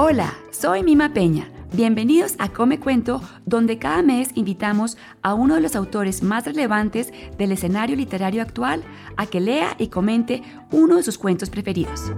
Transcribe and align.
Hola, 0.00 0.32
soy 0.52 0.84
Mima 0.84 1.12
Peña. 1.12 1.48
Bienvenidos 1.72 2.36
a 2.38 2.50
Come 2.50 2.78
Cuento, 2.78 3.20
donde 3.46 3.80
cada 3.80 4.00
mes 4.00 4.28
invitamos 4.36 4.96
a 5.22 5.34
uno 5.34 5.56
de 5.56 5.60
los 5.60 5.74
autores 5.74 6.22
más 6.22 6.44
relevantes 6.44 7.12
del 7.36 7.50
escenario 7.50 7.96
literario 7.96 8.40
actual 8.40 8.84
a 9.16 9.26
que 9.26 9.40
lea 9.40 9.74
y 9.76 9.88
comente 9.88 10.44
uno 10.70 10.98
de 10.98 11.02
sus 11.02 11.18
cuentos 11.18 11.50
preferidos. 11.50 12.12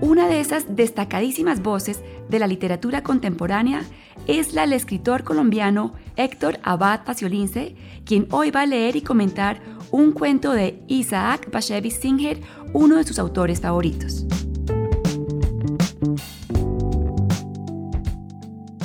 Una 0.00 0.26
de 0.26 0.40
esas 0.40 0.74
destacadísimas 0.74 1.60
voces 1.60 2.00
de 2.30 2.38
la 2.38 2.46
literatura 2.46 3.02
contemporánea 3.02 3.82
es 4.26 4.54
la 4.54 4.62
del 4.62 4.72
escritor 4.72 5.22
colombiano 5.22 5.92
Héctor 6.18 6.58
Abad 6.64 7.04
Paciolince, 7.04 7.76
quien 8.04 8.26
hoy 8.32 8.50
va 8.50 8.62
a 8.62 8.66
leer 8.66 8.96
y 8.96 9.02
comentar 9.02 9.60
un 9.92 10.10
cuento 10.10 10.52
de 10.52 10.82
Isaac 10.88 11.48
Bashevis 11.52 11.94
Singer, 11.94 12.40
uno 12.72 12.96
de 12.96 13.04
sus 13.04 13.20
autores 13.20 13.60
favoritos. 13.60 14.26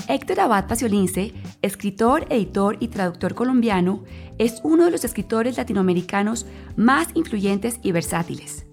Héctor 0.08 0.42
Abad 0.42 0.68
Paciolince, 0.68 1.34
escritor, 1.64 2.28
editor 2.30 2.78
y 2.80 2.90
traductor 2.90 3.34
colombiano, 3.34 4.04
es 4.38 4.62
uno 4.64 4.86
de 4.86 4.92
los 4.92 5.04
escritores 5.04 5.58
latinoamericanos 5.58 6.46
más 6.76 7.08
influyentes 7.16 7.80
y 7.82 7.92
versátiles. 7.94 8.68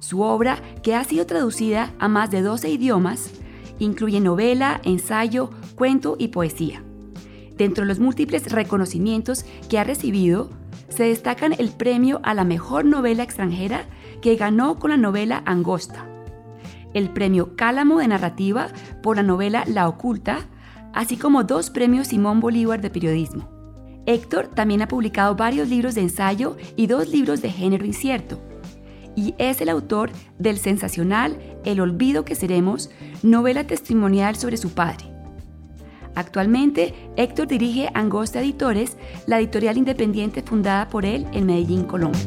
Su 0.00 0.22
obra, 0.22 0.60
que 0.82 0.96
ha 0.96 1.04
sido 1.04 1.24
traducida 1.26 1.94
a 2.00 2.08
más 2.08 2.32
de 2.32 2.42
12 2.42 2.68
idiomas, 2.68 3.30
incluye 3.78 4.18
novela, 4.18 4.80
ensayo, 4.82 5.50
cuento 5.76 6.16
y 6.18 6.28
poesía. 6.28 6.82
Dentro 7.56 7.84
de 7.84 7.88
los 7.88 7.98
múltiples 7.98 8.50
reconocimientos 8.50 9.44
que 9.68 9.78
ha 9.78 9.84
recibido, 9.84 10.50
se 10.88 11.04
destacan 11.04 11.54
el 11.58 11.70
premio 11.70 12.20
a 12.22 12.34
la 12.34 12.44
mejor 12.44 12.84
novela 12.84 13.22
extranjera 13.22 13.86
que 14.20 14.36
ganó 14.36 14.78
con 14.78 14.90
la 14.90 14.96
novela 14.96 15.42
Angosta, 15.46 16.06
el 16.94 17.10
premio 17.10 17.56
Cálamo 17.56 17.98
de 17.98 18.08
Narrativa 18.08 18.68
por 19.02 19.16
la 19.16 19.22
novela 19.22 19.64
La 19.66 19.88
Oculta, 19.88 20.48
así 20.92 21.16
como 21.16 21.44
dos 21.44 21.70
premios 21.70 22.08
Simón 22.08 22.40
Bolívar 22.40 22.80
de 22.80 22.90
Periodismo. 22.90 23.48
Héctor 24.04 24.48
también 24.48 24.82
ha 24.82 24.88
publicado 24.88 25.36
varios 25.36 25.68
libros 25.68 25.94
de 25.94 26.02
ensayo 26.02 26.56
y 26.76 26.88
dos 26.88 27.08
libros 27.08 27.40
de 27.40 27.50
género 27.50 27.86
incierto, 27.86 28.40
y 29.14 29.34
es 29.38 29.60
el 29.60 29.68
autor 29.68 30.10
del 30.38 30.58
sensacional 30.58 31.38
El 31.64 31.80
olvido 31.80 32.24
que 32.24 32.34
seremos, 32.34 32.90
novela 33.22 33.66
testimonial 33.66 34.36
sobre 34.36 34.56
su 34.56 34.70
padre. 34.70 35.11
Actualmente, 36.14 36.94
Héctor 37.16 37.46
dirige 37.46 37.88
Angosta 37.94 38.40
Editores, 38.40 38.96
la 39.26 39.38
editorial 39.38 39.78
independiente 39.78 40.42
fundada 40.42 40.88
por 40.88 41.04
él 41.04 41.26
en 41.32 41.46
Medellín, 41.46 41.84
Colombia. 41.84 42.20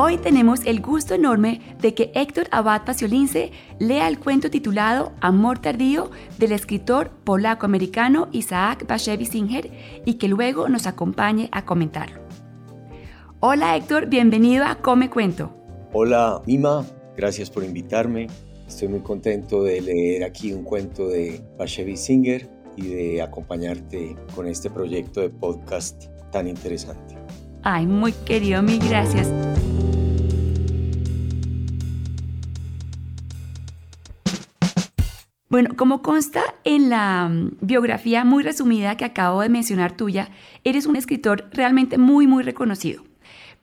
Hoy 0.00 0.16
tenemos 0.16 0.64
el 0.64 0.80
gusto 0.80 1.14
enorme 1.14 1.60
de 1.80 1.92
que 1.92 2.12
Héctor 2.14 2.46
Abad 2.52 2.84
Paciolince 2.84 3.50
lea 3.80 4.06
el 4.06 4.20
cuento 4.20 4.48
titulado 4.48 5.12
Amor 5.20 5.58
tardío 5.58 6.12
del 6.38 6.52
escritor 6.52 7.10
polaco-americano 7.24 8.28
Isaac 8.30 8.86
Bashevis 8.86 9.30
Singer 9.30 9.72
y 10.04 10.14
que 10.14 10.28
luego 10.28 10.68
nos 10.68 10.86
acompañe 10.86 11.48
a 11.50 11.64
comentarlo. 11.64 12.20
Hola 13.40 13.76
Héctor, 13.76 14.06
bienvenido 14.06 14.64
a 14.66 14.76
Come 14.76 15.10
Cuento. 15.10 15.52
Hola 15.92 16.42
Mima, 16.46 16.86
gracias 17.16 17.50
por 17.50 17.64
invitarme. 17.64 18.28
Estoy 18.68 18.88
muy 18.88 19.00
contento 19.00 19.62
de 19.62 19.80
leer 19.80 20.24
aquí 20.24 20.52
un 20.52 20.62
cuento 20.62 21.08
de 21.08 21.42
Bashevis 21.58 22.00
Singer 22.00 22.50
y 22.76 22.88
de 22.88 23.22
acompañarte 23.22 24.14
con 24.34 24.46
este 24.46 24.68
proyecto 24.68 25.22
de 25.22 25.30
podcast 25.30 26.04
tan 26.30 26.46
interesante. 26.46 27.16
Ay, 27.62 27.86
muy 27.86 28.12
querido, 28.12 28.62
mil 28.62 28.78
gracias. 28.86 29.32
Bueno, 35.48 35.70
como 35.74 36.02
consta 36.02 36.42
en 36.64 36.90
la 36.90 37.26
mm, 37.26 37.56
biografía 37.62 38.22
muy 38.24 38.42
resumida 38.42 38.98
que 38.98 39.06
acabo 39.06 39.40
de 39.40 39.48
mencionar 39.48 39.96
tuya, 39.96 40.28
eres 40.62 40.84
un 40.84 40.94
escritor 40.94 41.48
realmente 41.52 41.96
muy, 41.96 42.26
muy 42.26 42.42
reconocido. 42.42 43.02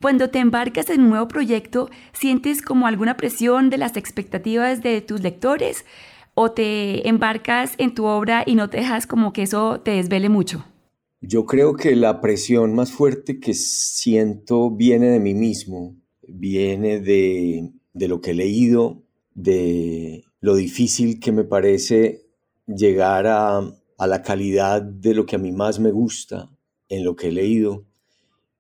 Cuando 0.02 0.30
te 0.30 0.40
embarcas 0.40 0.90
en 0.90 1.02
un 1.02 1.10
nuevo 1.10 1.28
proyecto, 1.28 1.90
¿sientes 2.14 2.62
como 2.62 2.88
alguna 2.88 3.18
presión 3.18 3.70
de 3.70 3.78
las 3.78 3.98
expectativas 3.98 4.84
de 4.84 5.02
tus 5.02 5.22
lectores? 5.22 5.86
¿O 6.34 6.52
te 6.52 7.08
embarcas 7.08 7.74
en 7.78 7.94
tu 7.94 8.06
obra 8.06 8.44
y 8.46 8.56
no 8.56 8.70
te 8.70 8.78
dejas 8.78 9.08
como 9.08 9.32
que 9.32 9.44
eso 9.44 9.80
te 9.80 9.92
desvele 9.92 10.30
mucho? 10.30 10.66
Yo 11.22 11.46
creo 11.46 11.76
que 11.76 11.96
la 11.96 12.22
presión 12.22 12.76
más 12.76 12.92
fuerte 12.92 13.40
que 13.40 13.54
siento 13.54 14.70
viene 14.70 15.08
de 15.08 15.20
mí 15.20 15.34
mismo, 15.34 15.96
viene 16.28 17.00
de, 17.00 17.72
lo 17.94 18.22
que 18.22 18.32
he 18.32 18.36
leído, 18.36 19.02
de 19.34 20.26
lo 20.40 20.56
difícil 20.56 21.20
que 21.20 21.32
me 21.32 21.44
parece 21.44 22.28
llegar 22.68 23.26
a, 23.28 23.62
la 23.98 24.22
calidad 24.22 24.82
de 24.82 25.16
lo 25.16 25.26
que 25.26 25.38
a 25.38 25.40
mí 25.40 25.52
más 25.52 25.80
me 25.80 25.92
gusta 25.92 26.52
en 26.90 27.04
lo 27.04 27.16
que 27.16 27.30
he 27.30 27.32
leído. 27.32 27.86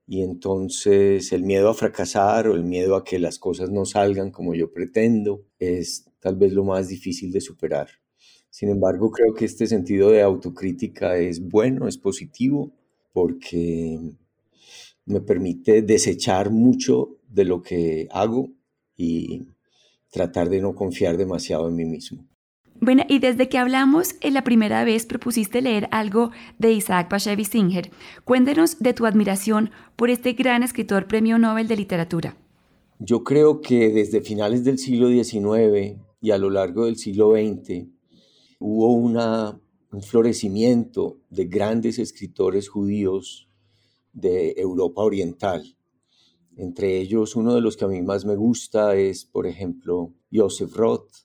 Y 0.07 0.21
entonces 0.21 1.31
el 1.33 1.43
miedo 1.43 1.69
a 1.69 1.73
fracasar 1.73 2.47
o 2.47 2.53
el 2.55 2.63
miedo 2.63 2.95
a 2.95 3.03
que 3.03 3.19
las 3.19 3.39
cosas 3.39 3.71
no 3.71 3.85
salgan 3.85 4.31
como 4.31 4.53
yo 4.53 4.71
pretendo 4.71 5.45
es 5.57 6.05
tal 6.19 6.35
vez 6.35 6.53
lo 6.53 6.63
más 6.63 6.87
difícil 6.87 7.31
de 7.31 7.41
superar. 7.41 7.89
Sin 8.49 8.69
embargo, 8.69 9.11
creo 9.11 9.33
que 9.33 9.45
este 9.45 9.67
sentido 9.67 10.11
de 10.11 10.21
autocrítica 10.21 11.17
es 11.17 11.41
bueno, 11.41 11.87
es 11.87 11.97
positivo, 11.97 12.71
porque 13.11 13.99
me 15.05 15.21
permite 15.21 15.81
desechar 15.81 16.51
mucho 16.51 17.17
de 17.27 17.45
lo 17.45 17.61
que 17.61 18.07
hago 18.11 18.49
y 18.95 19.45
tratar 20.11 20.49
de 20.49 20.61
no 20.61 20.73
confiar 20.73 21.17
demasiado 21.17 21.67
en 21.67 21.75
mí 21.75 21.85
mismo. 21.85 22.25
Bueno, 22.81 23.03
y 23.07 23.19
desde 23.19 23.47
que 23.47 23.57
hablamos 23.57 24.15
en 24.21 24.33
la 24.33 24.43
primera 24.43 24.83
vez 24.83 25.05
propusiste 25.05 25.61
leer 25.61 25.87
algo 25.91 26.31
de 26.59 26.73
Isaac 26.73 27.09
Bashevis 27.09 27.47
Singer. 27.47 27.89
Cuéntenos 28.25 28.79
de 28.79 28.93
tu 28.93 29.05
admiración 29.05 29.71
por 29.95 30.09
este 30.09 30.33
gran 30.33 30.61
escritor 30.61 31.07
premio 31.07 31.37
Nobel 31.37 31.67
de 31.67 31.77
Literatura. 31.77 32.37
Yo 32.99 33.23
creo 33.23 33.61
que 33.61 33.89
desde 33.89 34.21
finales 34.21 34.63
del 34.63 34.77
siglo 34.77 35.09
XIX 35.09 35.99
y 36.21 36.31
a 36.31 36.37
lo 36.37 36.49
largo 36.49 36.85
del 36.85 36.97
siglo 36.97 37.31
XX 37.31 37.87
hubo 38.59 38.93
un 38.93 40.01
florecimiento 40.01 41.19
de 41.29 41.45
grandes 41.45 41.97
escritores 41.97 42.67
judíos 42.67 43.49
de 44.11 44.53
Europa 44.57 45.01
Oriental. 45.01 45.77
Entre 46.57 46.99
ellos, 46.99 47.35
uno 47.35 47.53
de 47.53 47.61
los 47.61 47.75
que 47.75 47.85
a 47.85 47.89
mí 47.89 48.01
más 48.01 48.25
me 48.25 48.35
gusta 48.35 48.95
es, 48.95 49.25
por 49.25 49.45
ejemplo, 49.45 50.13
Joseph 50.31 50.73
Roth, 50.73 51.24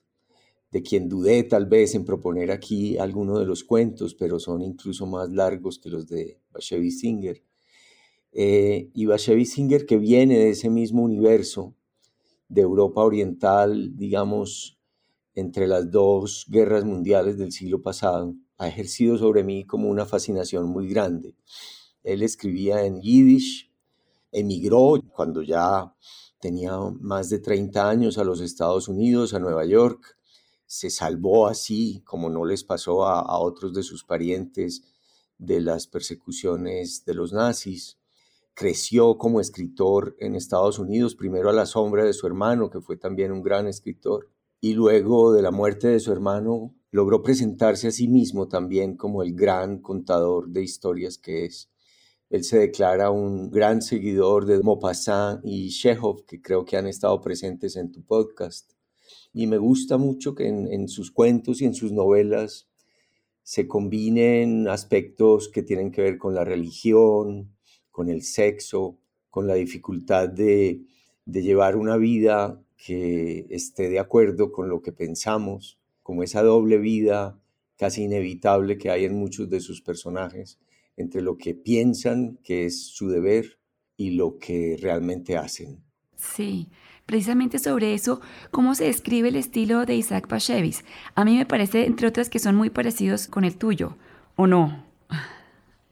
de 0.71 0.81
quien 0.81 1.09
dudé 1.09 1.43
tal 1.43 1.65
vez 1.65 1.95
en 1.95 2.05
proponer 2.05 2.51
aquí 2.51 2.97
alguno 2.97 3.37
de 3.37 3.45
los 3.45 3.63
cuentos, 3.63 4.15
pero 4.15 4.39
son 4.39 4.61
incluso 4.61 5.05
más 5.05 5.29
largos 5.29 5.79
que 5.79 5.89
los 5.89 6.07
de 6.07 6.39
Bashevis 6.51 6.99
Singer. 6.99 7.43
Eh, 8.31 8.89
y 8.93 9.05
Bashevis 9.05 9.51
Singer, 9.51 9.85
que 9.85 9.97
viene 9.97 10.37
de 10.37 10.49
ese 10.51 10.69
mismo 10.69 11.03
universo 11.03 11.75
de 12.47 12.61
Europa 12.61 13.03
Oriental, 13.03 13.97
digamos, 13.97 14.77
entre 15.35 15.67
las 15.67 15.91
dos 15.91 16.45
guerras 16.49 16.85
mundiales 16.85 17.37
del 17.37 17.51
siglo 17.51 17.81
pasado, 17.81 18.35
ha 18.57 18.67
ejercido 18.67 19.17
sobre 19.17 19.43
mí 19.43 19.65
como 19.65 19.89
una 19.89 20.05
fascinación 20.05 20.69
muy 20.69 20.87
grande. 20.87 21.35
Él 22.03 22.23
escribía 22.23 22.85
en 22.85 23.01
yiddish, 23.01 23.71
emigró 24.31 25.01
cuando 25.13 25.41
ya 25.41 25.93
tenía 26.39 26.77
más 26.99 27.29
de 27.29 27.39
30 27.39 27.89
años 27.89 28.17
a 28.17 28.23
los 28.23 28.41
Estados 28.41 28.87
Unidos, 28.87 29.33
a 29.33 29.39
Nueva 29.39 29.65
York. 29.65 30.17
Se 30.71 30.89
salvó 30.89 31.47
así, 31.47 32.01
como 32.05 32.29
no 32.29 32.45
les 32.45 32.63
pasó 32.63 33.05
a, 33.05 33.37
otros 33.41 33.73
de 33.73 33.83
sus 33.83 34.05
parientes, 34.05 34.83
de 35.37 35.59
las 35.59 35.85
persecuciones 35.85 37.03
de 37.03 37.13
los 37.13 37.33
nazis. 37.33 37.97
Creció 38.53 39.17
como 39.17 39.41
escritor 39.41 40.15
en 40.17 40.33
Estados 40.33 40.79
Unidos, 40.79 41.15
primero 41.15 41.49
a 41.49 41.53
la 41.53 41.65
sombra 41.65 42.05
de 42.05 42.13
su 42.13 42.25
hermano, 42.25 42.69
que 42.69 42.79
fue 42.79 42.95
también 42.95 43.33
un 43.33 43.43
gran 43.43 43.67
escritor, 43.67 44.29
y 44.61 44.73
luego 44.73 45.33
de 45.33 45.41
la 45.41 45.51
muerte 45.51 45.89
de 45.89 45.99
su 45.99 46.13
hermano 46.13 46.73
logró 46.89 47.21
presentarse 47.21 47.89
a 47.89 47.91
sí 47.91 48.07
mismo 48.07 48.47
también 48.47 48.95
como 48.95 49.23
el 49.23 49.35
gran 49.35 49.81
contador 49.81 50.47
de 50.47 50.63
historias 50.63 51.17
que 51.17 51.43
es. 51.43 51.69
Él 52.29 52.45
se 52.45 52.59
declara 52.59 53.11
un 53.11 53.51
gran 53.51 53.81
seguidor 53.81 54.45
de 54.45 54.63
Maupassant 54.63 55.41
y 55.43 55.67
Chekhov, 55.67 56.23
que 56.25 56.41
creo 56.41 56.63
que 56.63 56.77
han 56.77 56.87
estado 56.87 57.19
presentes 57.19 57.75
en 57.75 57.91
tu 57.91 58.05
podcast. 58.05 58.71
Y 59.33 59.47
me 59.47 59.57
gusta 59.57 59.97
mucho 59.97 60.35
que 60.35 60.47
en, 60.47 60.87
sus 60.87 61.11
cuentos 61.11 61.61
y 61.61 61.65
en 61.65 61.73
sus 61.73 61.91
novelas 61.91 62.67
se 63.43 63.67
combinen 63.67 64.67
aspectos 64.67 65.49
que 65.49 65.63
tienen 65.63 65.91
que 65.91 66.01
ver 66.01 66.17
con 66.17 66.35
la 66.35 66.43
religión, 66.43 67.55
con 67.91 68.09
el 68.09 68.23
sexo, 68.23 68.97
con 69.29 69.47
la 69.47 69.55
dificultad 69.55 70.29
de, 70.29 70.81
de 71.25 71.41
llevar 71.41 71.75
una 71.75 71.97
vida 71.97 72.61
que 72.77 73.47
esté 73.49 73.89
de 73.89 73.99
acuerdo 73.99 74.51
con 74.51 74.69
lo 74.69 74.81
que 74.81 74.91
pensamos, 74.91 75.79
como 76.03 76.23
esa 76.23 76.43
doble 76.43 76.77
vida 76.77 77.39
casi 77.77 78.03
inevitable 78.03 78.77
que 78.77 78.91
hay 78.91 79.05
en 79.05 79.15
muchos 79.15 79.49
de 79.49 79.59
sus 79.59 79.81
personajes 79.81 80.59
entre 80.97 81.21
lo 81.21 81.37
que 81.37 81.55
piensan 81.55 82.37
que 82.43 82.65
es 82.65 82.85
su 82.87 83.09
deber 83.09 83.59
y 83.97 84.11
lo 84.11 84.37
que 84.37 84.77
realmente 84.79 85.37
hacen. 85.37 85.83
Sí, 86.15 86.69
precisamente 87.05 87.59
sobre 87.59 87.93
eso, 87.93 88.21
¿cómo 88.51 88.75
se 88.75 88.85
describe 88.85 89.29
el 89.29 89.35
estilo 89.35 89.85
de 89.85 89.95
Isaac 89.95 90.27
Bashevis? 90.27 90.83
A 91.15 91.25
mí 91.25 91.37
me 91.37 91.45
parece, 91.45 91.85
entre 91.85 92.07
otras, 92.07 92.29
que 92.29 92.39
son 92.39 92.55
muy 92.55 92.69
parecidos 92.69 93.27
con 93.27 93.43
el 93.43 93.57
tuyo, 93.57 93.97
¿o 94.35 94.47
no? 94.47 94.85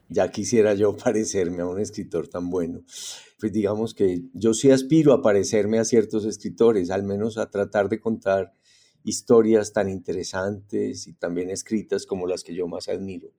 Ya 0.10 0.32
quisiera 0.32 0.74
yo 0.74 0.98
parecerme 0.98 1.62
a 1.62 1.68
un 1.68 1.80
escritor 1.80 2.28
tan 2.28 2.50
bueno. 2.50 2.82
Pues 3.40 3.54
digamos 3.54 3.94
que 3.94 4.24
yo 4.34 4.54
sí 4.54 4.72
aspiro 4.72 5.14
a 5.14 5.22
parecerme 5.22 5.80
a 5.80 5.86
ciertos 5.86 6.26
escritores, 6.26 6.90
al 6.90 7.04
menos 7.04 7.38
a 7.38 7.50
tratar 7.50 7.90
de 7.90 8.00
contar 8.00 8.54
historias 9.04 9.72
tan 9.72 9.88
interesantes 9.88 11.08
y 11.08 11.14
también 11.14 11.50
escritas 11.50 12.06
como 12.06 12.28
las 12.28 12.44
que 12.44 12.56
yo 12.56 12.68
más 12.68 12.90
admiro. 12.90 13.30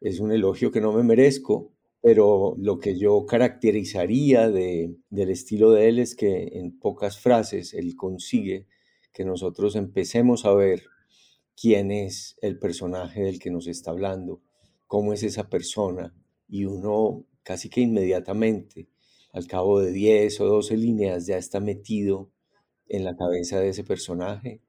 Es 0.00 0.20
un 0.20 0.32
elogio 0.32 0.70
que 0.70 0.80
no 0.80 0.92
me 0.92 1.02
merezco, 1.02 1.72
pero 2.00 2.54
lo 2.58 2.78
que 2.78 2.98
yo 2.98 3.26
caracterizaría 3.26 4.50
de, 4.50 4.96
del 5.10 5.30
estilo 5.30 5.70
de 5.70 5.88
él 5.88 5.98
es 5.98 6.14
que 6.14 6.50
en 6.52 6.78
pocas 6.78 7.18
frases 7.18 7.74
él 7.74 7.96
consigue 7.96 8.66
que 9.12 9.24
nosotros 9.24 9.76
empecemos 9.76 10.44
a 10.44 10.54
ver 10.54 10.84
quién 11.56 11.90
es 11.90 12.36
el 12.42 12.58
personaje 12.58 13.22
del 13.22 13.38
que 13.38 13.50
nos 13.50 13.66
está 13.66 13.90
hablando, 13.90 14.42
cómo 14.86 15.12
es 15.12 15.22
esa 15.22 15.48
persona, 15.48 16.14
y 16.48 16.66
uno 16.66 17.24
casi 17.42 17.68
que 17.70 17.80
inmediatamente, 17.80 18.88
al 19.32 19.46
cabo 19.46 19.80
de 19.80 19.92
10 19.92 20.40
o 20.40 20.46
12 20.46 20.76
líneas, 20.76 21.26
ya 21.26 21.38
está 21.38 21.60
metido 21.60 22.30
en 22.88 23.04
la 23.04 23.16
cabeza 23.16 23.58
de 23.58 23.70
ese 23.70 23.84
personaje 23.84 24.60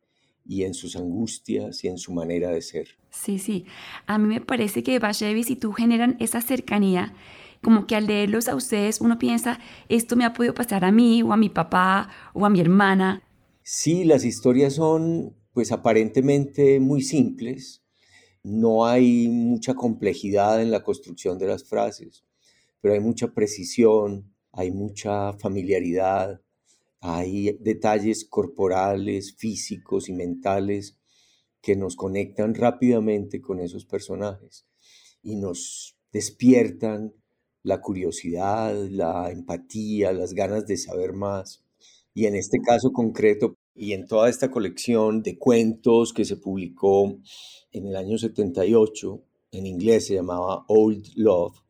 y 0.48 0.64
en 0.64 0.74
sus 0.74 0.96
angustias 0.96 1.84
y 1.84 1.88
en 1.88 1.98
su 1.98 2.14
manera 2.14 2.52
de 2.52 2.62
ser. 2.62 2.88
Sí, 3.10 3.40
sí. 3.40 3.66
A 4.06 4.18
mí 4.18 4.28
me 4.28 4.42
parece 4.42 4.84
que 4.84 5.00
Bashevis 5.00 5.50
y 5.50 5.56
tú 5.56 5.74
generan 5.74 6.16
esa 6.20 6.42
cercanía, 6.42 7.14
como 7.62 7.88
que 7.88 7.96
al 7.96 8.08
leerlos 8.08 8.48
a 8.48 8.56
ustedes 8.56 9.02
uno 9.02 9.20
piensa, 9.20 9.60
esto 9.90 10.16
me 10.16 10.26
ha 10.26 10.34
podido 10.34 10.54
pasar 10.54 10.86
a 10.86 10.92
mí 10.92 11.22
o 11.24 11.34
a 11.34 11.38
mi 11.38 11.50
papá 11.50 12.10
o 12.34 12.46
a 12.46 12.50
mi 12.50 12.62
hermana. 12.62 13.24
Sí, 13.64 14.04
las 14.06 14.24
historias 14.24 14.76
son 14.76 15.36
pues 15.52 15.72
aparentemente 15.72 16.80
muy 16.80 17.02
simples, 17.02 17.84
no 18.44 18.86
hay 18.86 19.28
mucha 19.28 19.74
complejidad 19.74 20.62
en 20.62 20.72
la 20.72 20.84
construcción 20.84 21.38
de 21.38 21.48
las 21.48 21.64
frases, 21.64 22.24
pero 22.80 22.94
hay 22.94 23.00
mucha 23.00 23.34
precisión, 23.34 24.32
hay 24.52 24.72
mucha 24.72 25.34
familiaridad, 25.34 26.40
hay 27.00 27.58
detalles 27.60 28.26
corporales, 28.26 29.36
físicos 29.36 30.10
y 30.10 30.14
mentales 30.14 30.98
que 31.62 31.76
nos 31.76 31.96
conectan 31.96 32.56
rápidamente 32.56 33.42
con 33.42 33.60
esos 33.60 33.86
personajes 33.86 34.68
y 35.22 35.36
nos 35.36 35.98
despiertan 36.12 37.14
la 37.64 37.82
curiosidad, 37.82 38.76
la 38.90 39.30
empatía, 39.32 40.14
las 40.14 40.34
ganas 40.34 40.66
de 40.66 40.78
saber 40.78 41.14
más. 41.14 41.66
Y 42.14 42.26
en 42.26 42.36
este 42.36 42.60
caso 42.62 42.92
concreto 42.94 43.56
y 43.76 43.94
en 43.94 44.08
toda 44.08 44.30
esta 44.30 44.50
colección 44.50 45.22
de 45.22 45.38
cuentos 45.38 46.14
que 46.14 46.26
se 46.26 46.38
publicó 46.38 47.20
en 47.72 47.88
el 47.88 47.96
año 47.96 48.18
78, 48.18 49.24
en 49.52 49.66
inglés 49.68 50.08
se 50.08 50.16
llamaba 50.16 50.66
Old 50.68 51.06
Love, 51.16 51.62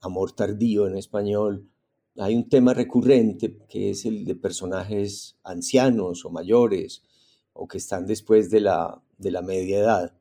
Amor 0.00 0.32
Tardío 0.32 0.86
en 0.86 0.96
español, 0.96 1.68
hay 2.18 2.34
un 2.34 2.48
tema 2.48 2.74
recurrente 2.74 3.58
que 3.68 3.90
es 3.90 4.04
el 4.04 4.24
de 4.24 4.34
personajes 4.34 5.36
ancianos 5.44 6.24
o 6.24 6.30
mayores 6.30 7.02
o 7.54 7.66
que 7.66 7.78
están 7.78 8.06
después 8.06 8.50
de 8.50 8.60
la, 8.60 9.02
de 9.18 9.30
la 9.30 9.42
media 9.42 9.78
edad, 9.78 10.14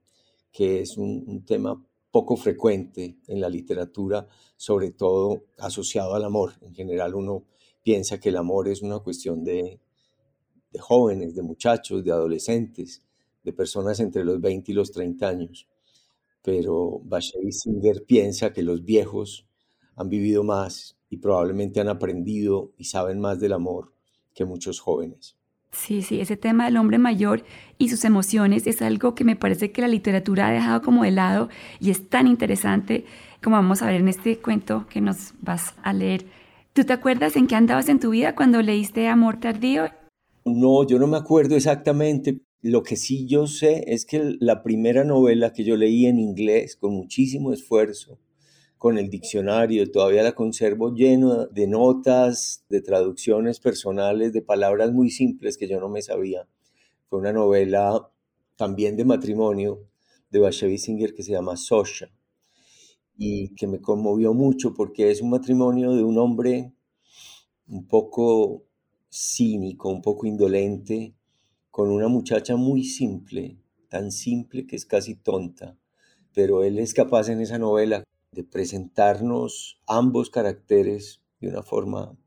que 0.51 0.81
es 0.81 0.97
un, 0.97 1.43
tema 1.45 1.83
poco 2.11 2.35
frecuente 2.35 3.17
en 3.27 3.39
la 3.39 3.49
literatura, 3.49 4.27
sobre 4.57 4.91
todo 4.91 5.45
asociado 5.59 6.13
al 6.13 6.25
amor. 6.25 6.53
En 6.61 6.73
general 6.73 7.15
uno 7.15 7.45
piensa 7.83 8.19
que 8.19 8.29
el 8.29 8.37
amor 8.37 8.67
es 8.67 8.81
una 8.81 8.99
cuestión 8.99 9.43
de, 9.43 9.79
de 10.71 10.79
jóvenes, 10.79 11.35
de 11.35 11.41
muchachos, 11.41 12.03
de 12.03 12.11
adolescentes, 12.11 13.01
de 13.43 13.53
personas 13.53 13.99
entre 14.01 14.25
los 14.25 14.39
20 14.41 14.71
y 14.71 14.75
los 14.75 14.91
30 14.91 15.27
años. 15.27 15.67
Pero 16.41 16.99
Bashevis 17.03 17.61
Singer 17.61 18.03
piensa 18.05 18.51
que 18.51 18.63
los 18.63 18.83
viejos 18.83 19.47
han 19.95 20.09
vivido 20.09 20.43
más 20.43 20.97
y 21.11 21.17
probablemente 21.17 21.81
han 21.81 21.89
aprendido 21.89 22.71
y 22.77 22.85
saben 22.85 23.19
más 23.19 23.39
del 23.39 23.51
amor 23.53 23.93
que 24.33 24.45
muchos 24.45 24.79
jóvenes. 24.79 25.37
Sí, 25.71 26.01
sí, 26.01 26.21
ese 26.21 26.37
tema 26.37 26.65
del 26.65 26.77
hombre 26.77 26.97
mayor 26.97 27.43
y 27.77 27.89
sus 27.89 28.05
emociones 28.05 28.65
es 28.65 28.81
algo 28.81 29.13
que 29.13 29.25
me 29.25 29.35
parece 29.35 29.71
que 29.71 29.81
la 29.81 29.89
literatura 29.89 30.47
ha 30.47 30.51
dejado 30.51 30.81
como 30.81 31.03
de 31.03 31.11
lado 31.11 31.49
y 31.79 31.91
es 31.91 32.09
tan 32.09 32.27
interesante 32.27 33.05
como 33.43 33.57
vamos 33.57 33.81
a 33.81 33.87
ver 33.87 33.95
en 34.01 34.07
este 34.07 34.39
cuento 34.39 34.85
que 34.89 35.01
nos 35.01 35.33
vas 35.41 35.75
a 35.83 35.91
leer. 35.91 36.25
¿Tú 36.73 36.85
te 36.85 36.93
acuerdas 36.93 37.35
en 37.35 37.47
qué 37.47 37.55
andabas 37.55 37.89
en 37.89 37.99
tu 37.99 38.11
vida 38.11 38.33
cuando 38.33 38.61
leíste 38.61 39.07
Amor 39.09 39.39
Tardío? 39.39 39.89
No, 40.45 40.87
yo 40.87 40.97
no 40.97 41.07
me 41.07 41.17
acuerdo 41.17 41.57
exactamente. 41.57 42.39
Lo 42.61 42.83
que 42.83 42.95
sí 42.95 43.25
yo 43.27 43.47
sé 43.47 43.83
es 43.87 44.05
que 44.05 44.37
la 44.39 44.63
primera 44.63 45.03
novela 45.03 45.51
que 45.51 45.65
yo 45.65 45.75
leí 45.75 46.05
en 46.05 46.19
inglés 46.19 46.77
con 46.77 46.93
muchísimo 46.93 47.51
esfuerzo 47.51 48.17
con 48.81 48.97
el 48.97 49.11
diccionario, 49.11 49.91
todavía 49.91 50.23
la 50.23 50.31
conservo 50.31 50.91
lleno 50.91 51.45
de 51.45 51.67
notas, 51.67 52.65
de 52.67 52.81
traducciones 52.81 53.59
personales, 53.59 54.33
de 54.33 54.41
palabras 54.41 54.91
muy 54.91 55.11
simples 55.11 55.55
que 55.55 55.67
yo 55.67 55.79
no 55.79 55.87
me 55.87 56.01
sabía. 56.01 56.47
Fue 57.07 57.19
una 57.19 57.31
novela 57.31 58.09
también 58.55 58.97
de 58.97 59.05
matrimonio 59.05 59.85
de 60.31 60.39
Bashevi 60.39 60.79
Singer 60.79 61.13
que 61.13 61.21
se 61.21 61.31
llama 61.31 61.57
Sosha 61.57 62.09
y 63.15 63.53
que 63.53 63.67
me 63.67 63.81
conmovió 63.81 64.33
mucho 64.33 64.73
porque 64.73 65.11
es 65.11 65.21
un 65.21 65.29
matrimonio 65.29 65.95
de 65.95 66.03
un 66.03 66.17
hombre 66.17 66.73
un 67.67 67.87
poco 67.87 68.63
cínico, 69.11 69.89
un 69.89 70.01
poco 70.01 70.25
indolente, 70.25 71.13
con 71.69 71.91
una 71.91 72.07
muchacha 72.07 72.55
muy 72.55 72.83
simple, 72.83 73.59
tan 73.89 74.11
simple 74.11 74.65
que 74.65 74.75
es 74.75 74.87
casi 74.87 75.13
tonta, 75.13 75.77
pero 76.33 76.63
él 76.63 76.79
es 76.79 76.95
capaz 76.95 77.29
en 77.29 77.41
esa 77.41 77.59
novela 77.59 78.03
de 78.33 78.45
presentarnos 78.45 79.81
ambos 79.87 80.29
caracteres 80.29 81.21
de 81.41 81.49
una 81.49 81.63
forma 81.63 82.17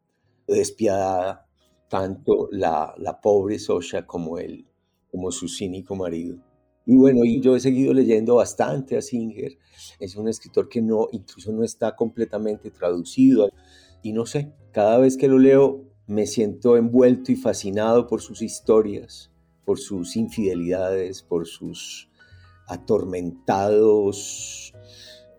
despiadada, 0.46 1.48
tanto 1.88 2.48
la, 2.50 2.94
pobre 3.22 3.58
Sosha 3.58 4.06
como 4.06 4.38
él, 4.38 4.66
como 5.10 5.32
su 5.32 5.48
cínico 5.48 5.96
marido. 5.96 6.36
Y 6.84 6.96
bueno, 6.96 7.24
y 7.24 7.40
yo 7.40 7.56
he 7.56 7.60
seguido 7.60 7.94
leyendo 7.94 8.34
bastante 8.34 8.98
a 8.98 9.00
Singer. 9.00 9.56
Es 9.98 10.16
un 10.16 10.28
escritor 10.28 10.68
que 10.68 10.82
no, 10.82 11.08
incluso 11.12 11.52
no 11.52 11.64
está 11.64 11.96
completamente 11.96 12.70
traducido. 12.70 13.48
Y 14.02 14.12
no 14.12 14.26
sé, 14.26 14.52
cada 14.72 14.98
vez 14.98 15.16
que 15.16 15.28
lo 15.28 15.38
leo 15.38 15.86
me 16.06 16.26
siento 16.26 16.76
envuelto 16.76 17.32
y 17.32 17.36
fascinado 17.36 18.06
por 18.06 18.20
sus 18.20 18.42
historias, 18.42 19.30
por 19.64 19.78
sus 19.78 20.16
infidelidades, 20.16 21.22
por 21.22 21.46
sus 21.46 22.10
atormentados 22.66 24.74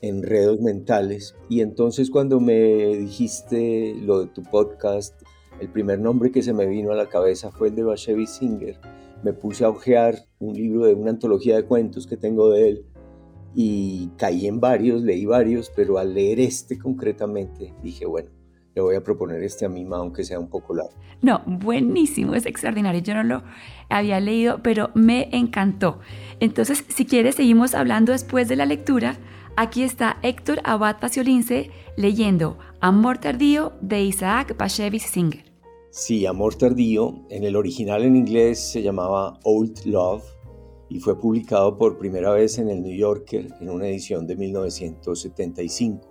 enredos 0.01 0.59
mentales. 0.61 1.35
Y 1.49 1.61
entonces 1.61 2.09
cuando 2.09 2.39
me 2.39 2.95
dijiste 2.97 3.95
lo 4.01 4.21
de 4.21 4.27
tu 4.27 4.43
podcast, 4.43 5.21
el 5.59 5.69
primer 5.69 5.99
nombre 5.99 6.31
que 6.31 6.41
se 6.41 6.53
me 6.53 6.65
vino 6.65 6.91
a 6.91 6.95
la 6.95 7.07
cabeza 7.07 7.51
fue 7.51 7.69
el 7.69 7.75
de 7.75 7.83
Bashevis 7.83 8.31
Singer. 8.31 8.77
Me 9.23 9.33
puse 9.33 9.63
a 9.63 9.69
hojear 9.69 10.15
un 10.39 10.53
libro 10.53 10.85
de 10.85 10.93
una 10.93 11.11
antología 11.11 11.55
de 11.55 11.63
cuentos 11.63 12.07
que 12.07 12.17
tengo 12.17 12.49
de 12.49 12.69
él 12.69 12.85
y 13.55 14.09
caí 14.17 14.47
en 14.47 14.59
varios, 14.59 15.01
leí 15.01 15.25
varios, 15.25 15.71
pero 15.75 15.97
al 15.97 16.13
leer 16.13 16.41
este 16.41 16.77
concretamente 16.77 17.73
dije, 17.81 18.05
bueno, 18.05 18.29
le 18.75 18.81
voy 18.81 18.95
a 18.95 19.01
proponer 19.01 19.41
este 19.41 19.65
a 19.65 19.69
mi 19.69 19.87
aunque 19.89 20.25
sea 20.25 20.37
un 20.37 20.49
poco 20.49 20.75
largo. 20.75 20.93
No, 21.21 21.41
buenísimo, 21.45 22.35
es 22.35 22.45
extraordinario. 22.45 23.01
Yo 23.01 23.13
no 23.13 23.23
lo 23.23 23.43
había 23.89 24.19
leído, 24.19 24.61
pero 24.61 24.91
me 24.93 25.29
encantó. 25.31 25.99
Entonces, 26.41 26.83
si 26.89 27.05
quieres, 27.05 27.35
seguimos 27.35 27.73
hablando 27.73 28.11
después 28.11 28.49
de 28.49 28.57
la 28.57 28.65
lectura 28.65 29.17
Aquí 29.57 29.83
está 29.83 30.17
Héctor 30.21 30.59
Abad 30.65 30.99
Pasiolince 30.99 31.71
leyendo 31.95 32.57
Amor 32.81 33.19
Tardío 33.19 33.71
de 33.79 34.03
Isaac 34.03 34.57
Bashevis 34.57 35.03
Singer. 35.03 35.45
Sí, 35.91 36.25
Amor 36.25 36.55
Tardío, 36.55 37.25
en 37.29 37.45
el 37.45 37.55
original 37.55 38.03
en 38.03 38.17
inglés 38.17 38.59
se 38.59 38.81
llamaba 38.81 39.39
Old 39.43 39.85
Love 39.85 40.25
y 40.89 40.99
fue 40.99 41.17
publicado 41.17 41.77
por 41.77 41.97
primera 41.97 42.31
vez 42.31 42.57
en 42.57 42.69
el 42.69 42.81
New 42.81 42.97
Yorker 42.97 43.47
en 43.61 43.69
una 43.69 43.87
edición 43.87 44.27
de 44.27 44.35
1975 44.35 46.01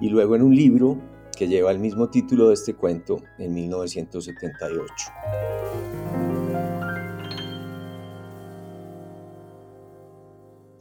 y 0.00 0.08
luego 0.08 0.34
en 0.34 0.42
un 0.42 0.56
libro 0.56 0.98
que 1.38 1.46
lleva 1.46 1.70
el 1.70 1.78
mismo 1.78 2.10
título 2.10 2.48
de 2.48 2.54
este 2.54 2.74
cuento 2.74 3.18
en 3.38 3.54
1978. 3.54 4.92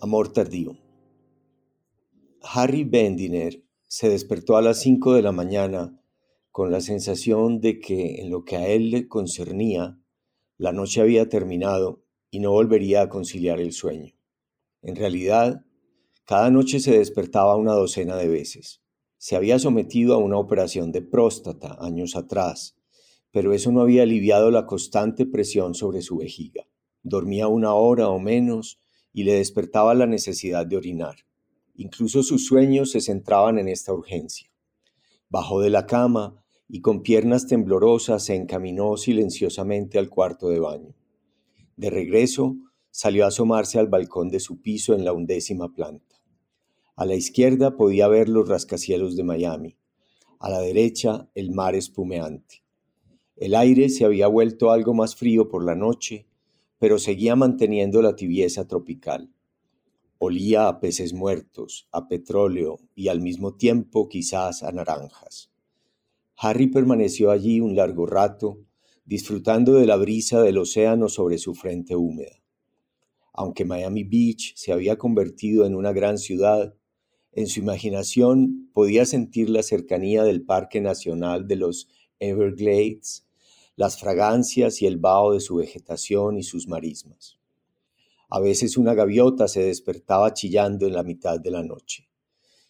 Amor 0.01 0.33
Tardío. 0.33 0.84
Harry 2.47 2.83
Bendiner 2.83 3.63
se 3.87 4.07
despertó 4.07 4.55
a 4.55 4.61
las 4.61 4.79
5 4.79 5.13
de 5.13 5.23
la 5.23 5.31
mañana 5.31 5.99
con 6.51 6.71
la 6.71 6.79
sensación 6.79 7.59
de 7.59 7.79
que 7.79 8.21
en 8.21 8.29
lo 8.29 8.45
que 8.45 8.55
a 8.55 8.67
él 8.67 8.91
le 8.91 9.07
concernía, 9.07 9.99
la 10.57 10.71
noche 10.71 11.01
había 11.01 11.27
terminado 11.27 12.03
y 12.29 12.39
no 12.39 12.51
volvería 12.51 13.01
a 13.01 13.09
conciliar 13.09 13.59
el 13.59 13.71
sueño. 13.71 14.13
En 14.81 14.95
realidad, 14.95 15.65
cada 16.25 16.51
noche 16.51 16.79
se 16.79 16.97
despertaba 16.97 17.55
una 17.55 17.73
docena 17.73 18.15
de 18.15 18.27
veces. 18.27 18.81
Se 19.17 19.35
había 19.35 19.57
sometido 19.57 20.13
a 20.13 20.17
una 20.17 20.37
operación 20.37 20.91
de 20.91 21.01
próstata 21.01 21.77
años 21.79 22.15
atrás, 22.15 22.75
pero 23.31 23.53
eso 23.53 23.71
no 23.71 23.81
había 23.81 24.03
aliviado 24.03 24.51
la 24.51 24.65
constante 24.65 25.25
presión 25.25 25.73
sobre 25.73 26.01
su 26.01 26.17
vejiga. 26.17 26.67
Dormía 27.01 27.47
una 27.47 27.73
hora 27.73 28.09
o 28.09 28.19
menos 28.19 28.79
y 29.11 29.23
le 29.23 29.33
despertaba 29.33 29.95
la 29.95 30.05
necesidad 30.05 30.65
de 30.65 30.77
orinar. 30.77 31.25
Incluso 31.77 32.23
sus 32.23 32.45
sueños 32.45 32.91
se 32.91 33.01
centraban 33.01 33.59
en 33.59 33.67
esta 33.67 33.93
urgencia. 33.93 34.49
Bajó 35.29 35.61
de 35.61 35.69
la 35.69 35.85
cama 35.85 36.43
y 36.67 36.81
con 36.81 37.01
piernas 37.01 37.47
temblorosas 37.47 38.23
se 38.23 38.35
encaminó 38.35 38.97
silenciosamente 38.97 39.99
al 39.99 40.09
cuarto 40.09 40.49
de 40.49 40.59
baño. 40.59 40.95
De 41.75 41.89
regreso, 41.89 42.55
salió 42.91 43.25
a 43.25 43.27
asomarse 43.27 43.77
al 43.77 43.87
balcón 43.87 44.29
de 44.29 44.39
su 44.39 44.61
piso 44.61 44.93
en 44.93 45.03
la 45.03 45.11
undécima 45.11 45.73
planta. 45.73 46.15
A 46.95 47.05
la 47.05 47.15
izquierda 47.15 47.75
podía 47.75 48.07
ver 48.07 48.29
los 48.29 48.47
rascacielos 48.47 49.17
de 49.17 49.23
Miami, 49.25 49.77
a 50.39 50.49
la 50.49 50.61
derecha 50.61 51.29
el 51.35 51.51
mar 51.51 51.75
espumeante. 51.75 52.63
El 53.35 53.53
aire 53.53 53.89
se 53.89 54.05
había 54.05 54.27
vuelto 54.27 54.71
algo 54.71 54.93
más 54.93 55.17
frío 55.17 55.49
por 55.49 55.65
la 55.65 55.75
noche, 55.75 56.25
pero 56.79 56.97
seguía 56.97 57.35
manteniendo 57.35 58.01
la 58.01 58.15
tibieza 58.15 58.65
tropical. 58.65 59.34
Olía 60.17 60.67
a 60.67 60.79
peces 60.79 61.13
muertos, 61.13 61.87
a 61.91 62.07
petróleo 62.07 62.79
y 62.95 63.09
al 63.09 63.21
mismo 63.21 63.55
tiempo 63.55 64.07
quizás 64.07 64.63
a 64.63 64.71
naranjas. 64.71 65.51
Harry 66.37 66.67
permaneció 66.67 67.31
allí 67.31 67.59
un 67.59 67.75
largo 67.75 68.05
rato, 68.05 68.59
disfrutando 69.05 69.73
de 69.73 69.85
la 69.85 69.97
brisa 69.97 70.41
del 70.41 70.57
océano 70.57 71.09
sobre 71.09 71.37
su 71.37 71.53
frente 71.53 71.95
húmeda. 71.95 72.41
Aunque 73.33 73.65
Miami 73.65 74.03
Beach 74.03 74.53
se 74.55 74.71
había 74.71 74.97
convertido 74.97 75.65
en 75.65 75.75
una 75.75 75.91
gran 75.91 76.17
ciudad, 76.17 76.75
en 77.33 77.47
su 77.47 77.59
imaginación 77.59 78.69
podía 78.73 79.05
sentir 79.05 79.49
la 79.49 79.63
cercanía 79.63 80.23
del 80.23 80.43
Parque 80.43 80.79
Nacional 80.79 81.47
de 81.47 81.57
los 81.57 81.89
Everglades, 82.19 83.27
las 83.75 83.99
fragancias 83.99 84.81
y 84.81 84.87
el 84.87 84.97
vaho 84.97 85.33
de 85.33 85.41
su 85.41 85.57
vegetación 85.57 86.37
y 86.37 86.43
sus 86.43 86.69
marismas. 86.69 87.37
A 88.29 88.39
veces 88.39 88.77
una 88.77 88.93
gaviota 88.93 89.47
se 89.47 89.63
despertaba 89.63 90.33
chillando 90.33 90.87
en 90.87 90.93
la 90.93 91.03
mitad 91.03 91.39
de 91.39 91.51
la 91.51 91.63
noche. 91.63 92.09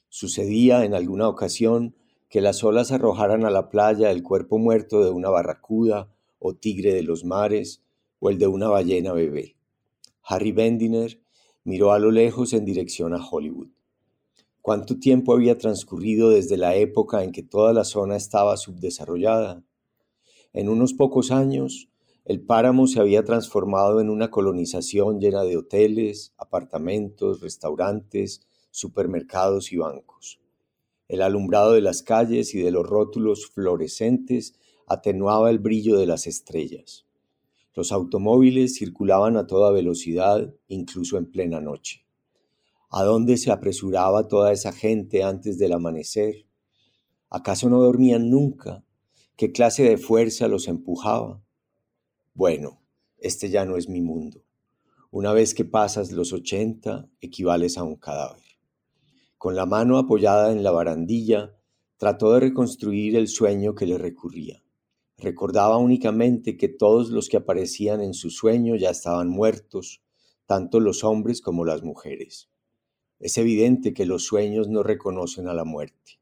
Sucedía 0.10 0.86
en 0.86 0.94
alguna 0.94 1.28
ocasión 1.28 1.96
que 2.30 2.42
las 2.42 2.64
olas 2.64 2.92
arrojaran 2.92 3.46
a 3.46 3.50
la 3.50 3.70
playa 3.70 4.12
el 4.12 4.24
cuerpo 4.24 4.58
muerto 4.58 5.04
de 5.04 5.12
una 5.12 5.30
barracuda 5.30 6.10
o 6.40 6.54
tigre 6.54 6.94
de 6.94 7.04
los 7.04 7.24
mares 7.24 7.82
o 8.20 8.30
el 8.30 8.38
de 8.38 8.48
una 8.48 8.68
ballena 8.68 9.14
bebé. 9.14 9.56
Harry 10.24 10.52
Bendiner 10.52 11.22
miró 11.64 11.94
a 11.94 12.00
lo 12.00 12.12
lejos 12.12 12.54
en 12.54 12.66
dirección 12.66 13.14
a 13.14 13.26
Hollywood. 13.26 13.70
¿Cuánto 14.62 14.98
tiempo 14.98 15.34
había 15.34 15.58
transcurrido 15.58 16.30
desde 16.30 16.58
la 16.58 16.76
época 16.76 17.24
en 17.24 17.32
que 17.32 17.44
toda 17.44 17.72
la 17.72 17.84
zona 17.84 18.16
estaba 18.16 18.58
subdesarrollada? 18.58 19.64
En 20.54 20.70
unos 20.70 20.94
pocos 20.94 21.32
años, 21.32 21.90
el 22.26 22.42
páramo 22.42 22.88
se 22.88 23.00
había 23.00 23.24
transformado 23.24 24.02
en 24.02 24.10
una 24.10 24.32
colonización 24.32 25.20
llena 25.20 25.44
de 25.44 25.58
hoteles, 25.58 26.34
apartamentos, 26.40 27.40
restaurantes, 27.40 28.42
supermercados 28.72 29.72
y 29.72 29.78
bancos. 29.78 30.42
El 31.08 31.22
alumbrado 31.22 31.74
de 31.74 31.82
las 31.82 32.02
calles 32.02 32.56
y 32.56 32.62
de 32.62 32.72
los 32.72 32.84
rótulos 32.84 33.52
fluorescentes 33.54 34.56
atenuaba 34.88 35.52
el 35.52 35.60
brillo 35.60 36.00
de 36.00 36.08
las 36.08 36.26
estrellas. 36.26 37.06
Los 37.76 37.92
automóviles 37.92 38.76
circulaban 38.76 39.38
a 39.38 39.46
toda 39.46 39.72
velocidad, 39.72 40.52
incluso 40.68 41.20
en 41.20 41.30
plena 41.30 41.62
noche. 41.62 42.08
¿A 42.90 43.04
dónde 43.04 43.38
se 43.38 43.52
apresuraba 43.52 44.28
toda 44.28 44.52
esa 44.52 44.72
gente 44.72 45.22
antes 45.22 45.60
del 45.60 45.74
amanecer? 45.74 46.48
¿Acaso 47.30 47.70
no 47.70 47.84
dormían 47.84 48.32
nunca? 48.32 48.84
¿Qué 49.36 49.52
clase 49.52 49.84
de 49.84 49.98
fuerza 49.98 50.48
los 50.48 50.68
empujaba? 50.68 51.45
Bueno, 52.38 52.82
este 53.18 53.50
ya 53.50 53.64
no 53.64 53.78
es 53.78 53.88
mi 53.88 54.02
mundo. 54.02 54.44
Una 55.10 55.32
vez 55.32 55.54
que 55.54 55.64
pasas 55.64 56.12
los 56.12 56.34
ochenta, 56.34 57.10
equivales 57.22 57.78
a 57.78 57.84
un 57.84 57.96
cadáver. 57.96 58.44
Con 59.38 59.56
la 59.56 59.66
mano 59.66 59.98
apoyada 59.98 60.52
en 60.52 60.62
la 60.62 60.72
barandilla, 60.72 61.56
trató 61.96 62.34
de 62.34 62.42
reconstruir 62.42 63.16
el 63.16 63.30
sueño 63.30 63.74
que 63.74 63.86
le 63.86 63.98
recurría. 63.98 64.62
Recordaba 65.18 65.78
únicamente 65.78 66.58
que 66.58 66.68
todos 66.68 67.10
los 67.10 67.30
que 67.30 67.38
aparecían 67.38 68.02
en 68.02 68.14
su 68.14 68.30
sueño 68.30 68.76
ya 68.76 68.90
estaban 68.90 69.30
muertos, 69.30 70.04
tanto 70.46 70.82
los 70.82 71.06
hombres 71.06 71.40
como 71.40 71.64
las 71.64 71.84
mujeres. 71.84 72.50
Es 73.18 73.38
evidente 73.38 73.94
que 73.94 74.06
los 74.06 74.26
sueños 74.26 74.68
no 74.68 74.84
reconocen 74.84 75.48
a 75.48 75.54
la 75.54 75.64
muerte. 75.64 76.20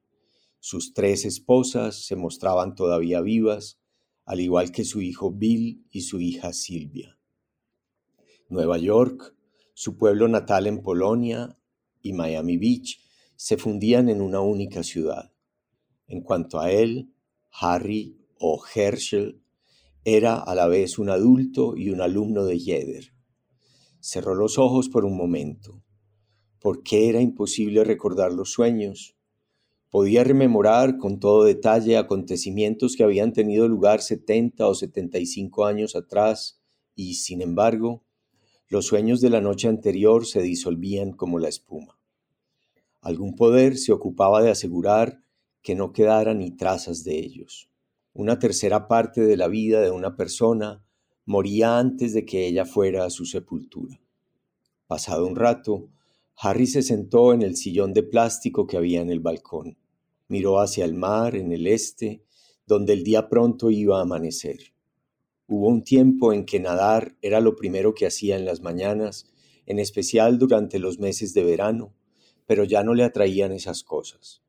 Sus 0.59 0.93
tres 0.93 1.25
esposas 1.25 2.05
se 2.05 2.15
mostraban 2.15 2.75
todavía 2.75 3.21
vivas, 3.21 3.79
al 4.25 4.39
igual 4.39 4.71
que 4.71 4.85
su 4.85 5.01
hijo 5.01 5.31
Bill 5.31 5.85
y 5.91 6.01
su 6.01 6.19
hija 6.19 6.53
Silvia. 6.53 7.17
Nueva 8.49 8.77
York, 8.77 9.35
su 9.73 9.97
pueblo 9.97 10.27
natal 10.27 10.67
en 10.67 10.81
Polonia 10.81 11.57
y 12.01 12.13
Miami 12.13 12.57
Beach 12.57 12.99
se 13.35 13.57
fundían 13.57 14.09
en 14.09 14.21
una 14.21 14.41
única 14.41 14.83
ciudad. 14.83 15.33
En 16.07 16.21
cuanto 16.21 16.59
a 16.59 16.71
él, 16.71 17.13
Harry 17.51 18.17
o 18.37 18.63
Herschel 18.73 19.41
era 20.05 20.35
a 20.35 20.53
la 20.53 20.67
vez 20.67 20.99
un 20.99 21.09
adulto 21.09 21.75
y 21.75 21.89
un 21.89 22.01
alumno 22.01 22.45
de 22.45 22.59
Yeder. 22.59 23.13
Cerró 23.99 24.35
los 24.35 24.57
ojos 24.57 24.89
por 24.89 25.05
un 25.05 25.15
momento. 25.15 25.81
¿Por 26.59 26.83
qué 26.83 27.09
era 27.09 27.21
imposible 27.21 27.83
recordar 27.83 28.33
los 28.33 28.51
sueños? 28.51 29.12
Podía 29.93 30.23
rememorar 30.23 30.97
con 30.97 31.19
todo 31.19 31.43
detalle 31.43 31.97
acontecimientos 31.97 32.95
que 32.95 33.03
habían 33.03 33.31
tenido 33.31 33.67
lugar 33.67 34.01
70 34.01 34.67
o 34.67 34.73
75 34.73 35.67
años 35.67 35.95
atrás 35.95 36.59
y, 36.95 37.13
sin 37.13 37.43
embargo, 37.43 38.03
los 38.69 38.87
sueños 38.87 39.21
de 39.21 39.29
la 39.29 39.39
noche 39.39 39.67
anterior 39.67 40.25
se 40.25 40.41
disolvían 40.41 41.11
como 41.11 41.37
la 41.37 41.47
espuma. 41.47 41.99
Algún 43.01 43.35
poder 43.35 43.77
se 43.77 43.91
ocupaba 43.91 44.41
de 44.41 44.49
asegurar 44.49 45.21
que 45.61 45.75
no 45.75 45.93
quedaran 45.93 46.39
ni 46.39 46.49
trazas 46.49 47.03
de 47.03 47.19
ellos. 47.19 47.69
Una 48.13 48.39
tercera 48.39 48.87
parte 48.87 49.21
de 49.21 49.37
la 49.37 49.47
vida 49.47 49.79
de 49.79 49.91
una 49.91 50.15
persona 50.15 50.83
moría 51.23 51.77
antes 51.77 52.15
de 52.15 52.25
que 52.25 52.47
ella 52.47 52.65
fuera 52.65 53.05
a 53.05 53.11
su 53.11 53.27
sepultura. 53.27 54.01
Pasado 54.87 55.27
un 55.27 55.35
rato, 55.35 55.91
Harry 56.35 56.65
se 56.65 56.81
sentó 56.81 57.31
en 57.31 57.43
el 57.43 57.55
sillón 57.55 57.93
de 57.93 58.01
plástico 58.01 58.65
que 58.65 58.77
había 58.77 58.99
en 58.99 59.11
el 59.11 59.19
balcón. 59.19 59.77
Miró 60.33 60.59
hacia 60.59 60.83
el 60.83 60.95
mar 60.95 61.35
en 61.35 61.51
el 61.51 61.67
este, 61.67 62.23
donde 62.65 62.93
el 62.93 63.03
día 63.03 63.29
pronto 63.29 63.69
iba 63.69 63.99
a 63.99 64.01
amanecer. 64.01 64.73
Hubo 65.45 65.67
un 65.67 65.83
tiempo 65.83 66.33
en 66.33 66.47
que 66.47 66.59
nadar 66.59 67.15
era 67.21 67.39
lo 67.39 67.55
primero 67.55 67.93
que 67.93 68.07
hacía 68.07 68.35
en 68.35 68.43
las 68.43 68.61
mañanas, 68.61 69.27
en 69.67 69.77
especial 69.77 70.39
durante 70.39 70.79
los 70.79 70.97
meses 70.97 71.35
de 71.35 71.43
verano, 71.43 71.93
pero 72.47 72.63
ya 72.63 72.83
no 72.83 72.95
le 72.95 73.03
atraían 73.03 73.51
esas 73.51 73.83
cosas. 73.83 74.41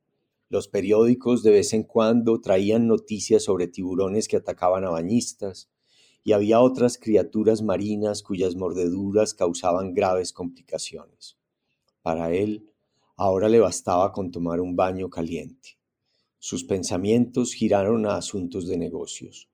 Los 0.49 0.69
periódicos 0.69 1.43
de 1.43 1.51
vez 1.51 1.75
en 1.75 1.83
cuando 1.83 2.41
traían 2.41 2.87
noticias 2.87 3.45
sobre 3.45 3.69
tiburones 3.69 4.27
que 4.27 4.39
atacaban 4.39 4.87
a 4.87 4.89
bañistas, 4.89 5.69
y 6.23 6.33
había 6.33 6.63
otras 6.63 6.97
criaturas 6.97 7.61
marinas 7.61 8.23
cuyas 8.23 8.57
mordeduras 8.57 9.35
causaban 9.35 9.93
graves 9.93 10.33
complicaciones. 10.33 11.37
Para 12.01 12.33
él, 12.33 12.74
ahora 13.17 13.49
le 13.49 13.61
bastaba 13.61 14.13
con 14.13 14.31
tomar 14.31 14.61
un 14.61 14.77
baño 14.77 15.09
caliente. 15.09 15.79
Sus 16.39 16.65
pensamientos 16.65 17.55
giraron 17.55 18.07
a 18.07 18.17
asuntos 18.17 18.67
de 18.67 18.77
negocios. 18.77 19.49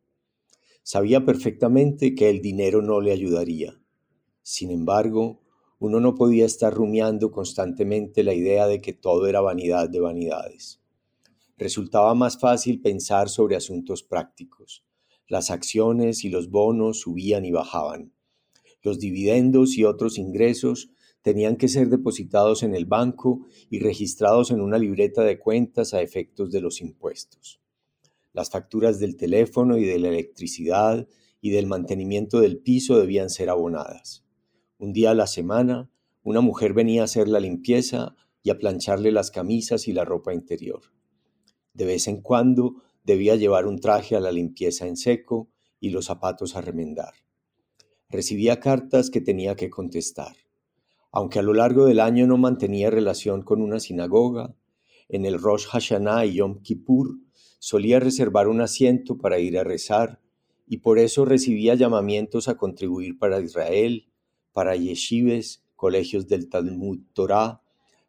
Sabía 0.83 1.25
perfectamente 1.25 2.14
que 2.14 2.31
el 2.31 2.40
dinero 2.40 2.83
no 2.83 3.00
le 3.00 3.12
ayudaría. 3.12 3.81
Sin 4.43 4.71
embargo, 4.71 5.40
uno 5.79 6.00
no 6.00 6.14
podía 6.14 6.47
estar 6.47 6.75
rumiando 6.75 7.31
constantemente 7.31 8.25
la 8.25 8.35
idea 8.35 8.67
de 8.67 8.81
que 8.81 8.93
todo 8.93 9.26
era 9.26 9.40
vanidad 9.40 9.88
de 9.88 10.00
vanidades. 10.00 10.81
Resultaba 11.57 12.14
más 12.14 12.38
fácil 12.38 12.81
pensar 12.81 13.29
sobre 13.29 13.57
asuntos 13.57 14.02
prácticos. 14.02 14.85
Las 15.29 15.50
acciones 15.50 16.25
y 16.25 16.29
los 16.29 16.50
bonos 16.50 17.00
subían 17.00 17.45
y 17.45 17.52
bajaban. 17.52 18.12
Los 18.83 18.99
dividendos 18.99 19.76
y 19.76 19.85
otros 19.85 20.19
ingresos 20.19 20.90
tenían 21.23 21.57
que 21.57 21.69
ser 21.69 21.89
depositados 21.89 22.62
en 22.62 22.75
el 22.75 22.87
banco 22.87 23.47
y 23.69 23.81
registrados 23.81 24.50
en 24.50 24.61
una 24.61 24.79
libreta 24.79 25.23
de 25.23 25.39
cuentas 25.39 25.95
a 25.95 26.03
efectos 26.03 26.50
de 26.50 26.61
los 26.61 26.81
impuestos. 26.81 27.61
Las 28.33 28.50
facturas 28.50 28.99
del 29.00 29.17
teléfono 29.17 29.77
y 29.77 29.85
de 29.85 29.99
la 29.99 30.09
electricidad 30.09 31.09
y 31.41 31.50
del 31.50 31.67
mantenimiento 31.67 32.41
del 32.41 32.59
piso 32.59 32.99
debían 32.99 33.31
ser 33.31 33.50
abonadas. 33.50 34.25
Un 34.79 34.93
día 34.93 35.11
a 35.11 35.15
la 35.15 35.27
semana, 35.27 35.91
una 36.23 36.41
mujer 36.41 36.73
venía 36.73 37.03
a 37.03 37.05
hacer 37.05 37.29
la 37.29 37.41
limpieza 37.41 38.15
y 38.43 38.50
a 38.50 38.59
plancharle 38.59 39.12
las 39.12 39.31
camisas 39.31 39.89
y 39.89 39.93
la 39.93 40.05
ropa 40.05 40.33
interior. 40.33 40.81
De 41.75 41.85
vez 41.85 42.09
en 42.09 42.21
cuando 42.21 42.83
debía 43.05 43.37
llevar 43.37 43.67
un 43.67 43.81
traje 43.81 44.17
a 44.17 44.21
la 44.21 44.33
limpieza 44.33 44.87
en 44.87 44.97
seco 44.97 45.50
y 45.81 45.91
los 45.91 46.07
zapatos 46.07 46.57
a 46.57 46.61
remendar. 46.61 47.15
Recibía 48.09 48.61
cartas 48.61 49.11
que 49.11 49.21
tenía 49.21 49.57
que 49.57 49.71
contestar. 49.71 50.37
Aunque 51.12 51.38
a 51.40 51.43
lo 51.43 51.55
largo 51.55 51.87
del 51.87 52.00
año 52.00 52.26
no 52.26 52.37
mantenía 52.37 52.90
relación 52.90 53.43
con 53.43 53.61
una 53.61 53.81
sinagoga, 53.81 54.55
en 55.09 55.26
el 55.26 55.40
Rosh 55.40 55.67
Hashanah 55.67 56.26
y 56.26 56.35
Yom 56.35 56.62
Kippur 56.62 57.19
solía 57.59 57.99
reservar 57.99 58.47
un 58.49 58.61
asiento 58.61 59.19
para 59.19 59.38
ir 59.38 59.59
a 59.59 59.64
rezar 59.64 60.21
y 60.67 60.79
por 60.79 61.00
eso 61.00 61.25
recibía 61.25 61.75
llamamientos 61.75 62.47
a 62.47 62.57
contribuir 62.57 63.19
para 63.19 63.40
Israel, 63.40 64.09
para 64.52 64.76
yeshivas, 64.76 65.64
colegios 65.75 66.29
del 66.29 66.49
Talmud 66.49 67.00
Torah, 67.12 67.62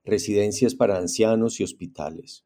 residencias 0.05 0.75
para 0.75 0.97
ancianos 0.97 1.59
y 1.59 1.63
hospitales. 1.63 2.45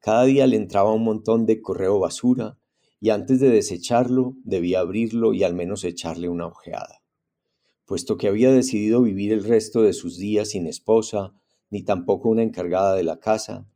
Cada 0.00 0.24
día 0.24 0.46
le 0.46 0.56
entraba 0.56 0.92
un 0.92 1.04
montón 1.04 1.46
de 1.46 1.62
correo 1.62 2.00
basura 2.00 2.58
y 3.00 3.10
antes 3.10 3.38
de 3.38 3.50
desecharlo 3.50 4.34
debía 4.42 4.80
abrirlo 4.80 5.32
y 5.32 5.44
al 5.44 5.54
menos 5.54 5.84
echarle 5.84 6.28
una 6.28 6.46
ojeada. 6.46 7.02
Puesto 7.86 8.16
que 8.16 8.26
había 8.26 8.50
decidido 8.50 9.00
vivir 9.00 9.32
el 9.32 9.44
resto 9.44 9.80
de 9.82 9.92
sus 9.92 10.18
días 10.18 10.50
sin 10.50 10.66
esposa, 10.66 11.32
ni 11.70 11.82
tampoco 11.82 12.28
una 12.28 12.42
encargada 12.42 12.96
de 12.96 13.04
la 13.04 13.20
casa, 13.20 13.68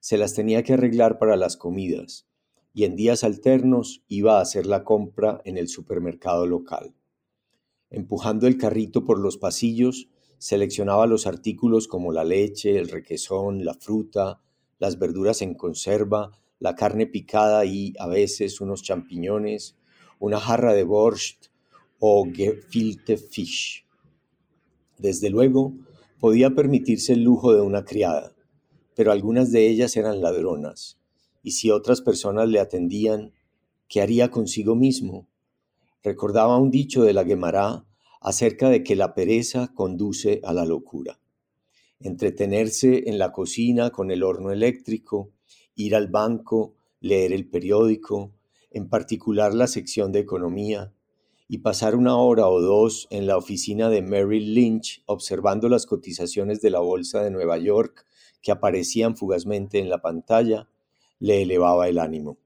se 0.00 0.18
las 0.18 0.34
tenía 0.34 0.64
que 0.64 0.72
arreglar 0.72 1.20
para 1.20 1.36
las 1.36 1.56
comidas, 1.56 2.26
y 2.74 2.84
en 2.84 2.96
días 2.96 3.22
alternos 3.22 4.02
iba 4.08 4.38
a 4.38 4.40
hacer 4.40 4.66
la 4.66 4.82
compra 4.82 5.40
en 5.44 5.58
el 5.58 5.68
supermercado 5.68 6.44
local. 6.44 6.96
Empujando 7.88 8.48
el 8.48 8.58
carrito 8.58 9.04
por 9.04 9.20
los 9.20 9.36
pasillos, 9.36 10.08
seleccionaba 10.38 11.06
los 11.06 11.28
artículos 11.28 11.86
como 11.86 12.10
la 12.10 12.24
leche, 12.24 12.76
el 12.78 12.88
requesón, 12.88 13.64
la 13.64 13.74
fruta, 13.74 14.40
las 14.80 14.98
verduras 14.98 15.40
en 15.40 15.54
conserva, 15.54 16.32
la 16.58 16.74
carne 16.74 17.06
picada 17.06 17.64
y 17.64 17.94
a 18.00 18.08
veces 18.08 18.60
unos 18.60 18.82
champiñones, 18.82 19.76
una 20.18 20.40
jarra 20.40 20.74
de 20.74 20.82
borscht 20.82 21.51
o 22.04 22.26
gefilte 22.34 23.16
fish. 23.16 23.86
Desde 24.98 25.30
luego, 25.30 25.72
podía 26.18 26.50
permitirse 26.50 27.12
el 27.12 27.22
lujo 27.22 27.54
de 27.54 27.60
una 27.60 27.84
criada, 27.84 28.34
pero 28.96 29.12
algunas 29.12 29.52
de 29.52 29.68
ellas 29.68 29.96
eran 29.96 30.20
ladronas, 30.20 30.98
y 31.44 31.52
si 31.52 31.70
otras 31.70 32.00
personas 32.00 32.48
le 32.48 32.58
atendían, 32.58 33.32
¿qué 33.86 34.00
haría 34.00 34.32
consigo 34.32 34.74
mismo? 34.74 35.28
Recordaba 36.02 36.58
un 36.58 36.72
dicho 36.72 37.04
de 37.04 37.12
la 37.12 37.24
Gemara 37.24 37.84
acerca 38.20 38.68
de 38.68 38.82
que 38.82 38.96
la 38.96 39.14
pereza 39.14 39.70
conduce 39.72 40.40
a 40.42 40.52
la 40.52 40.64
locura. 40.64 41.20
Entretenerse 42.00 43.08
en 43.10 43.20
la 43.20 43.30
cocina 43.30 43.90
con 43.90 44.10
el 44.10 44.24
horno 44.24 44.50
eléctrico, 44.50 45.30
ir 45.76 45.94
al 45.94 46.08
banco, 46.08 46.74
leer 46.98 47.32
el 47.32 47.48
periódico, 47.48 48.32
en 48.72 48.88
particular 48.88 49.54
la 49.54 49.68
sección 49.68 50.10
de 50.10 50.18
economía, 50.18 50.92
y 51.48 51.58
pasar 51.58 51.96
una 51.96 52.16
hora 52.16 52.48
o 52.48 52.60
dos 52.60 53.08
en 53.10 53.26
la 53.26 53.36
oficina 53.36 53.88
de 53.88 54.02
Merrill 54.02 54.54
Lynch 54.54 55.02
observando 55.06 55.68
las 55.68 55.86
cotizaciones 55.86 56.60
de 56.60 56.70
la 56.70 56.80
Bolsa 56.80 57.22
de 57.22 57.30
Nueva 57.30 57.58
York 57.58 58.06
que 58.40 58.52
aparecían 58.52 59.16
fugazmente 59.16 59.78
en 59.78 59.88
la 59.88 60.02
pantalla, 60.02 60.68
le 61.18 61.42
elevaba 61.42 61.88
el 61.88 61.98
ánimo. 61.98 62.38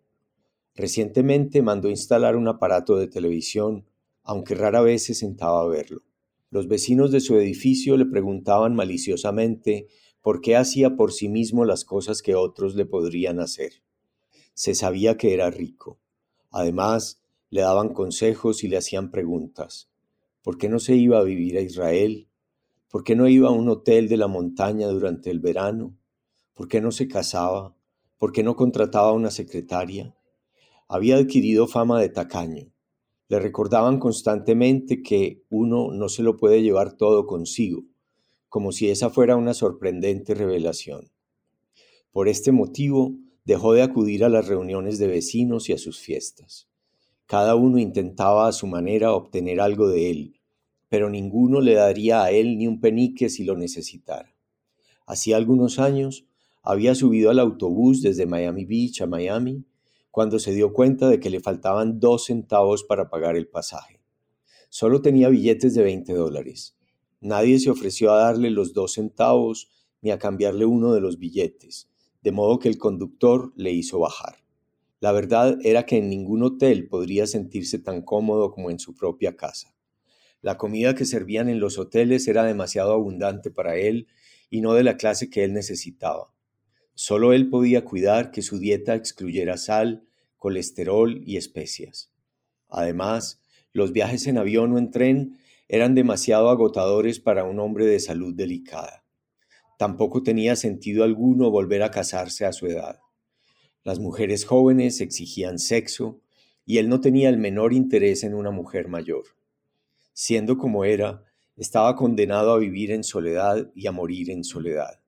Recientemente 0.75 1.63
mandó 1.63 1.89
instalar 1.89 2.37
un 2.37 2.49
aparato 2.49 2.97
de 2.97 3.09
televisión 3.09 3.87
aunque 4.27 4.57
rara 4.57 4.83
vez 4.83 5.05
se 5.05 5.15
sentaba 5.15 5.63
a 5.63 5.67
verlo. 5.67 6.03
Los 6.51 6.67
vecinos 6.67 7.13
de 7.13 7.21
su 7.21 7.37
edificio 7.37 7.97
le 7.97 8.07
preguntaban 8.07 8.75
maliciosamente 8.75 9.87
por 10.21 10.41
qué 10.41 10.57
hacía 10.57 10.97
por 10.97 11.13
sí 11.13 11.29
mismo 11.29 11.65
las 11.65 11.85
cosas 11.85 12.23
que 12.23 12.35
otros 12.35 12.75
le 12.75 12.87
podrían 12.87 13.39
hacer. 13.39 13.85
Se 14.53 14.75
sabía 14.75 15.17
que 15.17 15.33
era 15.33 15.51
rico. 15.51 16.01
Además, 16.51 17.23
le 17.51 17.61
daban 17.61 17.91
consejos 17.91 18.65
y 18.65 18.69
le 18.69 18.77
hacían 18.77 19.11
preguntas. 19.11 19.89
¿Por 20.43 20.59
qué 20.59 20.69
no 20.69 20.79
se 20.79 20.95
iba 20.97 21.19
a 21.19 21.25
vivir 21.25 21.57
a 21.59 21.61
Israel? 21.61 22.29
¿Por 22.89 23.05
qué 23.05 23.17
no 23.17 23.29
iba 23.29 23.49
a 23.49 23.53
un 23.53 23.69
hotel 23.69 24.09
de 24.09 24.17
la 24.17 24.29
montaña 24.29 24.87
durante 24.89 25.31
el 25.31 25.41
verano? 25.41 25.97
¿Por 26.55 26.69
qué 26.69 26.81
no 26.81 26.93
se 26.93 27.09
casaba? 27.09 27.77
¿Por 28.19 28.33
qué 28.33 28.43
no 28.43 28.57
contrataba 28.57 29.09
a 29.09 29.13
una 29.13 29.31
secretaria? 29.31 30.15
Había 30.89 31.17
adquirido 31.17 31.67
fama 31.67 32.01
de 32.01 32.09
tacaño. 32.09 32.73
Le 33.29 33.41
recordaban 33.41 33.99
constantemente 33.99 35.03
que 35.03 35.43
uno 35.51 35.91
no 35.93 36.09
se 36.09 36.23
lo 36.23 36.37
puede 36.37 36.63
llevar 36.63 36.97
todo 36.97 37.27
consigo, 37.27 37.83
como 38.49 38.73
si 38.73 38.89
esa 38.89 39.11
fuera 39.11 39.37
una 39.37 39.53
sorprendente 39.53 40.35
revelación. 40.35 41.11
Por 42.13 42.29
este 42.29 42.53
motivo, 42.53 43.17
dejó 43.45 43.73
de 43.73 43.83
acudir 43.83 44.25
a 44.25 44.29
las 44.29 44.47
reuniones 44.47 44.99
de 44.99 45.09
vecinos 45.09 45.69
y 45.69 45.73
a 45.73 45.79
sus 45.79 45.99
fiestas. 45.99 46.69
Cada 47.27 47.57
uno 47.57 47.79
intentaba 47.79 48.47
a 48.47 48.53
su 48.53 48.69
manera 48.69 49.13
obtener 49.13 49.61
algo 49.61 49.89
de 49.89 50.11
él, 50.11 50.41
pero 50.89 51.11
ninguno 51.11 51.61
le 51.61 51.75
daría 51.75 52.23
a 52.23 52.31
él 52.31 52.57
ni 52.57 52.69
un 52.69 52.81
penique 52.81 53.29
si 53.29 53.45
lo 53.45 53.57
necesitara. 53.57 54.33
Hacía 55.07 55.37
algunos 55.37 55.81
años 55.81 56.25
había 56.63 56.95
subido 56.95 57.31
al 57.31 57.41
autobús 57.41 58.01
desde 58.01 58.27
Miami 58.27 58.65
Beach 58.65 59.03
a 59.03 59.07
Miami 59.07 59.65
cuando 60.13 60.39
se 60.39 60.53
dio 60.53 60.73
cuenta 60.73 61.09
de 61.09 61.19
que 61.19 61.31
le 61.31 61.41
faltaban 61.41 61.99
dos 61.99 62.27
centavos 62.27 62.85
para 62.85 63.11
pagar 63.11 63.37
el 63.37 63.49
pasaje. 63.49 64.01
Solo 64.69 65.03
tenía 65.03 65.29
billetes 65.29 65.75
de 65.75 65.83
20 65.83 66.13
dólares. 66.13 66.77
Nadie 67.21 67.59
se 67.59 67.71
ofreció 67.71 68.13
a 68.13 68.19
darle 68.19 68.51
los 68.51 68.73
dos 68.73 68.95
centavos 68.95 69.69
ni 70.01 70.13
a 70.13 70.19
cambiarle 70.19 70.65
uno 70.65 70.93
de 70.93 71.01
los 71.01 71.19
billetes, 71.19 71.91
de 72.23 72.31
modo 72.31 72.61
que 72.61 72.69
el 72.69 72.79
conductor 72.79 73.53
le 73.57 73.73
hizo 73.73 73.99
bajar. 73.99 74.46
La 75.01 75.13
verdad 75.13 75.59
era 75.63 75.85
que 75.85 75.99
en 75.99 76.09
ningún 76.09 76.43
hotel 76.43 76.89
podría 76.89 77.27
sentirse 77.27 77.79
tan 77.79 78.03
cómodo 78.03 78.51
como 78.51 78.71
en 78.71 78.79
su 78.79 78.95
propia 78.95 79.37
casa. 79.37 79.75
La 80.41 80.57
comida 80.57 80.95
que 80.95 81.05
servían 81.05 81.49
en 81.49 81.61
los 81.61 81.79
hoteles 81.79 82.29
era 82.29 82.45
demasiado 82.45 82.93
abundante 82.93 83.51
para 83.51 83.77
él 83.77 84.07
y 84.49 84.61
no 84.61 84.75
de 84.75 84.85
la 84.85 84.97
clase 84.97 85.29
que 85.29 85.45
él 85.45 85.53
necesitaba. 85.53 86.33
Solo 86.95 87.35
él 87.35 87.51
podía 87.51 87.85
cuidar 87.85 88.31
que 88.31 88.41
su 88.43 88.59
dieta 88.59 88.95
excluyera 88.95 89.59
sal, 89.59 90.07
colesterol 90.39 91.21
y 91.27 91.37
especias. 91.37 92.11
Además, 92.69 93.43
los 93.73 93.93
viajes 93.93 94.27
en 94.27 94.39
avión 94.39 94.73
o 94.73 94.79
en 94.79 94.91
tren 94.91 95.39
eran 95.69 95.95
demasiado 95.95 96.49
agotadores 96.49 97.21
para 97.21 97.45
un 97.45 97.59
hombre 97.61 97.85
de 97.85 98.01
salud 98.01 98.35
delicada. 98.35 99.05
Tampoco 99.79 100.23
tenía 100.23 100.57
sentido 100.57 101.05
alguno 101.05 101.51
volver 101.51 101.83
a 101.83 101.91
casarse 101.91 102.47
a 102.47 102.53
su 102.53 102.67
edad. 102.67 102.99
Las 103.87 104.01
mujeres 104.01 104.45
jóvenes 104.45 105.01
exigían 105.01 105.61
sexo 105.61 106.21
y 106.65 106.79
él 106.79 106.89
no 106.89 107.01
tenía 107.01 107.29
el 107.29 107.39
menor 107.39 107.73
interés 107.73 108.25
en 108.25 108.35
una 108.35 108.51
mujer 108.51 108.89
mayor. 108.89 109.27
Siendo 110.13 110.59
como 110.59 110.85
era, 110.85 111.23
estaba 111.57 111.95
condenado 111.95 112.51
a 112.51 112.59
vivir 112.59 112.91
en 112.91 113.05
soledad 113.05 113.71
y 113.77 113.87
a 113.87 113.93
morir 113.93 114.33
en 114.33 114.43
soledad. 114.43 114.99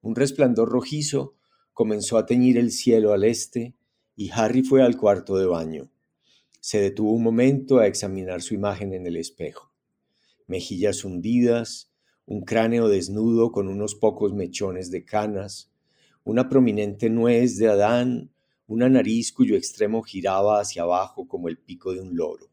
Un 0.00 0.16
resplandor 0.16 0.70
rojizo 0.70 1.36
comenzó 1.72 2.18
a 2.18 2.26
teñir 2.26 2.58
el 2.58 2.72
cielo 2.72 3.12
al 3.12 3.22
este 3.22 3.76
y 4.16 4.28
Harry 4.32 4.64
fue 4.64 4.82
al 4.82 4.96
cuarto 4.96 5.36
de 5.36 5.46
baño. 5.46 5.88
Se 6.58 6.80
detuvo 6.80 7.12
un 7.12 7.22
momento 7.22 7.78
a 7.78 7.86
examinar 7.86 8.42
su 8.42 8.54
imagen 8.54 8.92
en 8.92 9.06
el 9.06 9.16
espejo. 9.16 9.72
Mejillas 10.48 11.04
hundidas, 11.04 11.92
un 12.26 12.40
cráneo 12.44 12.88
desnudo 12.88 13.52
con 13.52 13.68
unos 13.68 13.94
pocos 13.94 14.34
mechones 14.34 14.90
de 14.90 15.04
canas, 15.04 15.70
una 16.24 16.48
prominente 16.48 17.10
nuez 17.10 17.58
de 17.58 17.68
Adán, 17.68 18.32
una 18.66 18.88
nariz 18.88 19.30
cuyo 19.30 19.56
extremo 19.56 20.02
giraba 20.02 20.58
hacia 20.58 20.82
abajo 20.82 21.28
como 21.28 21.48
el 21.48 21.58
pico 21.58 21.92
de 21.92 22.00
un 22.00 22.16
loro. 22.16 22.50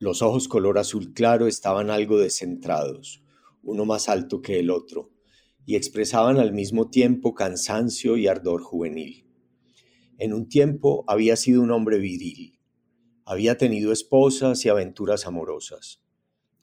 Los 0.00 0.22
ojos 0.22 0.48
color 0.48 0.76
azul 0.76 1.12
claro 1.12 1.46
estaban 1.46 1.88
algo 1.88 2.18
descentrados, 2.18 3.22
uno 3.62 3.84
más 3.84 4.08
alto 4.08 4.42
que 4.42 4.58
el 4.58 4.70
otro, 4.70 5.12
y 5.64 5.76
expresaban 5.76 6.38
al 6.38 6.52
mismo 6.52 6.90
tiempo 6.90 7.32
cansancio 7.32 8.16
y 8.16 8.26
ardor 8.26 8.62
juvenil. 8.62 9.24
En 10.18 10.32
un 10.32 10.48
tiempo 10.48 11.04
había 11.06 11.36
sido 11.36 11.62
un 11.62 11.70
hombre 11.70 11.98
viril. 11.98 12.58
Había 13.24 13.56
tenido 13.56 13.92
esposas 13.92 14.64
y 14.64 14.68
aventuras 14.68 15.28
amorosas. 15.28 16.02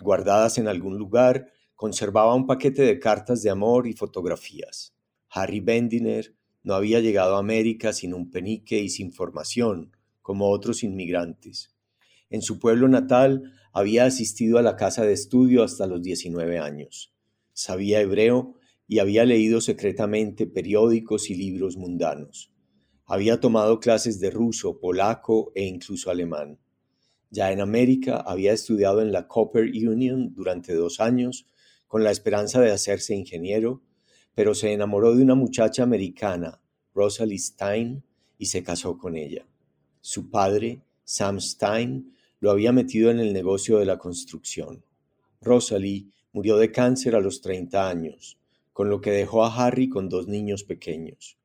Guardadas 0.01 0.57
en 0.57 0.67
algún 0.67 0.97
lugar, 0.97 1.53
conservaba 1.73 2.35
un 2.35 2.47
paquete 2.47 2.81
de 2.81 2.99
cartas 2.99 3.43
de 3.43 3.49
amor 3.49 3.87
y 3.87 3.93
fotografías. 3.93 4.96
Harry 5.29 5.59
Bendiner 5.59 6.35
no 6.63 6.73
había 6.73 6.99
llegado 6.99 7.35
a 7.35 7.39
América 7.39 7.93
sin 7.93 8.13
un 8.13 8.29
penique 8.29 8.79
y 8.79 8.89
sin 8.89 9.13
formación, 9.13 9.95
como 10.21 10.49
otros 10.49 10.83
inmigrantes. 10.83 11.73
En 12.29 12.41
su 12.41 12.59
pueblo 12.59 12.87
natal 12.87 13.53
había 13.71 14.05
asistido 14.05 14.57
a 14.57 14.61
la 14.61 14.75
casa 14.75 15.05
de 15.05 15.13
estudio 15.13 15.63
hasta 15.63 15.87
los 15.87 16.01
19 16.01 16.59
años. 16.59 17.13
Sabía 17.53 18.01
hebreo 18.01 18.55
y 18.87 18.99
había 18.99 19.25
leído 19.25 19.61
secretamente 19.61 20.47
periódicos 20.47 21.29
y 21.29 21.35
libros 21.35 21.77
mundanos. 21.77 22.51
Había 23.05 23.39
tomado 23.39 23.79
clases 23.79 24.19
de 24.19 24.31
ruso, 24.31 24.79
polaco 24.79 25.51
e 25.55 25.65
incluso 25.65 26.09
alemán. 26.11 26.59
Ya 27.29 27.51
en 27.51 27.61
América 27.61 28.17
había 28.17 28.53
estudiado 28.53 29.01
en 29.01 29.11
la 29.11 29.27
Copper 29.27 29.63
Union 29.65 30.33
durante 30.33 30.73
dos 30.73 30.99
años 30.99 31.47
con 31.87 32.03
la 32.03 32.11
esperanza 32.11 32.59
de 32.61 32.71
hacerse 32.71 33.15
ingeniero, 33.15 33.81
pero 34.37 34.53
se 34.53 34.71
enamoró 34.71 35.15
de 35.15 35.23
una 35.23 35.33
muchacha 35.33 35.81
americana, 35.81 36.61
Rosalie 36.93 37.39
Stein, 37.39 38.03
y 38.37 38.45
se 38.45 38.61
casó 38.61 38.95
con 38.95 39.15
ella. 39.15 39.47
Su 39.99 40.29
padre, 40.29 40.83
Sam 41.03 41.41
Stein, 41.41 42.13
lo 42.39 42.51
había 42.51 42.71
metido 42.71 43.09
en 43.09 43.19
el 43.19 43.33
negocio 43.33 43.79
de 43.79 43.85
la 43.87 43.97
construcción. 43.97 44.83
Rosalie 45.41 46.11
murió 46.33 46.57
de 46.57 46.71
cáncer 46.71 47.15
a 47.15 47.19
los 47.19 47.41
30 47.41 47.89
años 47.89 48.37
con 48.73 48.91
lo 48.91 49.01
que 49.01 49.09
dejó 49.09 49.43
a 49.43 49.55
Harry 49.55 49.89
con 49.89 50.07
dos 50.07 50.27
niños 50.27 50.63
pequeños. 50.63 51.39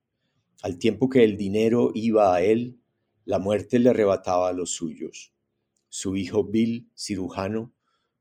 Al 0.61 0.77
tiempo 0.77 1.09
que 1.09 1.25
el 1.25 1.39
dinero 1.39 1.93
iba 1.95 2.35
a 2.35 2.43
él, 2.43 2.79
la 3.25 3.39
muerte 3.39 3.79
le 3.79 3.89
arrebataba 3.89 4.51
a 4.51 4.53
los 4.53 4.73
suyos. 4.73 5.33
Su 5.89 6.15
hijo 6.15 6.45
Bill, 6.45 6.91
cirujano, 6.95 7.73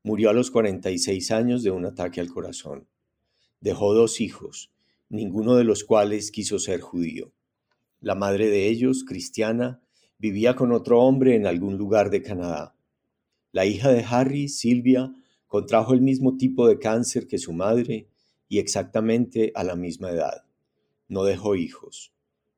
murió 0.02 0.30
a 0.30 0.32
los 0.32 0.50
46 0.50 1.30
años 1.30 1.62
de 1.62 1.70
un 1.70 1.84
ataque 1.84 2.22
al 2.22 2.30
corazón. 2.30 2.88
Dejó 3.62 3.94
dos 3.94 4.20
hijos, 4.20 4.72
ninguno 5.08 5.54
de 5.54 5.62
los 5.62 5.84
cuales 5.84 6.32
quiso 6.32 6.58
ser 6.58 6.80
judío. 6.80 7.32
La 8.00 8.16
madre 8.16 8.50
de 8.50 8.66
ellos, 8.66 9.04
cristiana, 9.04 9.80
vivía 10.18 10.56
con 10.56 10.72
otro 10.72 11.00
hombre 11.00 11.36
en 11.36 11.46
algún 11.46 11.78
lugar 11.78 12.10
de 12.10 12.22
Canadá. 12.22 12.74
La 13.52 13.64
hija 13.64 13.92
de 13.92 14.04
Harry, 14.04 14.48
Silvia, 14.48 15.14
contrajo 15.46 15.94
el 15.94 16.00
mismo 16.00 16.36
tipo 16.36 16.66
de 16.66 16.80
cáncer 16.80 17.28
que 17.28 17.38
su 17.38 17.52
madre 17.52 18.08
y 18.48 18.58
exactamente 18.58 19.52
a 19.54 19.62
la 19.62 19.76
misma 19.76 20.10
edad. 20.10 20.44
No 21.06 21.22
dejó 21.22 21.54
hijos. 21.54 22.12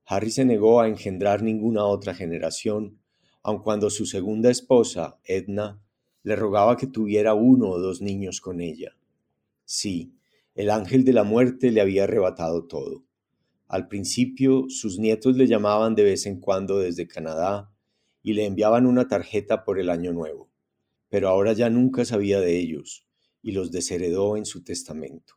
Harry 0.06 0.30
se 0.30 0.46
negó 0.46 0.80
a 0.80 0.88
engendrar 0.88 1.42
ninguna 1.42 1.84
otra 1.84 2.14
generación, 2.14 2.98
aun 3.42 3.58
cuando 3.58 3.90
su 3.90 4.06
segunda 4.06 4.50
esposa, 4.50 5.18
Edna, 5.24 5.82
le 6.22 6.34
rogaba 6.34 6.78
que 6.78 6.86
tuviera 6.86 7.34
uno 7.34 7.68
o 7.68 7.78
dos 7.78 8.00
niños 8.00 8.40
con 8.40 8.62
ella. 8.62 8.96
Sí, 9.66 10.14
el 10.54 10.70
ángel 10.70 11.04
de 11.04 11.12
la 11.12 11.24
muerte 11.24 11.70
le 11.70 11.80
había 11.80 12.04
arrebatado 12.04 12.66
todo. 12.66 13.04
Al 13.66 13.88
principio 13.88 14.66
sus 14.68 14.98
nietos 14.98 15.36
le 15.36 15.46
llamaban 15.46 15.94
de 15.94 16.04
vez 16.04 16.26
en 16.26 16.38
cuando 16.40 16.78
desde 16.78 17.08
Canadá 17.08 17.72
y 18.22 18.34
le 18.34 18.46
enviaban 18.46 18.86
una 18.86 19.08
tarjeta 19.08 19.64
por 19.64 19.80
el 19.80 19.90
año 19.90 20.12
nuevo, 20.12 20.50
pero 21.08 21.28
ahora 21.28 21.52
ya 21.52 21.70
nunca 21.70 22.04
sabía 22.04 22.40
de 22.40 22.58
ellos 22.58 23.06
y 23.42 23.52
los 23.52 23.70
desheredó 23.70 24.36
en 24.36 24.46
su 24.46 24.62
testamento. 24.64 25.34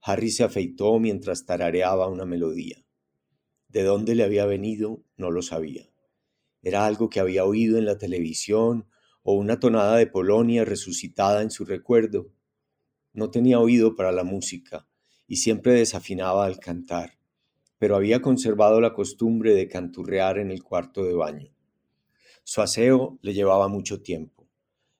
Harry 0.00 0.30
se 0.30 0.44
afeitó 0.44 0.98
mientras 0.98 1.44
tarareaba 1.44 2.08
una 2.08 2.24
melodía. 2.24 2.84
De 3.68 3.82
dónde 3.82 4.14
le 4.14 4.24
había 4.24 4.46
venido 4.46 5.04
no 5.16 5.30
lo 5.30 5.42
sabía. 5.42 5.90
Era 6.62 6.86
algo 6.86 7.10
que 7.10 7.20
había 7.20 7.44
oído 7.44 7.78
en 7.78 7.84
la 7.84 7.98
televisión 7.98 8.88
o 9.22 9.34
una 9.34 9.60
tonada 9.60 9.96
de 9.96 10.06
Polonia 10.06 10.64
resucitada 10.64 11.42
en 11.42 11.50
su 11.50 11.64
recuerdo. 11.64 12.32
No 13.18 13.32
tenía 13.32 13.58
oído 13.58 13.96
para 13.96 14.12
la 14.12 14.22
música 14.22 14.86
y 15.26 15.38
siempre 15.38 15.72
desafinaba 15.72 16.44
al 16.44 16.60
cantar, 16.60 17.18
pero 17.76 17.96
había 17.96 18.22
conservado 18.22 18.80
la 18.80 18.94
costumbre 18.94 19.56
de 19.56 19.66
canturrear 19.66 20.38
en 20.38 20.52
el 20.52 20.62
cuarto 20.62 21.02
de 21.02 21.14
baño. 21.14 21.52
Su 22.44 22.62
aseo 22.62 23.18
le 23.22 23.34
llevaba 23.34 23.66
mucho 23.66 24.02
tiempo. 24.02 24.46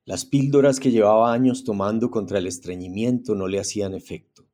Las 0.04 0.24
píldoras 0.24 0.80
que 0.80 0.90
llevaba 0.90 1.32
años 1.32 1.62
tomando 1.62 2.10
contra 2.10 2.40
el 2.40 2.48
estreñimiento 2.48 3.36
no 3.36 3.46
le 3.46 3.60
hacían 3.60 3.94
efecto, 3.94 4.48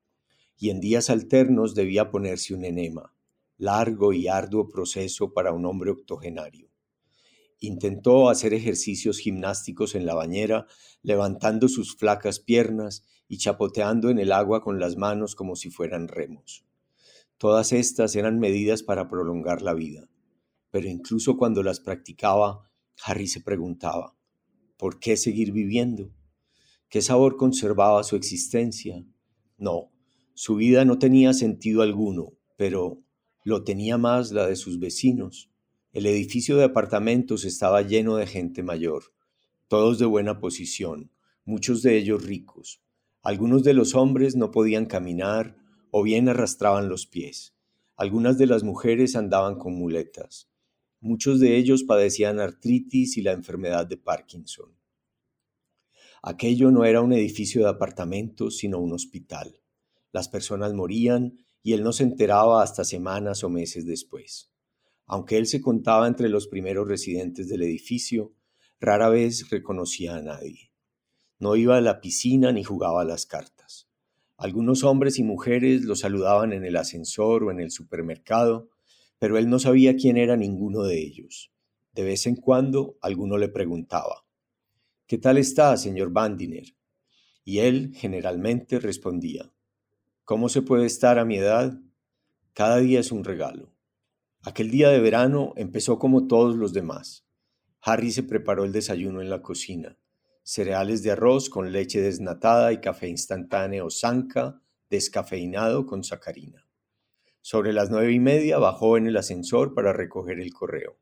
y 0.59 0.69
en 0.69 0.81
días 0.81 1.09
alternos 1.09 1.75
debía 1.75 2.11
ponerse 2.11 2.53
un 2.53 2.67
enema, 2.67 3.15
largo 3.57 4.13
y 4.13 4.29
arduo 4.29 4.69
proceso 4.69 5.33
para 5.33 5.53
un 5.53 5.65
hombre 5.65 5.91
octogenario. 5.91 6.69
Intentó 7.61 8.29
hacer 8.29 8.53
ejercicios 8.53 9.21
gimnásticos 9.21 9.95
en 9.95 10.05
la 10.05 10.15
bañera, 10.15 10.67
levantando 11.01 11.69
sus 11.69 11.97
flacas 11.97 12.41
piernas 12.41 13.07
y 13.29 13.39
chapoteando 13.39 14.11
en 14.11 14.19
el 14.19 14.33
agua 14.33 14.63
con 14.63 14.79
las 14.79 14.97
manos 14.97 15.35
como 15.35 15.57
si 15.57 15.71
fueran 15.71 16.09
remos. 16.09 16.65
Todas 17.39 17.73
estas 17.73 18.17
eran 18.17 18.39
medidas 18.39 18.83
para 18.83 19.09
prolongar 19.09 19.63
la 19.63 19.75
vida, 19.75 20.09
pero 20.71 20.89
incluso 20.89 21.37
cuando 21.37 21.63
las 21.63 21.81
practicaba, 21.81 22.71
Harry 23.05 23.27
se 23.27 23.41
preguntaba, 23.41 24.17
¿por 24.77 24.99
qué 24.99 25.17
seguir 25.17 25.53
viviendo? 25.53 26.11
¿Qué 26.89 27.03
sabor 27.03 27.37
conservaba 27.37 28.05
su 28.05 28.17
existencia? 28.17 29.05
No, 29.59 29.91
su 30.35 30.57
vida 30.57 30.85
no 30.85 30.99
tenía 30.99 31.33
sentido 31.33 31.83
alguno, 31.83 32.33
pero 32.57 33.03
lo 33.45 33.65
tenía 33.65 33.99
más 33.99 34.33
la 34.33 34.47
de 34.47 34.57
sus 34.57 34.79
vecinos, 34.79 35.51
el 35.93 36.07
edificio 36.07 36.57
de 36.57 36.65
apartamentos 36.65 37.45
estaba 37.45 37.83
lleno 37.83 38.17
de 38.17 38.27
gente 38.27 38.65
mayor, 38.65 39.05
todos 39.69 39.99
de 39.99 40.07
buena 40.07 40.41
posición, 40.41 41.13
muchos 41.45 41.83
de 41.83 41.97
ellos 41.97 42.25
ricos. 42.25 42.84
Algunos 43.25 43.65
de 43.65 43.73
los 43.73 43.95
hombres 43.95 44.37
no 44.37 44.51
podían 44.51 44.85
caminar 44.85 45.57
o 45.91 46.03
bien 46.03 46.29
arrastraban 46.29 46.91
los 46.91 47.07
pies. 47.07 47.57
Algunas 47.97 48.37
de 48.37 48.47
las 48.47 48.65
mujeres 48.65 49.17
andaban 49.17 49.57
con 49.57 49.75
muletas. 49.75 50.51
Muchos 51.01 51.41
de 51.41 51.57
ellos 51.57 51.85
padecían 51.85 52.39
artritis 52.39 53.17
y 53.17 53.23
la 53.23 53.33
enfermedad 53.33 53.87
de 53.87 53.97
Parkinson. 53.97 54.77
Aquello 56.23 56.71
no 56.71 56.85
era 56.85 57.01
un 57.01 57.15
edificio 57.15 57.63
de 57.63 57.71
apartamentos, 57.71 58.59
sino 58.59 58.79
un 58.79 58.93
hospital. 58.93 59.59
Las 60.13 60.29
personas 60.29 60.75
morían 60.75 61.47
y 61.63 61.73
él 61.73 61.83
no 61.83 61.95
se 61.95 62.03
enteraba 62.03 62.63
hasta 62.63 62.85
semanas 62.85 63.43
o 63.43 63.49
meses 63.49 63.87
después. 63.87 64.53
Aunque 65.07 65.39
él 65.39 65.47
se 65.47 65.63
contaba 65.63 66.07
entre 66.07 66.29
los 66.29 66.47
primeros 66.47 66.87
residentes 66.87 67.49
del 67.49 67.63
edificio, 67.63 68.35
rara 68.81 69.09
vez 69.09 69.49
reconocía 69.49 70.17
a 70.17 70.21
nadie. 70.21 70.74
No 71.39 71.57
iba 71.57 71.77
a 71.77 71.81
la 71.81 72.01
piscina 72.01 72.53
ni 72.53 72.65
jugaba 72.65 73.03
a 73.03 73.05
las 73.05 73.27
cartas. 73.27 73.89
Algunos 74.37 74.85
hombres 74.85 75.19
y 75.19 75.23
mujeres 75.23 75.85
lo 75.85 75.97
saludaban 75.97 76.53
en 76.53 76.65
el 76.65 76.77
ascensor 76.77 77.45
o 77.45 77.51
en 77.51 77.61
el 77.61 77.71
supermercado, 77.71 78.71
pero 79.19 79.39
él 79.39 79.49
no 79.49 79.59
sabía 79.59 79.97
quién 79.97 80.17
era 80.17 80.37
ninguno 80.37 80.83
de 80.83 80.99
ellos. 80.99 81.53
De 81.93 82.03
vez 82.03 82.27
en 82.27 82.37
cuando 82.37 82.99
alguno 83.01 83.39
le 83.39 83.49
preguntaba, 83.49 84.27
¿Qué 85.07 85.19
tal 85.19 85.39
está, 85.39 85.77
señor 85.77 86.11
Bandiner? 86.11 86.77
Y 87.45 87.59
él 87.59 87.93
generalmente 87.95 88.81
respondía, 88.81 89.53
¿Cómo 90.25 90.49
se 90.49 90.63
puede 90.63 90.87
estar 90.87 91.19
a 91.19 91.25
mi 91.25 91.37
edad? 91.37 91.79
Cada 92.55 92.79
día 92.79 93.01
es 93.01 93.13
un 93.13 93.25
regalo. 93.25 93.73
Aquel 94.43 94.71
día 94.71 94.89
de 94.89 95.01
verano 95.01 95.53
empezó 95.57 95.99
como 95.99 96.27
todos 96.27 96.57
los 96.57 96.73
demás. 96.73 97.27
Harry 97.81 98.11
se 98.11 98.23
preparó 98.23 98.65
el 98.65 98.73
desayuno 98.73 99.21
en 99.21 99.31
la 99.31 99.43
cocina. 99.43 99.99
Cereales 100.47 101.03
de 101.03 101.11
arroz 101.11 101.49
con 101.49 101.73
leche 101.73 102.03
desnatada 102.03 102.71
y 102.75 102.83
café 102.83 103.09
instantáneo 103.09 103.89
Sanka 103.89 104.61
descafeinado 104.91 105.87
con 105.87 106.05
sacarina. 106.05 106.69
Sobre 107.41 107.73
las 107.73 107.89
nueve 107.89 108.13
y 108.13 108.21
media 108.21 108.59
bajó 108.59 108.99
en 108.99 109.07
el 109.07 109.17
ascensor 109.17 109.73
para 109.73 109.95
recoger 109.95 110.41
el 110.41 110.53
correo. 110.53 110.99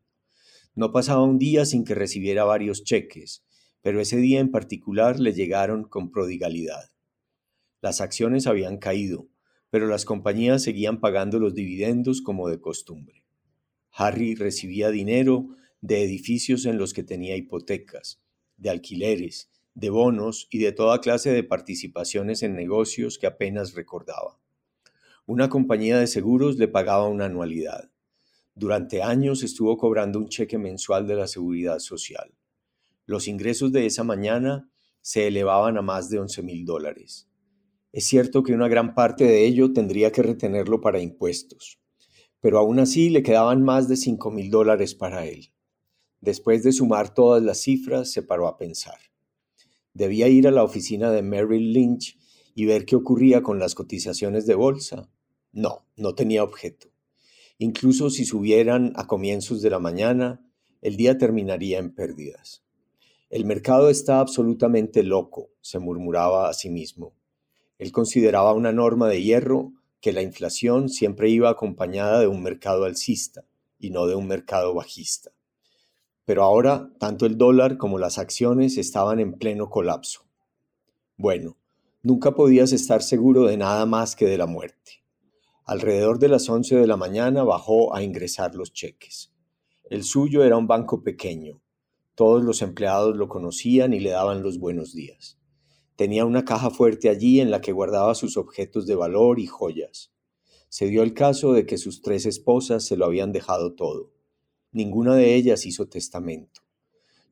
No 0.76 0.92
pasaba 0.92 1.24
un 1.24 1.40
día 1.40 1.66
sin 1.66 1.85
que 1.85 1.96
recibiera 1.96 2.44
varios 2.44 2.85
cheques, 2.85 3.44
pero 3.81 4.00
ese 4.00 4.18
día 4.18 4.38
en 4.38 4.52
particular 4.52 5.18
le 5.18 5.33
llegaron 5.33 5.83
con 5.88 6.12
prodigalidad. 6.12 6.92
Las 7.81 8.00
acciones 8.00 8.46
habían 8.46 8.78
caído, 8.78 9.26
pero 9.70 9.88
las 9.88 10.05
compañías 10.05 10.62
seguían 10.62 11.00
pagando 11.00 11.40
los 11.40 11.52
dividendos 11.52 12.22
como 12.22 12.48
de 12.48 12.61
costumbre. 12.61 13.24
Harry 13.90 14.37
recibía 14.37 14.90
dinero 14.90 15.48
de 15.81 16.05
edificios 16.05 16.64
en 16.64 16.78
los 16.78 16.94
que 16.94 17.02
tenía 17.02 17.35
hipotecas, 17.35 18.22
de 18.62 18.70
alquileres, 18.70 19.51
de 19.75 19.90
bonos 19.90 20.48
y 20.51 20.59
de 20.59 20.72
toda 20.72 21.01
clase 21.01 21.33
de 21.33 21.42
participaciones 21.42 22.42
en 22.42 22.55
negocios 22.55 23.18
que 23.18 23.27
apenas 23.27 23.75
recordaba. 23.75 24.38
Una 25.27 25.48
compañía 25.48 25.98
de 25.98 26.07
seguros 26.07 26.57
le 26.57 26.68
pagaba 26.68 27.09
una 27.09 27.27
anualidad. 27.27 27.90
Durante 28.55 29.03
años 29.03 29.42
estuvo 29.42 29.77
cobrando 29.77 30.18
un 30.18 30.29
cheque 30.29 30.59
mensual 30.59 31.07
de 31.07 31.16
la 31.16 31.27
seguridad 31.27 31.79
social. 31.79 32.33
Los 33.07 33.29
ingresos 33.29 33.72
de 33.72 33.87
esa 33.87 34.05
mañana 34.05 34.70
se 35.01 35.27
elevaban 35.27 35.77
a 35.77 35.83
más 35.83 36.09
de 36.09 36.20
11 36.20 36.42
mil 36.42 36.64
dólares. 36.64 37.29
Es 37.92 38.07
cierto 38.07 38.42
que 38.42 38.55
una 38.55 38.68
gran 38.68 38.94
parte 38.94 39.25
de 39.25 39.44
ello 39.44 39.72
tendría 39.72 40.12
que 40.12 40.22
retenerlo 40.22 40.81
para 40.81 41.01
impuestos 41.01 41.83
pero 42.42 42.59
aún 42.59 42.81
así 42.81 43.09
le 43.09 43.22
quedaban 43.22 43.62
más 43.62 43.88
de 43.88 43.96
cinco 43.96 44.31
mil 44.33 44.51
dólares 44.51 44.96
para 44.96 45.25
él. 45.25 45.53
Después 46.22 46.62
de 46.62 46.70
sumar 46.70 47.12
todas 47.12 47.42
las 47.42 47.61
cifras, 47.62 48.12
se 48.12 48.22
paró 48.22 48.46
a 48.46 48.56
pensar. 48.56 48.96
Debía 49.92 50.28
ir 50.28 50.46
a 50.46 50.52
la 50.52 50.62
oficina 50.62 51.11
de 51.11 51.20
Merrill 51.20 51.72
Lynch 51.72 52.16
y 52.54 52.64
ver 52.64 52.87
qué 52.87 52.94
ocurría 52.94 53.42
con 53.42 53.58
las 53.58 53.74
cotizaciones 53.74 54.46
de 54.46 54.54
bolsa. 54.54 55.11
No, 55.50 55.85
no 55.96 56.14
tenía 56.14 56.44
objeto. 56.44 56.92
Incluso 57.58 58.08
si 58.08 58.24
subieran 58.24 58.92
a 58.94 59.08
comienzos 59.08 59.62
de 59.62 59.70
la 59.70 59.80
mañana, 59.80 60.48
el 60.80 60.96
día 60.96 61.18
terminaría 61.18 61.80
en 61.80 61.92
pérdidas. 61.92 62.62
El 63.28 63.44
mercado 63.44 63.90
está 63.90 64.20
absolutamente 64.20 65.02
loco, 65.02 65.50
se 65.61 65.80
murmuraba 65.80 66.48
a 66.48 66.54
sí 66.54 66.70
mismo. 66.70 67.14
Él 67.78 67.90
consideraba 67.90 68.52
una 68.52 68.70
norma 68.70 69.08
de 69.08 69.20
hierro 69.20 69.72
que 70.00 70.12
la 70.12 70.22
inflación 70.22 70.88
siempre 70.88 71.30
iba 71.30 71.50
acompañada 71.50 72.20
de 72.20 72.28
un 72.28 72.44
mercado 72.44 72.85
alcista 72.85 73.44
y 73.76 73.90
no 73.90 74.06
de 74.06 74.14
un 74.14 74.28
mercado 74.28 74.72
bajista. 74.72 75.32
Pero 76.24 76.44
ahora 76.44 76.90
tanto 76.98 77.26
el 77.26 77.37
dólar 77.37 77.78
como 77.78 77.98
las 77.98 78.18
acciones 78.18 78.78
estaban 78.78 79.20
en 79.20 79.35
pleno 79.35 79.70
colapso. 79.70 80.24
Bueno, 81.16 81.56
nunca 82.02 82.35
podías 82.35 82.72
estar 82.72 83.02
seguro 83.02 83.44
de 83.44 83.56
nada 83.56 83.87
más 83.87 84.16
que 84.16 84.26
de 84.26 84.38
la 84.38 84.46
muerte. 84.46 85.02
Alrededor 85.64 86.18
de 86.18 86.28
las 86.28 86.48
11 86.48 86.76
de 86.76 86.87
la 86.87 86.96
mañana 86.96 87.44
bajó 87.44 87.94
a 87.94 88.02
ingresar 88.02 88.54
los 88.54 88.72
cheques. 88.72 89.32
El 89.88 90.04
suyo 90.04 90.42
era 90.42 90.56
un 90.56 90.66
banco 90.66 91.02
pequeño. 91.02 91.61
Todos 92.14 92.42
los 92.42 92.62
empleados 92.62 93.16
lo 93.16 93.28
conocían 93.28 93.92
y 93.92 94.00
le 94.00 94.11
daban 94.11 94.42
los 94.42 94.58
buenos 94.58 94.94
días. 94.94 95.38
Tenía 95.96 96.24
una 96.24 96.44
caja 96.44 96.70
fuerte 96.70 97.08
allí 97.08 97.40
en 97.40 97.50
la 97.50 97.61
que 97.61 97.72
guardaba 97.72 98.14
sus 98.14 98.37
objetos 98.37 98.87
de 98.87 98.94
valor 98.94 99.38
y 99.38 99.46
joyas. 99.46 100.12
Se 100.68 100.87
dio 100.87 101.02
el 101.02 101.14
caso 101.14 101.52
de 101.52 101.66
que 101.66 101.78
sus 101.78 102.00
tres 102.00 102.26
esposas 102.26 102.85
se 102.85 102.96
lo 102.96 103.04
habían 103.04 103.32
dejado 103.32 103.74
todo. 103.74 104.12
Ninguna 104.72 105.14
de 105.14 105.35
ellas 105.35 105.66
hizo 105.66 105.87
testamento. 105.87 106.62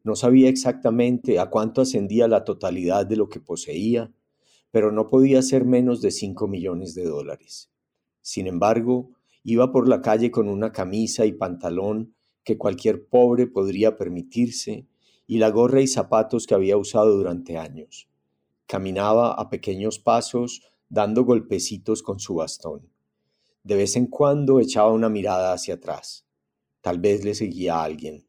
No 0.04 0.14
sabía 0.14 0.48
exactamente 0.48 1.38
a 1.38 1.50
cuánto 1.50 1.80
ascendía 1.80 2.28
la 2.28 2.44
totalidad 2.44 3.06
de 3.06 3.16
lo 3.16 3.28
que 3.28 3.40
poseía, 3.40 4.12
pero 4.70 4.92
no 4.92 5.08
podía 5.08 5.40
ser 5.42 5.64
menos 5.64 6.02
de 6.02 6.10
cinco 6.10 6.48
millones 6.48 6.94
de 6.94 7.04
dólares. 7.04 7.70
Sin 8.20 8.46
embargo, 8.46 9.10
iba 9.42 9.72
por 9.72 9.88
la 9.88 10.02
calle 10.02 10.30
con 10.30 10.48
una 10.48 10.70
camisa 10.70 11.24
y 11.24 11.32
pantalón 11.32 12.14
que 12.44 12.58
cualquier 12.58 13.06
pobre 13.06 13.46
podría 13.46 13.96
permitirse 13.96 14.86
y 15.26 15.38
la 15.38 15.50
gorra 15.50 15.80
y 15.80 15.86
zapatos 15.86 16.46
que 16.46 16.54
había 16.54 16.76
usado 16.76 17.16
durante 17.16 17.56
años. 17.56 18.08
Caminaba 18.66 19.32
a 19.32 19.48
pequeños 19.48 19.98
pasos 19.98 20.62
dando 20.88 21.24
golpecitos 21.24 22.02
con 22.02 22.20
su 22.20 22.34
bastón. 22.34 22.88
De 23.62 23.76
vez 23.76 23.96
en 23.96 24.06
cuando 24.06 24.60
echaba 24.60 24.92
una 24.92 25.08
mirada 25.08 25.52
hacia 25.52 25.74
atrás. 25.74 26.26
Tal 26.80 26.98
vez 26.98 27.24
le 27.24 27.34
seguía 27.34 27.82
alguien. 27.82 28.26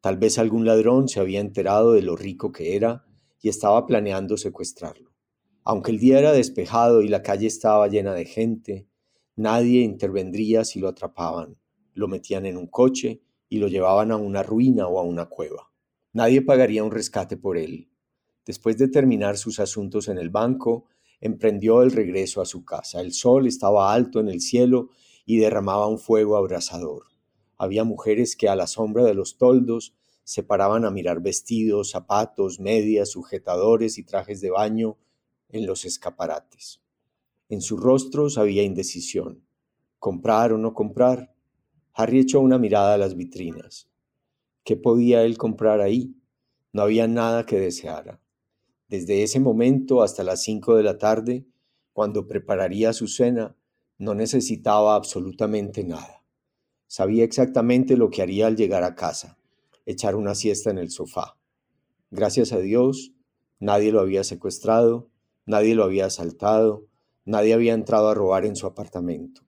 Tal 0.00 0.18
vez 0.18 0.38
algún 0.38 0.66
ladrón 0.66 1.08
se 1.08 1.20
había 1.20 1.40
enterado 1.40 1.92
de 1.92 2.02
lo 2.02 2.14
rico 2.14 2.52
que 2.52 2.76
era 2.76 3.04
y 3.40 3.48
estaba 3.48 3.86
planeando 3.86 4.36
secuestrarlo. 4.36 5.12
Aunque 5.64 5.90
el 5.90 5.98
día 5.98 6.18
era 6.18 6.32
despejado 6.32 7.02
y 7.02 7.08
la 7.08 7.22
calle 7.22 7.46
estaba 7.46 7.88
llena 7.88 8.14
de 8.14 8.24
gente, 8.24 8.86
nadie 9.34 9.80
intervendría 9.80 10.64
si 10.64 10.78
lo 10.78 10.88
atrapaban. 10.88 11.56
Lo 11.92 12.06
metían 12.06 12.46
en 12.46 12.56
un 12.56 12.66
coche 12.66 13.22
y 13.48 13.58
lo 13.58 13.68
llevaban 13.68 14.12
a 14.12 14.16
una 14.16 14.42
ruina 14.42 14.86
o 14.86 15.00
a 15.00 15.02
una 15.02 15.26
cueva. 15.26 15.70
Nadie 16.12 16.42
pagaría 16.42 16.84
un 16.84 16.90
rescate 16.90 17.36
por 17.36 17.56
él. 17.56 17.88
Después 18.44 18.78
de 18.78 18.88
terminar 18.88 19.36
sus 19.38 19.58
asuntos 19.58 20.08
en 20.08 20.18
el 20.18 20.30
banco, 20.30 20.86
emprendió 21.20 21.82
el 21.82 21.90
regreso 21.90 22.40
a 22.40 22.46
su 22.46 22.64
casa. 22.64 23.00
El 23.00 23.12
sol 23.12 23.46
estaba 23.46 23.92
alto 23.92 24.20
en 24.20 24.28
el 24.28 24.40
cielo 24.40 24.90
y 25.24 25.38
derramaba 25.38 25.88
un 25.88 25.98
fuego 25.98 26.36
abrasador. 26.36 27.15
Había 27.56 27.84
mujeres 27.84 28.36
que 28.36 28.48
a 28.48 28.56
la 28.56 28.66
sombra 28.66 29.04
de 29.04 29.14
los 29.14 29.38
toldos 29.38 29.94
se 30.24 30.42
paraban 30.42 30.84
a 30.84 30.90
mirar 30.90 31.20
vestidos, 31.20 31.90
zapatos, 31.90 32.58
medias, 32.60 33.10
sujetadores 33.10 33.96
y 33.98 34.02
trajes 34.02 34.40
de 34.40 34.50
baño 34.50 34.98
en 35.48 35.66
los 35.66 35.84
escaparates. 35.84 36.82
En 37.48 37.60
sus 37.60 37.80
rostros 37.80 38.36
había 38.36 38.62
indecisión. 38.62 39.46
¿Comprar 39.98 40.52
o 40.52 40.58
no 40.58 40.74
comprar? 40.74 41.34
Harry 41.94 42.20
echó 42.20 42.40
una 42.40 42.58
mirada 42.58 42.94
a 42.94 42.98
las 42.98 43.14
vitrinas. 43.14 43.88
¿Qué 44.64 44.76
podía 44.76 45.22
él 45.22 45.38
comprar 45.38 45.80
ahí? 45.80 46.16
No 46.72 46.82
había 46.82 47.06
nada 47.06 47.46
que 47.46 47.58
deseara. 47.58 48.20
Desde 48.88 49.22
ese 49.22 49.40
momento 49.40 50.02
hasta 50.02 50.24
las 50.24 50.42
cinco 50.42 50.76
de 50.76 50.82
la 50.82 50.98
tarde, 50.98 51.46
cuando 51.92 52.26
prepararía 52.26 52.92
su 52.92 53.08
cena, 53.08 53.56
no 53.98 54.14
necesitaba 54.14 54.94
absolutamente 54.94 55.84
nada. 55.84 56.15
Sabía 56.86 57.24
exactamente 57.24 57.96
lo 57.96 58.10
que 58.10 58.22
haría 58.22 58.46
al 58.46 58.56
llegar 58.56 58.84
a 58.84 58.94
casa, 58.94 59.38
echar 59.86 60.14
una 60.14 60.34
siesta 60.34 60.70
en 60.70 60.78
el 60.78 60.90
sofá. 60.90 61.36
Gracias 62.10 62.52
a 62.52 62.58
Dios, 62.58 63.12
nadie 63.58 63.92
lo 63.92 64.00
había 64.00 64.24
secuestrado, 64.24 65.10
nadie 65.44 65.74
lo 65.74 65.84
había 65.84 66.06
asaltado, 66.06 66.86
nadie 67.24 67.54
había 67.54 67.74
entrado 67.74 68.08
a 68.08 68.14
robar 68.14 68.44
en 68.44 68.56
su 68.56 68.66
apartamento. 68.66 69.42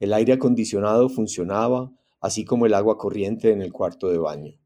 El 0.00 0.12
aire 0.12 0.32
acondicionado 0.32 1.08
funcionaba, 1.08 1.92
así 2.20 2.44
como 2.44 2.66
el 2.66 2.74
agua 2.74 2.96
corriente 2.98 3.50
en 3.50 3.60
el 3.60 3.72
cuarto 3.72 4.08
de 4.08 4.18
baño. 4.18 4.58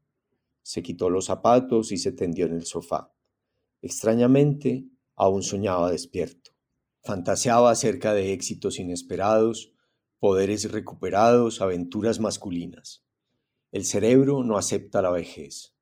Se 0.61 0.81
quitó 0.81 1.09
los 1.09 1.25
zapatos 1.25 1.91
y 1.91 1.97
se 1.97 2.11
tendió 2.11 2.45
en 2.45 2.53
el 2.53 2.65
sofá. 2.65 3.11
Extrañamente, 3.81 4.85
aún 5.15 5.43
soñaba 5.43 5.91
despierto. 5.91 6.51
Fantaseaba 7.03 7.71
acerca 7.71 8.13
de 8.13 8.33
éxitos 8.33 8.79
inesperados, 8.79 9.73
poderes 10.19 10.71
recuperados, 10.71 11.61
aventuras 11.61 12.19
masculinas. 12.19 13.03
El 13.71 13.85
cerebro 13.85 14.43
no 14.43 14.57
acepta 14.57 15.01
la 15.01 15.11
vejez. 15.11 15.73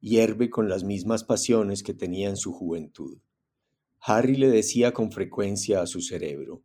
Hierve 0.00 0.50
con 0.50 0.68
las 0.68 0.84
mismas 0.84 1.24
pasiones 1.24 1.82
que 1.82 1.94
tenía 1.94 2.28
en 2.28 2.36
su 2.36 2.52
juventud. 2.52 3.18
Harry 4.00 4.36
le 4.36 4.50
decía 4.50 4.92
con 4.92 5.12
frecuencia 5.12 5.80
a 5.80 5.86
su 5.86 6.00
cerebro, 6.00 6.62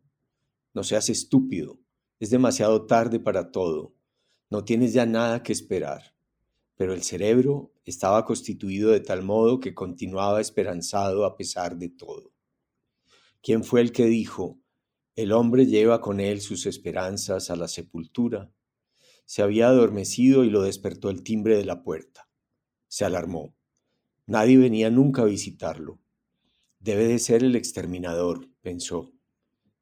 no 0.72 0.84
seas 0.84 1.08
estúpido, 1.08 1.80
es 2.20 2.30
demasiado 2.30 2.86
tarde 2.86 3.18
para 3.18 3.50
todo. 3.50 3.94
No 4.50 4.64
tienes 4.64 4.92
ya 4.92 5.06
nada 5.06 5.42
que 5.42 5.52
esperar. 5.52 6.14
Pero 6.76 6.94
el 6.94 7.02
cerebro 7.02 7.72
estaba 7.84 8.24
constituido 8.24 8.90
de 8.90 9.00
tal 9.00 9.22
modo 9.22 9.58
que 9.58 9.74
continuaba 9.74 10.40
esperanzado 10.40 11.24
a 11.24 11.36
pesar 11.36 11.76
de 11.76 11.88
todo. 11.88 12.32
¿Quién 13.42 13.64
fue 13.64 13.80
el 13.80 13.92
que 13.92 14.06
dijo, 14.06 14.58
el 15.16 15.32
hombre 15.32 15.66
lleva 15.66 16.00
con 16.00 16.20
él 16.20 16.40
sus 16.40 16.66
esperanzas 16.66 17.50
a 17.50 17.56
la 17.56 17.68
sepultura? 17.68 18.52
Se 19.24 19.42
había 19.42 19.68
adormecido 19.68 20.44
y 20.44 20.50
lo 20.50 20.62
despertó 20.62 21.10
el 21.10 21.22
timbre 21.22 21.56
de 21.56 21.64
la 21.64 21.82
puerta. 21.82 22.28
Se 22.88 23.04
alarmó. 23.04 23.54
Nadie 24.26 24.56
venía 24.56 24.90
nunca 24.90 25.22
a 25.22 25.26
visitarlo. 25.26 26.00
Debe 26.78 27.06
de 27.06 27.18
ser 27.18 27.44
el 27.44 27.56
exterminador, 27.56 28.48
pensó. 28.62 29.12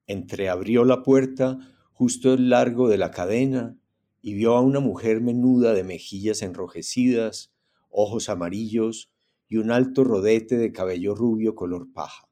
Entreabrió 0.07 0.85
la 0.85 1.03
puerta 1.03 1.59
justo 1.93 2.35
el 2.35 2.49
largo 2.49 2.89
de 2.89 2.99
la 2.99 3.11
cadena 3.11 3.79
y 4.23 4.35
vio 4.35 4.57
a 4.57 4.61
una 4.61 4.81
mujer 4.81 5.21
menuda 5.21 5.75
de 5.75 5.85
mejillas 5.85 6.43
enrojecidas, 6.43 7.53
ojos 7.91 8.29
amarillos 8.29 9.11
y 9.49 9.57
un 9.57 9.71
alto 9.71 10.05
rodete 10.05 10.57
de 10.57 10.73
cabello 10.73 11.15
rubio 11.15 11.55
color 11.55 11.93
paja. 11.93 12.29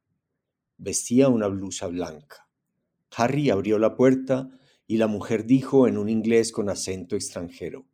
Vestía 0.79 1.29
una 1.29 1.49
blusa 1.49 1.87
blanca. 1.87 2.46
Harry 3.17 3.49
abrió 3.49 3.79
la 3.79 3.97
puerta 3.97 4.51
y 4.87 4.99
la 4.99 5.07
mujer 5.07 5.47
dijo 5.47 5.89
en 5.89 5.97
un 5.97 6.11
inglés 6.11 6.53
con 6.53 6.69
acento 6.69 7.17
extranjero. 7.17 7.87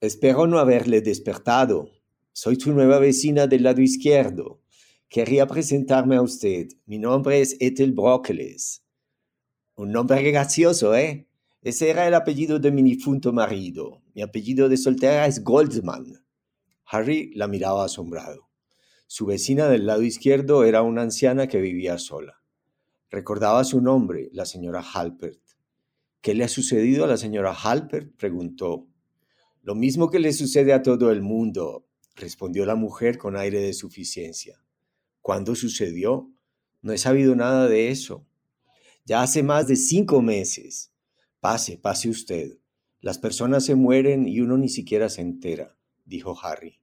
Espero 0.00 0.46
no 0.46 0.58
haberle 0.58 1.02
despertado. 1.02 1.90
Soy 2.32 2.56
su 2.56 2.72
nueva 2.72 2.98
vecina 2.98 3.46
del 3.46 3.64
lado 3.64 3.82
izquierdo. 3.82 4.62
Querría 5.10 5.46
presentarme 5.46 6.16
a 6.16 6.22
usted. 6.22 6.68
Mi 6.86 6.98
nombre 6.98 7.42
es 7.42 7.56
Ethel 7.60 7.92
Brockles. 7.92 8.82
Un 9.76 9.92
nombre 9.92 10.22
gracioso, 10.22 10.96
¿eh? 10.96 11.28
Ese 11.60 11.90
era 11.90 12.08
el 12.08 12.14
apellido 12.14 12.58
de 12.58 12.72
mi 12.72 12.82
difunto 12.82 13.32
marido. 13.32 14.02
Mi 14.14 14.22
apellido 14.22 14.70
de 14.70 14.78
soltera 14.78 15.26
es 15.26 15.44
Goldman. 15.44 16.24
Harry 16.86 17.32
la 17.34 17.48
miraba 17.48 17.84
asombrado. 17.84 18.48
Su 19.06 19.26
vecina 19.26 19.68
del 19.68 19.86
lado 19.86 20.02
izquierdo 20.02 20.64
era 20.64 20.82
una 20.82 21.02
anciana 21.02 21.46
que 21.46 21.60
vivía 21.60 21.98
sola. 21.98 22.41
Recordaba 23.12 23.62
su 23.62 23.82
nombre, 23.82 24.30
la 24.32 24.46
señora 24.46 24.82
Halpert. 24.82 25.38
¿Qué 26.22 26.34
le 26.34 26.44
ha 26.44 26.48
sucedido 26.48 27.04
a 27.04 27.06
la 27.06 27.18
señora 27.18 27.52
Halpert? 27.52 28.16
preguntó. 28.16 28.88
Lo 29.60 29.74
mismo 29.74 30.10
que 30.10 30.18
le 30.18 30.32
sucede 30.32 30.72
a 30.72 30.82
todo 30.82 31.10
el 31.10 31.20
mundo, 31.20 31.86
respondió 32.16 32.64
la 32.64 32.74
mujer 32.74 33.18
con 33.18 33.36
aire 33.36 33.60
de 33.60 33.74
suficiencia. 33.74 34.64
¿Cuándo 35.20 35.54
sucedió? 35.54 36.32
No 36.80 36.94
he 36.94 36.96
sabido 36.96 37.36
nada 37.36 37.68
de 37.68 37.90
eso. 37.90 38.26
Ya 39.04 39.20
hace 39.20 39.42
más 39.42 39.66
de 39.66 39.76
cinco 39.76 40.22
meses. 40.22 40.90
Pase, 41.38 41.76
pase 41.76 42.08
usted. 42.08 42.60
Las 43.00 43.18
personas 43.18 43.66
se 43.66 43.74
mueren 43.74 44.26
y 44.26 44.40
uno 44.40 44.56
ni 44.56 44.70
siquiera 44.70 45.10
se 45.10 45.20
entera, 45.20 45.76
dijo 46.06 46.34
Harry. 46.42 46.80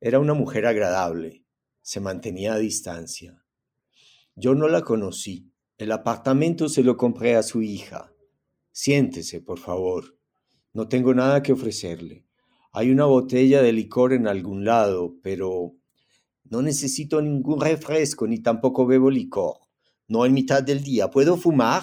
Era 0.00 0.18
una 0.18 0.34
mujer 0.34 0.66
agradable. 0.66 1.44
Se 1.80 2.00
mantenía 2.00 2.54
a 2.54 2.58
distancia. 2.58 3.43
Yo 4.36 4.54
no 4.54 4.68
la 4.68 4.82
conocí. 4.82 5.50
El 5.78 5.92
apartamento 5.92 6.68
se 6.68 6.82
lo 6.82 6.96
compré 6.96 7.36
a 7.36 7.42
su 7.42 7.62
hija. 7.62 8.12
Siéntese, 8.72 9.40
por 9.40 9.58
favor. 9.58 10.16
No 10.72 10.88
tengo 10.88 11.14
nada 11.14 11.42
que 11.42 11.52
ofrecerle. 11.52 12.26
Hay 12.72 12.90
una 12.90 13.04
botella 13.04 13.62
de 13.62 13.72
licor 13.72 14.12
en 14.12 14.26
algún 14.26 14.64
lado, 14.64 15.16
pero 15.22 15.74
no 16.44 16.62
necesito 16.62 17.22
ningún 17.22 17.60
refresco 17.60 18.26
ni 18.26 18.40
tampoco 18.40 18.86
bebo 18.86 19.10
licor 19.10 19.64
no 20.08 20.26
en 20.26 20.34
mitad 20.34 20.62
del 20.62 20.82
día. 20.82 21.10
¿Puedo 21.10 21.36
fumar? 21.36 21.82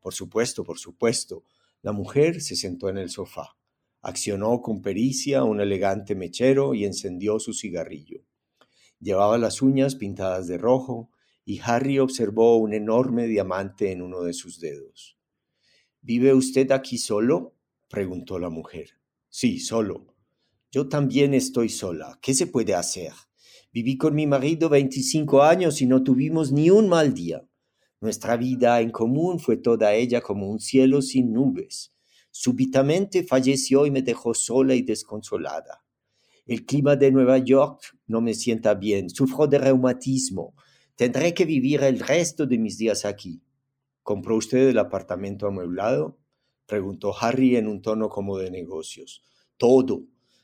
Por 0.00 0.14
supuesto, 0.14 0.64
por 0.64 0.78
supuesto. 0.78 1.44
La 1.82 1.92
mujer 1.92 2.40
se 2.40 2.56
sentó 2.56 2.88
en 2.88 2.98
el 2.98 3.10
sofá, 3.10 3.56
accionó 4.02 4.60
con 4.60 4.82
pericia 4.82 5.44
un 5.44 5.60
elegante 5.60 6.14
mechero 6.14 6.74
y 6.74 6.84
encendió 6.84 7.38
su 7.38 7.52
cigarrillo. 7.52 8.22
Llevaba 8.98 9.38
las 9.38 9.62
uñas 9.62 9.94
pintadas 9.94 10.46
de 10.46 10.58
rojo 10.58 11.10
y 11.50 11.60
Harry 11.64 11.98
observó 11.98 12.58
un 12.58 12.74
enorme 12.74 13.26
diamante 13.26 13.90
en 13.90 14.02
uno 14.02 14.22
de 14.22 14.32
sus 14.34 14.60
dedos. 14.60 15.18
¿Vive 16.00 16.32
usted 16.32 16.70
aquí 16.70 16.96
solo? 16.96 17.56
preguntó 17.88 18.38
la 18.38 18.50
mujer. 18.50 18.90
Sí, 19.28 19.58
solo. 19.58 20.14
Yo 20.70 20.88
también 20.88 21.34
estoy 21.34 21.68
sola. 21.68 22.20
¿Qué 22.22 22.34
se 22.34 22.46
puede 22.46 22.76
hacer? 22.76 23.10
Viví 23.72 23.98
con 23.98 24.14
mi 24.14 24.28
marido 24.28 24.68
veinticinco 24.68 25.42
años 25.42 25.82
y 25.82 25.86
no 25.86 26.04
tuvimos 26.04 26.52
ni 26.52 26.70
un 26.70 26.88
mal 26.88 27.14
día. 27.14 27.44
Nuestra 28.00 28.36
vida 28.36 28.80
en 28.80 28.92
común 28.92 29.40
fue 29.40 29.56
toda 29.56 29.92
ella 29.92 30.20
como 30.20 30.48
un 30.48 30.60
cielo 30.60 31.02
sin 31.02 31.32
nubes. 31.32 31.92
Súbitamente 32.30 33.24
falleció 33.24 33.86
y 33.86 33.90
me 33.90 34.02
dejó 34.02 34.34
sola 34.34 34.76
y 34.76 34.82
desconsolada. 34.82 35.84
El 36.46 36.64
clima 36.64 36.94
de 36.94 37.10
Nueva 37.10 37.38
York 37.38 37.98
no 38.06 38.20
me 38.20 38.34
sienta 38.34 38.74
bien, 38.74 39.10
sufro 39.10 39.48
de 39.48 39.58
reumatismo. 39.58 40.54
Tendré 41.00 41.32
que 41.32 41.46
vivir 41.46 41.82
el 41.82 41.98
resto 41.98 42.44
de 42.44 42.58
mis 42.58 42.76
días 42.76 43.06
aquí. 43.06 43.40
¿Compró 44.02 44.36
usted 44.36 44.68
el 44.68 44.78
apartamento 44.78 45.46
amueblado? 45.46 46.18
preguntó 46.66 47.14
Harry 47.18 47.56
en 47.56 47.68
un 47.68 47.80
tono 47.80 48.10
como 48.10 48.36
de 48.36 48.50
negocios. 48.50 49.22
Todo. 49.56 50.02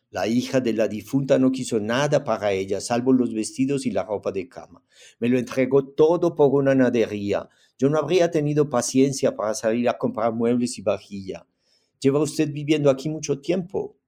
La 0.08 0.28
hija 0.28 0.62
de 0.62 0.72
la 0.72 0.88
difunta 0.88 1.38
no 1.38 1.52
quiso 1.52 1.78
nada 1.78 2.24
para 2.24 2.52
ella, 2.52 2.80
salvo 2.80 3.12
los 3.12 3.34
vestidos 3.34 3.84
y 3.84 3.90
la 3.90 4.04
ropa 4.04 4.32
de 4.32 4.48
cama. 4.48 4.82
Me 5.18 5.28
lo 5.28 5.38
entregó 5.38 5.88
todo 5.88 6.34
por 6.34 6.54
una 6.54 6.74
nadería. 6.74 7.50
Yo 7.76 7.90
no 7.90 7.98
habría 7.98 8.30
tenido 8.30 8.70
paciencia 8.70 9.36
para 9.36 9.52
salir 9.52 9.90
a 9.90 9.98
comprar 9.98 10.32
muebles 10.32 10.78
y 10.78 10.80
vajilla. 10.80 11.46
¿Lleva 12.00 12.20
usted 12.20 12.50
viviendo 12.50 12.88
aquí 12.88 13.10
mucho 13.10 13.42
tiempo? 13.42 13.98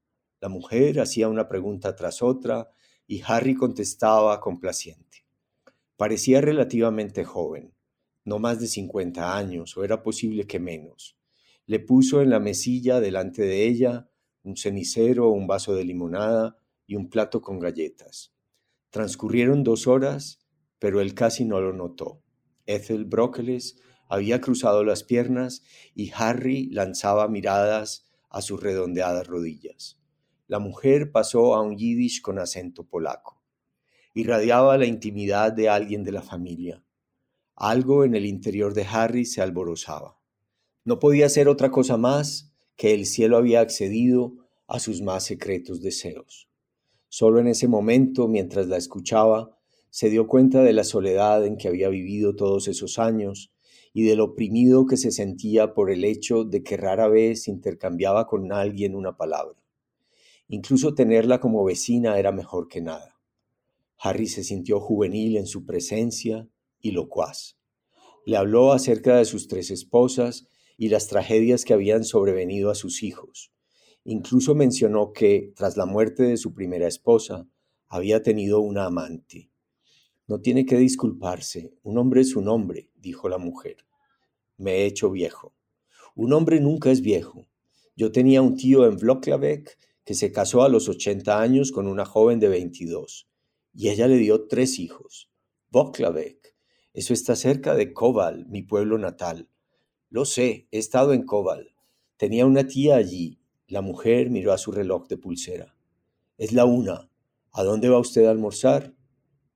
La 0.40 0.48
mujer 0.48 0.98
hacía 0.98 1.28
una 1.28 1.46
pregunta 1.46 1.94
tras 1.94 2.22
otra 2.22 2.70
y 3.06 3.20
Harry 3.26 3.54
contestaba 3.54 4.40
complaciente. 4.40 5.07
Parecía 5.98 6.40
relativamente 6.40 7.24
joven, 7.24 7.74
no 8.24 8.38
más 8.38 8.60
de 8.60 8.68
50 8.68 9.36
años, 9.36 9.76
o 9.76 9.82
era 9.82 10.04
posible 10.04 10.46
que 10.46 10.60
menos. 10.60 11.18
Le 11.66 11.80
puso 11.80 12.22
en 12.22 12.30
la 12.30 12.38
mesilla 12.38 13.00
delante 13.00 13.42
de 13.42 13.66
ella 13.66 14.08
un 14.44 14.56
cenicero, 14.56 15.28
un 15.30 15.48
vaso 15.48 15.74
de 15.74 15.82
limonada 15.82 16.56
y 16.86 16.94
un 16.94 17.10
plato 17.10 17.42
con 17.42 17.58
galletas. 17.58 18.32
Transcurrieron 18.90 19.64
dos 19.64 19.88
horas, 19.88 20.46
pero 20.78 21.00
él 21.00 21.14
casi 21.14 21.44
no 21.44 21.60
lo 21.60 21.72
notó. 21.72 22.22
Ethel 22.66 23.04
Brockles 23.04 23.82
había 24.08 24.40
cruzado 24.40 24.84
las 24.84 25.02
piernas 25.02 25.64
y 25.96 26.12
Harry 26.14 26.70
lanzaba 26.70 27.26
miradas 27.26 28.08
a 28.30 28.40
sus 28.40 28.62
redondeadas 28.62 29.26
rodillas. 29.26 30.00
La 30.46 30.60
mujer 30.60 31.10
pasó 31.10 31.56
a 31.56 31.62
un 31.62 31.76
yiddish 31.76 32.22
con 32.22 32.38
acento 32.38 32.84
polaco 32.84 33.37
irradiaba 34.18 34.76
la 34.78 34.86
intimidad 34.86 35.52
de 35.52 35.68
alguien 35.68 36.02
de 36.02 36.10
la 36.10 36.22
familia. 36.22 36.82
Algo 37.54 38.02
en 38.02 38.16
el 38.16 38.26
interior 38.26 38.74
de 38.74 38.84
Harry 38.84 39.24
se 39.24 39.40
alborozaba. 39.40 40.18
No 40.84 40.98
podía 40.98 41.28
ser 41.28 41.46
otra 41.46 41.70
cosa 41.70 41.96
más 41.96 42.52
que 42.74 42.94
el 42.94 43.06
cielo 43.06 43.36
había 43.36 43.60
accedido 43.60 44.34
a 44.66 44.80
sus 44.80 45.02
más 45.02 45.22
secretos 45.22 45.82
deseos. 45.82 46.48
Solo 47.08 47.38
en 47.38 47.46
ese 47.46 47.68
momento, 47.68 48.26
mientras 48.26 48.66
la 48.66 48.76
escuchaba, 48.76 49.56
se 49.88 50.10
dio 50.10 50.26
cuenta 50.26 50.64
de 50.64 50.72
la 50.72 50.82
soledad 50.82 51.46
en 51.46 51.56
que 51.56 51.68
había 51.68 51.88
vivido 51.88 52.34
todos 52.34 52.66
esos 52.66 52.98
años 52.98 53.52
y 53.92 54.02
del 54.02 54.20
oprimido 54.20 54.84
que 54.86 54.96
se 54.96 55.12
sentía 55.12 55.74
por 55.74 55.92
el 55.92 56.04
hecho 56.04 56.42
de 56.42 56.64
que 56.64 56.76
rara 56.76 57.06
vez 57.06 57.46
intercambiaba 57.46 58.26
con 58.26 58.52
alguien 58.52 58.96
una 58.96 59.16
palabra. 59.16 59.62
Incluso 60.48 60.94
tenerla 60.94 61.38
como 61.38 61.62
vecina 61.62 62.18
era 62.18 62.32
mejor 62.32 62.66
que 62.66 62.80
nada. 62.80 63.17
Harry 64.00 64.28
se 64.28 64.44
sintió 64.44 64.78
juvenil 64.78 65.36
en 65.36 65.46
su 65.46 65.66
presencia 65.66 66.48
y 66.80 66.92
locuaz. 66.92 67.56
Le 68.24 68.36
habló 68.36 68.72
acerca 68.72 69.16
de 69.16 69.24
sus 69.24 69.48
tres 69.48 69.70
esposas 69.70 70.46
y 70.76 70.88
las 70.88 71.08
tragedias 71.08 71.64
que 71.64 71.74
habían 71.74 72.04
sobrevenido 72.04 72.70
a 72.70 72.76
sus 72.76 73.02
hijos. 73.02 73.52
Incluso 74.04 74.54
mencionó 74.54 75.12
que, 75.12 75.52
tras 75.56 75.76
la 75.76 75.84
muerte 75.84 76.22
de 76.22 76.36
su 76.36 76.54
primera 76.54 76.86
esposa, 76.86 77.48
había 77.88 78.22
tenido 78.22 78.60
una 78.60 78.84
amante. 78.84 79.50
No 80.28 80.40
tiene 80.40 80.64
que 80.64 80.76
disculparse, 80.76 81.72
un 81.82 81.98
hombre 81.98 82.20
es 82.20 82.36
un 82.36 82.48
hombre, 82.48 82.90
dijo 82.96 83.28
la 83.28 83.38
mujer. 83.38 83.78
Me 84.56 84.76
he 84.76 84.86
hecho 84.86 85.10
viejo. 85.10 85.54
Un 86.14 86.32
hombre 86.32 86.60
nunca 86.60 86.90
es 86.90 87.00
viejo. 87.00 87.48
Yo 87.96 88.12
tenía 88.12 88.42
un 88.42 88.56
tío 88.56 88.86
en 88.86 88.96
Vloklavek 88.96 89.76
que 90.04 90.14
se 90.14 90.30
casó 90.30 90.62
a 90.62 90.68
los 90.68 90.88
80 90.88 91.40
años 91.40 91.72
con 91.72 91.88
una 91.88 92.04
joven 92.04 92.38
de 92.38 92.48
22 92.48 93.28
y 93.78 93.90
ella 93.90 94.08
le 94.08 94.16
dio 94.16 94.48
tres 94.48 94.80
hijos. 94.80 95.30
Voklavek, 95.70 96.56
eso 96.94 97.14
está 97.14 97.36
cerca 97.36 97.76
de 97.76 97.92
Koval, 97.92 98.44
mi 98.48 98.62
pueblo 98.62 98.98
natal. 98.98 99.48
Lo 100.10 100.24
sé, 100.24 100.66
he 100.72 100.78
estado 100.78 101.12
en 101.12 101.22
Koval. 101.24 101.76
Tenía 102.16 102.44
una 102.44 102.66
tía 102.66 102.96
allí. 102.96 103.38
La 103.68 103.80
mujer 103.80 104.30
miró 104.30 104.52
a 104.52 104.58
su 104.58 104.72
reloj 104.72 105.06
de 105.06 105.16
pulsera. 105.16 105.76
Es 106.38 106.50
la 106.52 106.64
una. 106.64 107.08
¿A 107.52 107.62
dónde 107.62 107.88
va 107.88 108.00
usted 108.00 108.24
a 108.24 108.32
almorzar? 108.32 108.96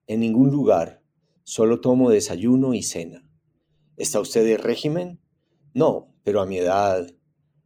En 0.07 0.21
ningún 0.21 0.53
lugar. 0.53 1.03
Solo 1.43 1.81
tomo 1.81 2.09
desayuno 2.09 2.75
y 2.75 2.85
cena. 2.85 3.29
¿Está 3.97 4.21
usted 4.21 4.45
de 4.45 4.57
régimen? 4.57 5.21
No, 5.75 6.15
pero 6.23 6.41
a 6.41 6.47
mi 6.47 6.59
edad. 6.59 7.13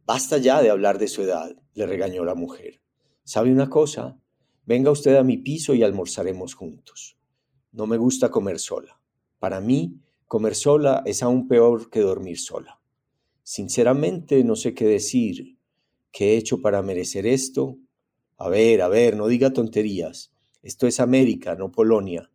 Basta 0.07 0.39
ya 0.39 0.63
de 0.63 0.71
hablar 0.71 0.97
de 0.97 1.07
su 1.07 1.21
edad, 1.21 1.55
le 1.75 1.85
regañó 1.85 2.25
la 2.25 2.33
mujer. 2.33 2.81
¿Sabe 3.23 3.51
una 3.51 3.69
cosa? 3.69 4.19
Venga 4.67 4.91
usted 4.91 5.15
a 5.15 5.23
mi 5.23 5.37
piso 5.37 5.73
y 5.75 5.81
almorzaremos 5.81 6.53
juntos. 6.53 7.17
No 7.71 7.87
me 7.87 7.95
gusta 7.95 8.29
comer 8.29 8.59
sola. 8.59 8.99
Para 9.39 9.61
mí, 9.61 10.01
comer 10.25 10.55
sola 10.55 11.03
es 11.05 11.23
aún 11.23 11.47
peor 11.47 11.89
que 11.89 12.01
dormir 12.01 12.37
sola. 12.37 12.81
Sinceramente, 13.43 14.43
no 14.43 14.57
sé 14.57 14.73
qué 14.73 14.83
decir. 14.85 15.57
¿Qué 16.11 16.33
he 16.33 16.37
hecho 16.37 16.61
para 16.61 16.81
merecer 16.81 17.25
esto? 17.25 17.77
A 18.35 18.49
ver, 18.49 18.81
a 18.81 18.89
ver, 18.89 19.15
no 19.15 19.29
diga 19.29 19.53
tonterías. 19.53 20.33
Esto 20.61 20.85
es 20.85 20.99
América, 20.99 21.55
no 21.55 21.71
Polonia. 21.71 22.29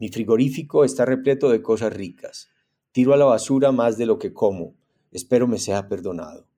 Mi 0.00 0.08
frigorífico 0.08 0.84
está 0.84 1.04
repleto 1.04 1.48
de 1.48 1.62
cosas 1.62 1.92
ricas. 1.92 2.48
Tiro 2.90 3.14
a 3.14 3.16
la 3.16 3.26
basura 3.26 3.70
más 3.70 3.96
de 3.96 4.06
lo 4.06 4.18
que 4.18 4.32
como. 4.32 4.74
Espero 5.12 5.46
me 5.46 5.60
sea 5.60 5.86
perdonado. 5.86 6.48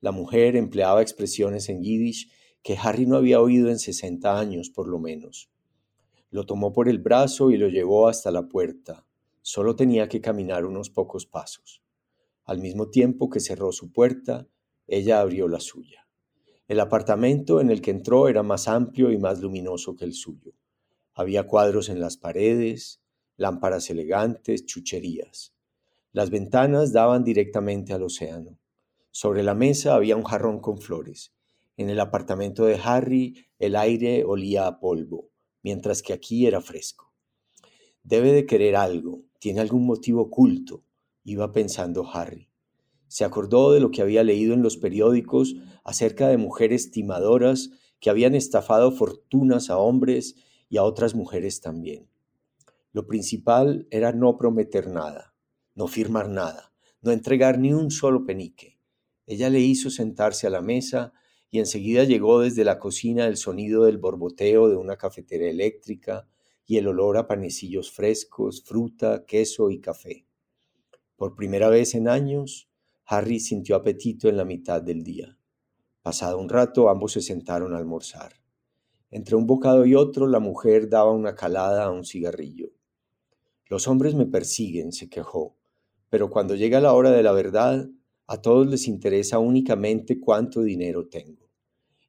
La 0.00 0.12
mujer 0.12 0.56
empleaba 0.56 1.02
expresiones 1.02 1.68
en 1.68 1.82
yiddish 1.82 2.30
que 2.62 2.78
Harry 2.80 3.06
no 3.06 3.16
había 3.16 3.40
oído 3.40 3.70
en 3.70 3.78
60 3.78 4.38
años 4.38 4.70
por 4.70 4.88
lo 4.88 4.98
menos. 4.98 5.50
Lo 6.30 6.46
tomó 6.46 6.72
por 6.72 6.88
el 6.88 6.98
brazo 6.98 7.50
y 7.50 7.56
lo 7.56 7.68
llevó 7.68 8.08
hasta 8.08 8.30
la 8.30 8.48
puerta. 8.48 9.04
Solo 9.42 9.74
tenía 9.74 10.08
que 10.08 10.20
caminar 10.20 10.64
unos 10.64 10.88
pocos 10.88 11.26
pasos. 11.26 11.82
Al 12.44 12.58
mismo 12.58 12.88
tiempo 12.88 13.28
que 13.28 13.40
cerró 13.40 13.72
su 13.72 13.92
puerta, 13.92 14.46
ella 14.86 15.20
abrió 15.20 15.48
la 15.48 15.60
suya. 15.60 16.06
El 16.68 16.78
apartamento 16.78 17.60
en 17.60 17.70
el 17.70 17.82
que 17.82 17.90
entró 17.90 18.28
era 18.28 18.42
más 18.42 18.68
amplio 18.68 19.10
y 19.10 19.18
más 19.18 19.40
luminoso 19.40 19.96
que 19.96 20.04
el 20.04 20.14
suyo. 20.14 20.52
Había 21.14 21.46
cuadros 21.46 21.88
en 21.88 22.00
las 22.00 22.16
paredes, 22.16 23.02
lámparas 23.36 23.90
elegantes, 23.90 24.64
chucherías. 24.64 25.52
Las 26.12 26.30
ventanas 26.30 26.92
daban 26.92 27.24
directamente 27.24 27.92
al 27.92 28.04
océano. 28.04 28.58
Sobre 29.10 29.42
la 29.42 29.54
mesa 29.54 29.94
había 29.94 30.16
un 30.16 30.24
jarrón 30.24 30.60
con 30.60 30.78
flores 30.78 31.32
en 31.82 31.90
el 31.90 32.00
apartamento 32.00 32.64
de 32.64 32.78
Harry 32.82 33.46
el 33.58 33.76
aire 33.76 34.24
olía 34.24 34.66
a 34.66 34.80
polvo, 34.80 35.30
mientras 35.62 36.02
que 36.02 36.12
aquí 36.12 36.46
era 36.46 36.60
fresco. 36.60 37.12
Debe 38.02 38.32
de 38.32 38.46
querer 38.46 38.76
algo, 38.76 39.22
tiene 39.38 39.60
algún 39.60 39.86
motivo 39.86 40.22
oculto, 40.22 40.84
iba 41.24 41.52
pensando 41.52 42.08
Harry. 42.12 42.48
Se 43.08 43.24
acordó 43.24 43.72
de 43.72 43.80
lo 43.80 43.90
que 43.90 44.02
había 44.02 44.24
leído 44.24 44.54
en 44.54 44.62
los 44.62 44.76
periódicos 44.76 45.54
acerca 45.84 46.28
de 46.28 46.38
mujeres 46.38 46.90
timadoras 46.90 47.70
que 48.00 48.10
habían 48.10 48.34
estafado 48.34 48.90
fortunas 48.90 49.70
a 49.70 49.78
hombres 49.78 50.34
y 50.68 50.78
a 50.78 50.82
otras 50.82 51.14
mujeres 51.14 51.60
también. 51.60 52.08
Lo 52.92 53.06
principal 53.06 53.86
era 53.90 54.12
no 54.12 54.36
prometer 54.36 54.88
nada, 54.88 55.34
no 55.74 55.86
firmar 55.86 56.28
nada, 56.28 56.72
no 57.00 57.12
entregar 57.12 57.58
ni 57.58 57.72
un 57.72 57.90
solo 57.90 58.24
penique. 58.24 58.78
Ella 59.26 59.50
le 59.50 59.60
hizo 59.60 59.90
sentarse 59.90 60.46
a 60.46 60.50
la 60.50 60.62
mesa 60.62 61.12
y 61.52 61.58
enseguida 61.58 62.04
llegó 62.04 62.40
desde 62.40 62.64
la 62.64 62.78
cocina 62.78 63.26
el 63.26 63.36
sonido 63.36 63.84
del 63.84 63.98
borboteo 63.98 64.70
de 64.70 64.76
una 64.76 64.96
cafetera 64.96 65.46
eléctrica 65.46 66.26
y 66.66 66.78
el 66.78 66.88
olor 66.88 67.18
a 67.18 67.26
panecillos 67.26 67.92
frescos, 67.92 68.64
fruta, 68.64 69.26
queso 69.26 69.68
y 69.68 69.78
café. 69.78 70.24
Por 71.14 71.34
primera 71.34 71.68
vez 71.68 71.94
en 71.94 72.08
años, 72.08 72.70
Harry 73.04 73.38
sintió 73.38 73.76
apetito 73.76 74.30
en 74.30 74.38
la 74.38 74.46
mitad 74.46 74.80
del 74.80 75.04
día. 75.04 75.36
Pasado 76.00 76.38
un 76.38 76.48
rato, 76.48 76.88
ambos 76.88 77.12
se 77.12 77.20
sentaron 77.20 77.74
a 77.74 77.76
almorzar. 77.76 78.32
Entre 79.10 79.36
un 79.36 79.46
bocado 79.46 79.84
y 79.84 79.94
otro, 79.94 80.26
la 80.28 80.40
mujer 80.40 80.88
daba 80.88 81.12
una 81.12 81.34
calada 81.34 81.84
a 81.84 81.90
un 81.90 82.06
cigarrillo. 82.06 82.70
Los 83.66 83.86
hombres 83.88 84.14
me 84.14 84.24
persiguen, 84.24 84.90
se 84.90 85.10
quejó, 85.10 85.54
pero 86.08 86.30
cuando 86.30 86.54
llega 86.54 86.80
la 86.80 86.94
hora 86.94 87.10
de 87.10 87.22
la 87.22 87.32
verdad, 87.32 87.90
a 88.26 88.40
todos 88.40 88.66
les 88.66 88.88
interesa 88.88 89.38
únicamente 89.38 90.18
cuánto 90.18 90.62
dinero 90.62 91.08
tengo. 91.08 91.41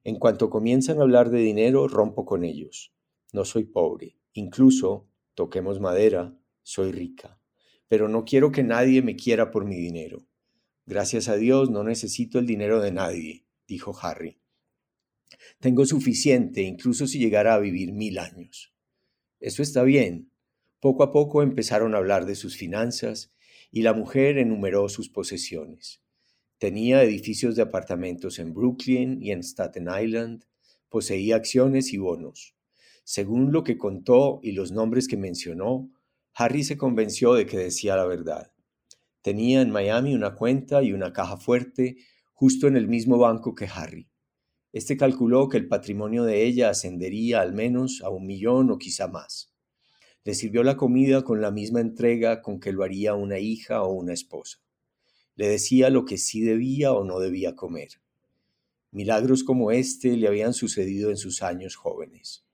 En 0.04 0.18
cuanto 0.18 0.50
comienzan 0.50 1.00
a 1.00 1.04
hablar 1.04 1.30
de 1.30 1.40
dinero, 1.40 1.88
rompo 1.88 2.26
con 2.26 2.44
ellos. 2.44 2.94
No 3.32 3.46
soy 3.46 3.64
pobre. 3.64 4.18
Incluso, 4.34 5.08
toquemos 5.34 5.80
madera, 5.80 6.38
soy 6.62 6.92
rica. 6.92 7.40
Pero 7.88 8.10
no 8.10 8.26
quiero 8.26 8.52
que 8.52 8.64
nadie 8.64 9.02
me 9.02 9.16
quiera 9.16 9.52
por 9.52 9.66
mi 9.66 9.76
dinero. 9.76 10.26
Gracias 10.86 11.30
a 11.30 11.38
Dios 11.38 11.70
no 11.70 11.84
necesito 11.84 12.40
el 12.40 12.46
dinero 12.46 12.82
de 12.82 12.92
nadie, 12.92 13.46
dijo 13.68 13.98
Harry. 14.02 14.40
Tengo 15.60 15.86
suficiente, 15.86 16.62
incluso 16.62 17.08
si 17.08 17.20
llegara 17.20 17.54
a 17.54 17.60
vivir 17.60 17.94
mil 17.94 18.20
años. 18.20 18.74
Eso 19.40 19.64
está 19.64 19.84
bien. 19.84 20.32
Poco 20.82 21.04
a 21.04 21.14
poco 21.14 21.42
empezaron 21.42 21.96
a 21.96 22.00
hablar 22.00 22.26
de 22.26 22.36
sus 22.36 22.58
finanzas 22.58 23.34
y 23.72 23.84
la 23.84 23.94
mujer 23.94 24.38
enumeró 24.38 24.90
sus 24.90 25.10
posesiones. 25.10 26.03
Tenía 26.64 27.04
edificios 27.04 27.58
de 27.58 27.62
apartamentos 27.62 28.40
en 28.40 28.54
Brooklyn 28.54 29.22
y 29.22 29.32
en 29.32 29.42
Staten 29.42 29.90
Island, 30.02 30.46
poseía 30.88 31.36
acciones 31.36 31.92
y 31.92 31.98
bonos. 31.98 32.56
Según 33.04 33.52
lo 33.52 33.66
que 33.66 33.78
contó 33.78 34.40
y 34.42 34.54
los 34.54 34.72
nombres 34.72 35.10
que 35.10 35.18
mencionó, 35.18 35.92
Harry 36.34 36.64
se 36.64 36.78
convenció 36.78 37.34
de 37.34 37.46
que 37.46 37.58
decía 37.58 37.98
la 37.98 38.06
verdad. 38.06 38.54
Tenía 39.22 39.60
en 39.60 39.72
Miami 39.72 40.16
una 40.16 40.36
cuenta 40.36 40.82
y 40.82 40.94
una 40.94 41.12
caja 41.12 41.36
fuerte 41.36 41.98
justo 42.32 42.68
en 42.68 42.78
el 42.78 42.88
mismo 42.88 43.18
banco 43.18 43.56
que 43.56 43.68
Harry. 43.68 44.08
Este 44.72 44.96
calculó 44.96 45.50
que 45.50 45.58
el 45.58 45.68
patrimonio 45.68 46.24
de 46.24 46.46
ella 46.46 46.70
ascendería 46.70 47.42
al 47.42 47.52
menos 47.52 48.02
a 48.06 48.10
un 48.10 48.26
millón 48.26 48.72
o 48.72 48.78
quizá 48.78 49.10
más. 49.10 49.54
Le 50.24 50.34
sirvió 50.34 50.64
la 50.64 50.78
comida 50.78 51.26
con 51.26 51.42
la 51.42 51.52
misma 51.52 51.82
entrega 51.82 52.42
con 52.42 52.62
que 52.62 52.72
lo 52.72 52.86
haría 52.86 53.16
una 53.16 53.38
hija 53.38 53.84
o 53.84 53.92
una 53.92 54.14
esposa. 54.14 54.64
Le 55.36 55.48
decía 55.48 55.90
lo 55.90 56.06
que 56.06 56.18
sí 56.18 56.42
debía 56.42 56.94
o 56.94 57.04
no 57.04 57.20
debía 57.20 57.56
comer. 57.56 58.02
Milagros 58.92 59.44
como 59.44 59.72
este 59.72 60.16
le 60.18 60.28
habían 60.28 60.54
sucedido 60.54 61.10
en 61.10 61.18
sus 61.18 61.42
años 61.42 61.76
jóvenes. 61.76 62.46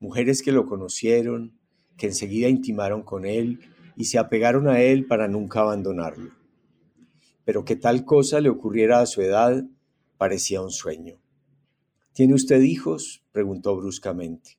Mujeres 0.00 0.42
que 0.42 0.50
lo 0.50 0.66
conocieron, 0.66 1.58
que 1.96 2.06
enseguida 2.06 2.48
intimaron 2.48 3.02
con 3.02 3.24
él 3.24 3.60
y 3.96 4.06
se 4.06 4.18
apegaron 4.18 4.66
a 4.66 4.80
él 4.80 5.06
para 5.06 5.28
nunca 5.28 5.60
abandonarlo. 5.60 6.32
Pero 7.44 7.64
que 7.64 7.76
tal 7.76 8.04
cosa 8.04 8.40
le 8.40 8.48
ocurriera 8.48 9.00
a 9.00 9.06
su 9.06 9.22
edad 9.22 9.64
parecía 10.16 10.62
un 10.62 10.70
sueño. 10.70 11.20
¿Tiene 12.12 12.34
usted 12.34 12.60
hijos? 12.62 13.22
preguntó 13.30 13.76
bruscamente. 13.76 14.58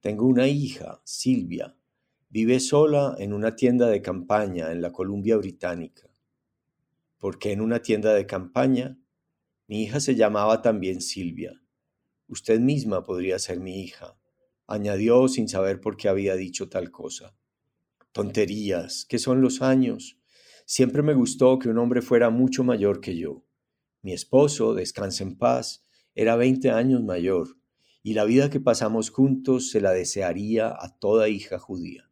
Tengo 0.00 0.26
una 0.26 0.46
hija, 0.46 1.00
Silvia. 1.02 1.76
Vive 2.30 2.60
sola 2.60 3.16
en 3.18 3.32
una 3.32 3.56
tienda 3.56 3.88
de 3.88 4.02
campaña 4.02 4.70
en 4.70 4.82
la 4.82 4.92
Columbia 4.92 5.36
Británica. 5.36 6.07
¿Por 7.18 7.38
qué 7.38 7.50
en 7.52 7.60
una 7.60 7.82
tienda 7.82 8.14
de 8.14 8.26
campaña? 8.26 8.96
Mi 9.66 9.82
hija 9.82 9.98
se 9.98 10.14
llamaba 10.14 10.62
también 10.62 11.00
Silvia. 11.00 11.60
Usted 12.28 12.60
misma 12.60 13.04
podría 13.04 13.38
ser 13.40 13.58
mi 13.58 13.82
hija, 13.82 14.16
añadió 14.68 15.26
sin 15.26 15.48
saber 15.48 15.80
por 15.80 15.96
qué 15.96 16.08
había 16.08 16.36
dicho 16.36 16.68
tal 16.68 16.92
cosa. 16.92 17.36
Tonterías, 18.12 19.04
¿qué 19.08 19.18
son 19.18 19.40
los 19.40 19.62
años? 19.62 20.18
Siempre 20.64 21.02
me 21.02 21.14
gustó 21.14 21.58
que 21.58 21.68
un 21.68 21.78
hombre 21.78 22.02
fuera 22.02 22.30
mucho 22.30 22.62
mayor 22.62 23.00
que 23.00 23.16
yo. 23.16 23.44
Mi 24.02 24.12
esposo, 24.12 24.74
descanse 24.74 25.24
en 25.24 25.36
paz, 25.36 25.84
era 26.14 26.36
veinte 26.36 26.70
años 26.70 27.02
mayor 27.02 27.58
y 28.02 28.14
la 28.14 28.24
vida 28.24 28.48
que 28.48 28.60
pasamos 28.60 29.10
juntos 29.10 29.70
se 29.70 29.80
la 29.80 29.90
desearía 29.90 30.68
a 30.68 30.96
toda 30.98 31.28
hija 31.28 31.58
judía. 31.58 32.10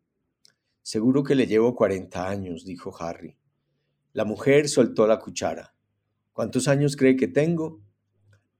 Seguro 0.82 1.22
que 1.22 1.34
le 1.34 1.46
llevo 1.46 1.74
cuarenta 1.74 2.28
años, 2.28 2.64
dijo 2.64 2.94
Harry. 3.00 3.36
La 4.16 4.24
mujer 4.24 4.70
soltó 4.70 5.06
la 5.06 5.18
cuchara. 5.18 5.76
¿Cuántos 6.32 6.68
años 6.68 6.96
cree 6.96 7.16
que 7.16 7.28
tengo? 7.28 7.82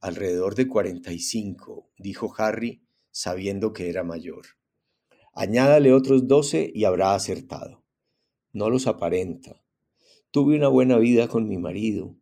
Alrededor 0.00 0.54
de 0.54 0.68
cuarenta 0.68 1.14
y 1.14 1.18
cinco, 1.18 1.88
dijo 1.96 2.30
Harry, 2.36 2.82
sabiendo 3.10 3.72
que 3.72 3.88
era 3.88 4.04
mayor. 4.04 4.44
Añádale 5.32 5.94
otros 5.94 6.28
doce 6.28 6.70
y 6.74 6.84
habrá 6.84 7.14
acertado. 7.14 7.82
No 8.52 8.68
los 8.68 8.86
aparenta. 8.86 9.64
Tuve 10.30 10.56
una 10.56 10.68
buena 10.68 10.98
vida 10.98 11.26
con 11.26 11.48
mi 11.48 11.56
marido, 11.56 12.14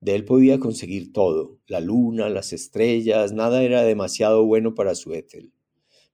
de 0.00 0.14
él 0.14 0.26
podía 0.26 0.60
conseguir 0.60 1.14
todo, 1.14 1.60
la 1.66 1.80
luna, 1.80 2.28
las 2.28 2.52
estrellas, 2.52 3.32
nada 3.32 3.62
era 3.62 3.84
demasiado 3.84 4.44
bueno 4.44 4.74
para 4.74 4.94
su 4.94 5.14
Ethel. 5.14 5.54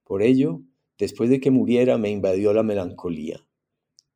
Por 0.04 0.22
ello, 0.22 0.62
después 0.96 1.28
de 1.28 1.40
que 1.40 1.50
muriera 1.50 1.98
me 1.98 2.10
invadió 2.10 2.52
la 2.52 2.62
melancolía. 2.62 3.44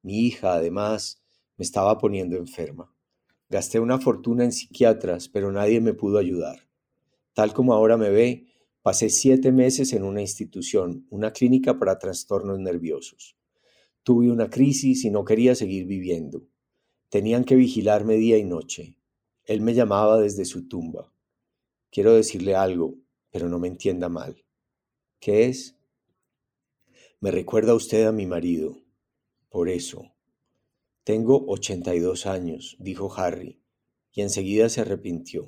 Mi 0.03 0.21
hija, 0.21 0.55
además, 0.55 1.22
me 1.63 1.65
estaba 1.65 1.97
poniendo 1.97 2.37
enferma. 2.37 2.93
Gasté 3.49 3.79
una 3.79 4.01
fortuna 4.01 4.43
en 4.43 4.51
psiquiatras, 4.51 5.29
pero 5.29 5.53
nadie 5.53 5.81
me 5.81 5.95
pudo 5.95 6.19
ayudar. 6.19 6.69
Tal 7.35 7.53
como 7.53 7.73
ahora 7.73 7.97
me 7.97 8.11
ve, 8.11 8.49
pasé 8.83 9.11
siete 9.11 9.53
meses 9.53 9.93
en 9.93 10.03
una 10.03 10.21
institución, 10.21 11.07
una 11.09 11.33
clínica 11.33 11.79
para 11.79 12.01
trastornos 12.01 12.59
nerviosos. 12.59 13.37
Tuve 14.03 14.33
una 14.33 14.51
crisis 14.51 15.05
y 15.05 15.11
no 15.13 15.25
quería 15.25 15.55
seguir 15.55 15.87
viviendo. 15.87 16.49
Tenían 17.11 17.45
que 17.45 17.55
vigilarme 17.55 18.17
día 18.17 18.39
y 18.39 18.45
noche. 18.45 18.99
Él 19.45 19.61
me 19.61 19.73
llamaba 19.73 20.21
desde 20.21 20.45
su 20.45 20.67
tumba. 20.67 21.13
Quiero 21.93 22.13
decirle 22.13 22.57
algo, 22.57 22.97
pero 23.31 23.49
no 23.49 23.61
me 23.61 23.69
entienda 23.69 24.09
mal. 24.09 24.45
¿Qué 25.21 25.45
es? 25.45 25.77
Me 27.21 27.31
recuerda 27.31 27.73
usted 27.73 28.05
a 28.07 28.11
mi 28.11 28.27
marido. 28.27 28.83
Por 29.49 29.69
eso. 29.69 30.13
Tengo 31.05 31.45
82 31.47 32.27
años, 32.27 32.77
dijo 32.79 33.13
Harry, 33.17 33.61
y 34.13 34.23
enseguida 34.23 34.69
se 34.69 34.83
arrepintió. 34.83 35.47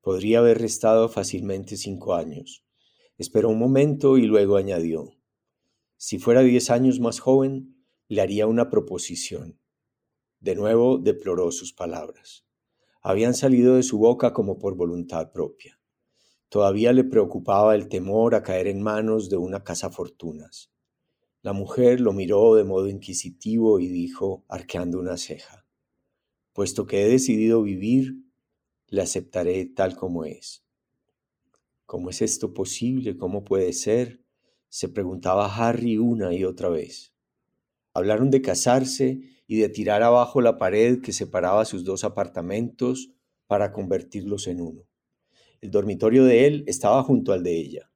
Podría 0.00 0.38
haber 0.40 0.58
restado 0.58 1.08
fácilmente 1.08 1.76
cinco 1.76 2.14
años. 2.14 2.64
Esperó 3.18 3.48
un 3.48 3.58
momento 3.58 4.18
y 4.18 4.26
luego 4.26 4.56
añadió, 4.56 5.12
si 5.96 6.18
fuera 6.18 6.42
diez 6.42 6.70
años 6.70 7.00
más 7.00 7.20
joven, 7.20 7.82
le 8.08 8.20
haría 8.20 8.46
una 8.46 8.68
proposición. 8.68 9.58
De 10.40 10.54
nuevo 10.54 10.98
deploró 10.98 11.50
sus 11.52 11.72
palabras 11.72 12.46
habían 13.08 13.34
salido 13.34 13.76
de 13.76 13.84
su 13.84 13.98
boca 13.98 14.32
como 14.32 14.58
por 14.58 14.74
voluntad 14.74 15.30
propia. 15.30 15.78
Todavía 16.48 16.92
le 16.92 17.04
preocupaba 17.04 17.76
el 17.76 17.88
temor 17.88 18.34
a 18.34 18.42
caer 18.42 18.66
en 18.66 18.82
manos 18.82 19.30
de 19.30 19.36
una 19.36 19.62
fortunas. 19.92 20.72
La 21.46 21.52
mujer 21.52 22.00
lo 22.00 22.12
miró 22.12 22.56
de 22.56 22.64
modo 22.64 22.88
inquisitivo 22.88 23.78
y 23.78 23.86
dijo, 23.86 24.44
arqueando 24.48 24.98
una 24.98 25.16
ceja, 25.16 25.64
Puesto 26.52 26.88
que 26.88 27.04
he 27.04 27.08
decidido 27.08 27.62
vivir, 27.62 28.16
le 28.88 29.02
aceptaré 29.02 29.64
tal 29.66 29.94
como 29.94 30.24
es. 30.24 30.64
¿Cómo 31.84 32.10
es 32.10 32.20
esto 32.20 32.52
posible? 32.52 33.16
¿Cómo 33.16 33.44
puede 33.44 33.72
ser? 33.74 34.24
se 34.70 34.88
preguntaba 34.88 35.46
Harry 35.46 35.98
una 35.98 36.34
y 36.34 36.42
otra 36.42 36.68
vez. 36.68 37.14
Hablaron 37.94 38.32
de 38.32 38.42
casarse 38.42 39.20
y 39.46 39.58
de 39.58 39.68
tirar 39.68 40.02
abajo 40.02 40.40
la 40.40 40.58
pared 40.58 41.00
que 41.00 41.12
separaba 41.12 41.64
sus 41.64 41.84
dos 41.84 42.02
apartamentos 42.02 43.12
para 43.46 43.70
convertirlos 43.70 44.48
en 44.48 44.60
uno. 44.60 44.82
El 45.60 45.70
dormitorio 45.70 46.24
de 46.24 46.48
él 46.48 46.64
estaba 46.66 47.04
junto 47.04 47.32
al 47.32 47.44
de 47.44 47.56
ella. 47.56 47.92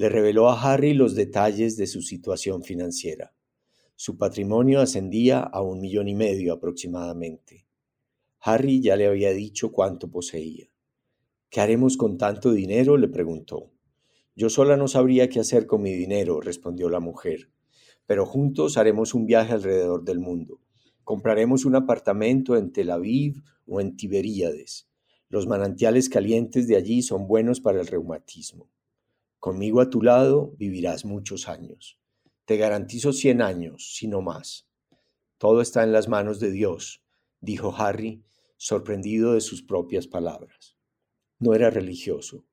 Le 0.00 0.08
reveló 0.08 0.48
a 0.48 0.58
Harry 0.58 0.94
los 0.94 1.14
detalles 1.14 1.76
de 1.76 1.86
su 1.86 2.00
situación 2.00 2.62
financiera. 2.62 3.34
Su 3.96 4.16
patrimonio 4.16 4.80
ascendía 4.80 5.40
a 5.40 5.60
un 5.60 5.78
millón 5.78 6.08
y 6.08 6.14
medio 6.14 6.54
aproximadamente. 6.54 7.66
Harry 8.40 8.80
ya 8.80 8.96
le 8.96 9.06
había 9.06 9.32
dicho 9.32 9.72
cuánto 9.72 10.10
poseía. 10.10 10.70
¿Qué 11.50 11.60
haremos 11.60 11.98
con 11.98 12.16
tanto 12.16 12.50
dinero? 12.52 12.96
le 12.96 13.08
preguntó. 13.08 13.72
Yo 14.34 14.48
sola 14.48 14.78
no 14.78 14.88
sabría 14.88 15.28
qué 15.28 15.38
hacer 15.38 15.66
con 15.66 15.82
mi 15.82 15.92
dinero, 15.92 16.40
respondió 16.40 16.88
la 16.88 17.00
mujer, 17.00 17.50
pero 18.06 18.24
juntos 18.24 18.78
haremos 18.78 19.12
un 19.12 19.26
viaje 19.26 19.52
alrededor 19.52 20.02
del 20.02 20.18
mundo. 20.18 20.62
Compraremos 21.04 21.66
un 21.66 21.76
apartamento 21.76 22.56
en 22.56 22.72
Tel 22.72 22.90
Aviv 22.90 23.42
o 23.66 23.82
en 23.82 23.98
Tiberíades. 23.98 24.88
Los 25.28 25.46
manantiales 25.46 26.08
calientes 26.08 26.66
de 26.68 26.76
allí 26.76 27.02
son 27.02 27.28
buenos 27.28 27.60
para 27.60 27.82
el 27.82 27.86
reumatismo. 27.86 28.70
Conmigo 29.40 29.80
a 29.80 29.88
tu 29.88 30.02
lado 30.02 30.54
vivirás 30.58 31.06
muchos 31.06 31.48
años. 31.48 31.98
Te 32.44 32.58
garantizo 32.58 33.14
cien 33.14 33.40
años, 33.40 33.94
si 33.94 34.06
no 34.06 34.20
más. 34.20 34.68
Todo 35.38 35.62
está 35.62 35.82
en 35.82 35.92
las 35.92 36.08
manos 36.08 36.40
de 36.40 36.50
Dios, 36.50 37.02
dijo 37.40 37.74
Harry, 37.74 38.22
sorprendido 38.58 39.32
de 39.32 39.40
sus 39.40 39.62
propias 39.62 40.06
palabras. 40.06 40.76
No 41.38 41.54
era 41.54 41.70
religioso. 41.70 42.44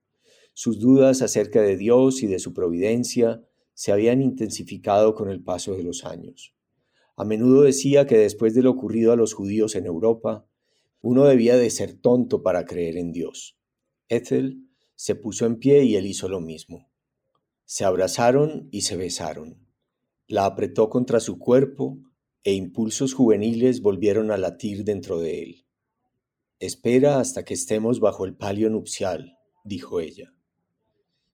Sus 0.53 0.79
dudas 0.79 1.21
acerca 1.21 1.61
de 1.61 1.75
Dios 1.75 2.23
y 2.23 2.27
de 2.27 2.39
su 2.39 2.53
providencia 2.53 3.43
se 3.73 3.91
habían 3.91 4.21
intensificado 4.21 5.13
con 5.13 5.29
el 5.29 5.43
paso 5.43 5.75
de 5.75 5.83
los 5.83 6.05
años. 6.05 6.55
A 7.17 7.25
menudo 7.25 7.63
decía 7.63 8.07
que 8.07 8.17
después 8.17 8.53
de 8.55 8.63
lo 8.63 8.71
ocurrido 8.71 9.11
a 9.11 9.17
los 9.17 9.33
judíos 9.33 9.75
en 9.75 9.87
Europa, 9.87 10.47
uno 11.01 11.25
debía 11.25 11.57
de 11.57 11.69
ser 11.69 11.95
tonto 11.99 12.43
para 12.43 12.63
creer 12.63 12.95
en 12.95 13.11
Dios. 13.11 13.57
Ethel 14.07 14.66
se 14.97 15.13
puso 15.15 15.45
en 15.45 15.59
pie 15.59 15.83
y 15.83 15.95
él 15.95 16.07
hizo 16.07 16.27
lo 16.27 16.41
mismo. 16.41 16.89
Se 17.65 17.85
abrazaron 17.85 18.67
y 18.71 18.81
se 18.81 18.97
besaron. 18.97 19.67
La 20.27 20.45
apretó 20.45 20.89
contra 20.89 21.19
su 21.19 21.37
cuerpo 21.37 21.99
e 22.43 22.53
impulsos 22.53 23.13
juveniles 23.13 23.81
volvieron 23.81 24.31
a 24.31 24.37
latir 24.37 24.83
dentro 24.83 25.19
de 25.19 25.43
él. 25.43 25.65
Espera 26.59 27.19
hasta 27.19 27.45
que 27.45 27.53
estemos 27.53 27.99
bajo 27.99 28.25
el 28.25 28.35
palio 28.35 28.71
nupcial, 28.71 29.37
dijo 29.63 29.99
ella. 29.99 30.33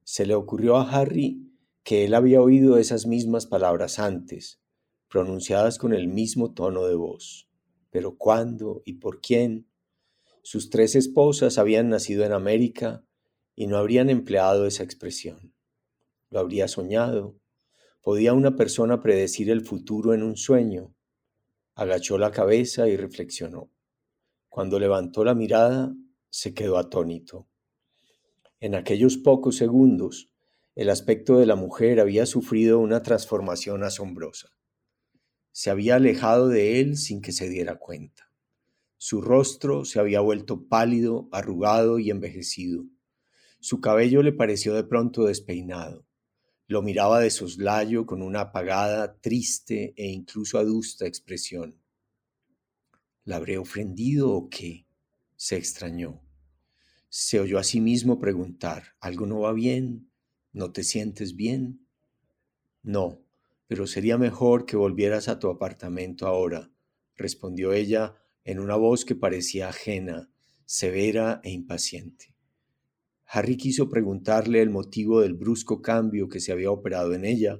Se 0.04 0.26
le 0.26 0.36
ocurrió 0.36 0.76
a 0.76 0.90
Harry 0.92 1.50
que 1.84 2.04
él 2.04 2.16
había 2.16 2.42
oído 2.42 2.78
esas 2.78 3.08
mismas 3.08 3.46
palabras 3.46 3.98
antes, 3.98 4.60
pronunciadas 5.08 5.78
con 5.78 5.94
el 5.94 6.10
mismo 6.10 6.54
tono 6.54 6.84
de 6.86 6.96
voz. 6.96 7.48
Pero 7.92 8.18
¿cuándo 8.18 8.82
y 8.86 8.96
por 8.96 9.22
quién? 9.22 9.70
Sus 10.42 10.70
tres 10.70 10.96
esposas 10.96 11.58
habían 11.58 11.88
nacido 11.88 12.26
en 12.26 12.34
América 12.34 13.06
y 13.56 13.68
no 13.68 13.78
habrían 13.78 14.10
empleado 14.10 14.66
esa 14.66 14.84
expresión. 14.84 15.54
Lo 16.30 16.40
habría 16.40 16.68
soñado. 16.68 17.40
¿Podía 18.02 18.34
una 18.34 18.56
persona 18.56 19.02
predecir 19.02 19.50
el 19.50 19.62
futuro 19.66 20.14
en 20.14 20.24
un 20.24 20.36
sueño? 20.36 20.96
Agachó 21.76 22.18
la 22.18 22.32
cabeza 22.32 22.88
y 22.88 22.98
reflexionó. 22.98 23.72
Cuando 24.50 24.80
levantó 24.80 25.24
la 25.24 25.36
mirada, 25.36 25.96
se 26.30 26.54
quedó 26.54 26.78
atónito. 26.78 27.48
En 28.60 28.76
aquellos 28.76 29.18
pocos 29.18 29.58
segundos, 29.58 30.32
el 30.76 30.90
aspecto 30.90 31.38
de 31.38 31.46
la 31.46 31.56
mujer 31.56 32.00
había 32.00 32.26
sufrido 32.26 32.80
una 32.80 33.02
transformación 33.04 33.84
asombrosa 33.84 34.54
se 35.54 35.70
había 35.70 35.96
alejado 35.96 36.50
de 36.50 36.82
él 36.82 36.98
sin 36.98 37.22
que 37.22 37.32
se 37.32 37.48
diera 37.48 37.78
cuenta. 37.78 38.32
Su 38.98 39.22
rostro 39.22 39.86
se 39.86 40.00
había 40.00 40.20
vuelto 40.20 40.68
pálido, 40.68 41.30
arrugado 41.32 42.00
y 42.00 42.10
envejecido. 42.10 42.86
Su 43.64 43.80
cabello 43.80 44.22
le 44.24 44.34
pareció 44.34 44.74
de 44.74 44.84
pronto 44.84 45.24
despeinado. 45.24 46.06
Lo 46.68 46.82
miraba 46.82 47.22
de 47.22 47.30
soslayo 47.30 48.06
con 48.06 48.22
una 48.22 48.42
apagada, 48.42 49.22
triste 49.22 49.94
e 49.96 50.08
incluso 50.08 50.58
adusta 50.58 51.08
expresión. 51.08 51.80
¿La 53.24 53.38
habré 53.38 53.58
ofendido 53.58 54.34
o 54.34 54.50
qué? 54.50 54.86
se 55.38 55.56
extrañó. 55.56 56.22
Se 57.08 57.40
oyó 57.40 57.58
a 57.58 57.64
sí 57.64 57.80
mismo 57.80 58.20
preguntar, 58.20 58.96
¿algo 59.00 59.26
no 59.28 59.40
va 59.40 59.54
bien? 59.54 60.12
¿No 60.52 60.74
te 60.74 60.84
sientes 60.84 61.38
bien? 61.38 61.88
No, 62.82 63.22
pero 63.68 63.88
sería 63.88 64.18
mejor 64.18 64.66
que 64.66 64.76
volvieras 64.76 65.30
a 65.30 65.40
tu 65.40 65.50
apartamento 65.50 66.28
ahora, 66.28 66.70
respondió 67.16 67.72
ella 67.72 68.18
en 68.44 68.60
una 68.60 68.76
voz 68.76 69.06
que 69.06 69.16
parecía 69.16 69.70
ajena, 69.70 70.30
severa 70.66 71.40
e 71.46 71.52
impaciente. 71.52 72.33
Harry 73.36 73.58
quiso 73.58 73.90
preguntarle 73.90 74.62
el 74.62 74.70
motivo 74.70 75.22
del 75.22 75.34
brusco 75.34 75.82
cambio 75.82 76.30
que 76.30 76.40
se 76.40 76.52
había 76.52 76.70
operado 76.70 77.16
en 77.16 77.26
ella, 77.26 77.60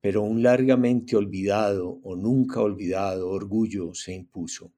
pero 0.00 0.22
un 0.22 0.44
largamente 0.44 1.16
olvidado 1.16 1.98
o 2.04 2.14
nunca 2.14 2.60
olvidado 2.60 3.28
orgullo 3.30 3.94
se 3.94 4.14
impuso. 4.14 4.72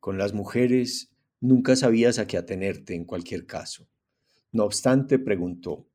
Con 0.00 0.16
las 0.16 0.32
mujeres 0.32 1.10
nunca 1.40 1.76
sabías 1.76 2.18
a 2.18 2.26
qué 2.26 2.38
atenerte 2.38 2.94
en 2.94 3.04
cualquier 3.04 3.44
caso. 3.44 3.86
No 4.50 4.64
obstante, 4.64 5.18
preguntó, 5.18 5.86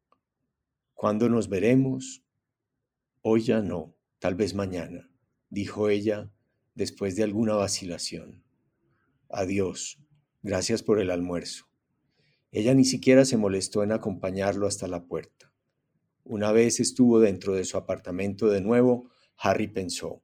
¿Cuándo 0.93 1.27
nos 1.27 1.49
veremos? 1.49 2.23
Hoy 3.23 3.41
ya 3.41 3.63
no, 3.63 3.95
tal 4.19 4.35
vez 4.35 4.53
mañana, 4.53 5.09
dijo 5.49 5.89
ella 5.89 6.31
después 6.75 7.15
de 7.15 7.23
alguna 7.23 7.55
vacilación. 7.55 8.43
Adiós, 9.27 9.97
gracias 10.43 10.83
por 10.83 10.99
el 10.99 11.09
almuerzo. 11.09 11.70
Ella 12.53 12.73
ni 12.73 12.83
siquiera 12.83 13.23
se 13.23 13.37
molestó 13.37 13.81
en 13.81 13.93
acompañarlo 13.93 14.67
hasta 14.67 14.85
la 14.85 15.05
puerta. 15.05 15.53
Una 16.25 16.51
vez 16.51 16.81
estuvo 16.81 17.21
dentro 17.21 17.55
de 17.55 17.63
su 17.63 17.77
apartamento 17.77 18.49
de 18.49 18.59
nuevo, 18.59 19.09
Harry 19.37 19.67
pensó, 19.67 20.21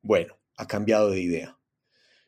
bueno, 0.00 0.36
ha 0.56 0.68
cambiado 0.68 1.10
de 1.10 1.20
idea. 1.20 1.58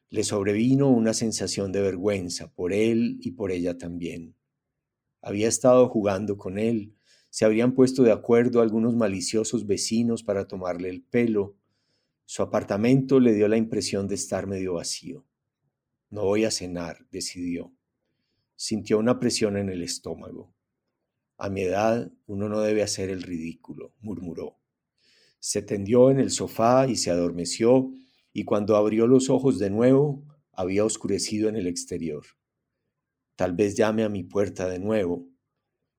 Le 0.08 0.24
sobrevino 0.24 0.88
una 0.88 1.14
sensación 1.14 1.70
de 1.70 1.80
vergüenza 1.80 2.52
por 2.52 2.72
él 2.72 3.18
y 3.20 3.30
por 3.30 3.52
ella 3.52 3.78
también. 3.78 4.34
Había 5.22 5.46
estado 5.46 5.88
jugando 5.88 6.36
con 6.36 6.58
él, 6.58 6.96
se 7.30 7.44
habrían 7.44 7.74
puesto 7.74 8.02
de 8.02 8.10
acuerdo 8.10 8.60
algunos 8.60 8.96
maliciosos 8.96 9.64
vecinos 9.64 10.24
para 10.24 10.48
tomarle 10.48 10.88
el 10.88 11.04
pelo. 11.04 11.54
Su 12.24 12.42
apartamento 12.42 13.20
le 13.20 13.32
dio 13.32 13.46
la 13.46 13.56
impresión 13.56 14.08
de 14.08 14.16
estar 14.16 14.48
medio 14.48 14.74
vacío. 14.74 15.24
No 16.08 16.24
voy 16.24 16.44
a 16.44 16.50
cenar, 16.50 17.06
decidió 17.12 17.72
sintió 18.60 18.98
una 18.98 19.18
presión 19.18 19.56
en 19.56 19.70
el 19.70 19.82
estómago. 19.82 20.54
A 21.38 21.48
mi 21.48 21.62
edad 21.62 22.12
uno 22.26 22.46
no 22.50 22.60
debe 22.60 22.82
hacer 22.82 23.08
el 23.08 23.22
ridículo, 23.22 23.94
murmuró. 24.00 24.58
Se 25.38 25.62
tendió 25.62 26.10
en 26.10 26.20
el 26.20 26.30
sofá 26.30 26.86
y 26.86 26.96
se 26.96 27.10
adormeció, 27.10 27.90
y 28.34 28.44
cuando 28.44 28.76
abrió 28.76 29.06
los 29.06 29.30
ojos 29.30 29.58
de 29.58 29.70
nuevo, 29.70 30.26
había 30.52 30.84
oscurecido 30.84 31.48
en 31.48 31.56
el 31.56 31.66
exterior. 31.66 32.22
Tal 33.34 33.54
vez 33.54 33.76
llame 33.76 34.04
a 34.04 34.10
mi 34.10 34.24
puerta 34.24 34.68
de 34.68 34.78
nuevo. 34.78 35.26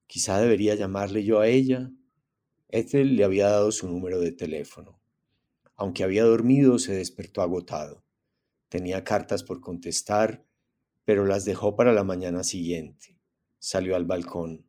Quizá 0.06 0.40
debería 0.40 0.76
llamarle 0.76 1.24
yo 1.24 1.40
a 1.40 1.48
ella. 1.48 1.90
Ethel 2.70 3.16
le 3.16 3.24
había 3.24 3.50
dado 3.50 3.72
su 3.72 3.88
número 3.88 4.20
de 4.20 4.34
teléfono. 4.34 5.02
Aunque 5.76 6.04
había 6.04 6.26
dormido, 6.26 6.78
se 6.78 6.94
despertó 6.94 7.42
agotado. 7.42 8.06
Tenía 8.70 9.04
cartas 9.04 9.42
por 9.42 9.62
contestar 9.62 10.46
pero 11.06 11.26
las 11.26 11.46
dejó 11.46 11.76
para 11.76 11.94
la 11.94 12.04
mañana 12.04 12.44
siguiente. 12.44 13.18
Salió 13.60 13.96
al 13.96 14.06
balcón. 14.06 14.66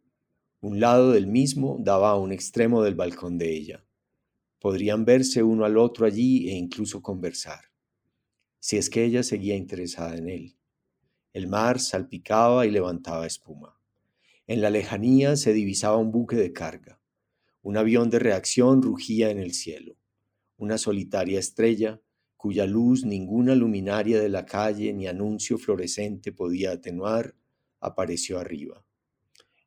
Un 0.60 0.80
lado 0.80 1.12
del 1.12 1.26
mismo 1.26 1.78
daba 1.80 2.10
a 2.10 2.18
un 2.18 2.32
extremo 2.32 2.82
del 2.82 2.94
balcón 2.94 3.38
de 3.38 3.52
ella. 3.52 3.84
Podrían 4.60 5.04
verse 5.04 5.42
uno 5.42 5.64
al 5.64 5.76
otro 5.76 6.06
allí 6.06 6.48
e 6.48 6.52
incluso 6.52 7.02
conversar, 7.02 7.64
si 8.60 8.76
es 8.76 8.88
que 8.88 9.04
ella 9.04 9.24
seguía 9.24 9.56
interesada 9.56 10.16
en 10.16 10.28
él. 10.28 10.56
El 11.32 11.48
mar 11.48 11.80
salpicaba 11.80 12.66
y 12.66 12.70
levantaba 12.70 13.26
espuma. 13.26 13.76
En 14.46 14.60
la 14.60 14.70
lejanía 14.70 15.36
se 15.36 15.52
divisaba 15.52 15.96
un 15.96 16.12
buque 16.12 16.36
de 16.36 16.52
carga. 16.52 17.00
Un 17.62 17.76
avión 17.76 18.10
de 18.10 18.18
reacción 18.18 18.82
rugía 18.82 19.30
en 19.30 19.38
el 19.38 19.52
cielo. 19.54 19.96
Una 20.58 20.78
solitaria 20.78 21.40
estrella 21.40 22.00
cuya 22.42 22.66
luz 22.66 23.04
ninguna 23.04 23.54
luminaria 23.54 24.20
de 24.20 24.28
la 24.28 24.44
calle 24.44 24.92
ni 24.92 25.06
anuncio 25.06 25.58
fluorescente 25.58 26.32
podía 26.32 26.72
atenuar, 26.72 27.36
apareció 27.78 28.40
arriba. 28.40 28.84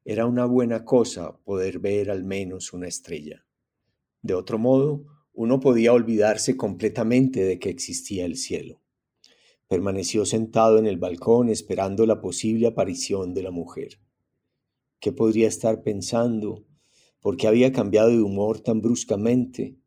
Era 0.03 0.25
una 0.25 0.45
buena 0.45 0.83
cosa 0.83 1.37
poder 1.45 1.79
ver 1.79 2.11
al 2.11 2.25
menos 2.25 2.73
una 2.73 2.89
estrella. 2.89 3.45
De 4.21 4.33
otro 4.33 4.59
modo, 4.59 5.05
uno 5.31 5.61
podía 5.61 5.93
olvidarse 5.93 6.57
completamente 6.57 7.45
de 7.45 7.59
que 7.59 7.69
existía 7.69 8.25
el 8.25 8.35
cielo. 8.35 8.81
Permaneció 9.69 10.25
sentado 10.25 10.77
en 10.77 10.85
el 10.85 10.97
balcón 10.97 11.47
esperando 11.47 12.05
la 12.05 12.19
posible 12.19 12.67
aparición 12.67 13.33
de 13.33 13.43
la 13.43 13.51
mujer. 13.51 14.01
¿Qué 14.99 15.13
podría 15.13 15.47
estar 15.47 15.81
pensando? 15.81 16.65
¿Por 17.21 17.37
qué 17.37 17.47
había 17.47 17.71
cambiado 17.71 18.09
de 18.09 18.21
humor 18.21 18.59
tan 18.59 18.81
bruscamente? 18.81 19.77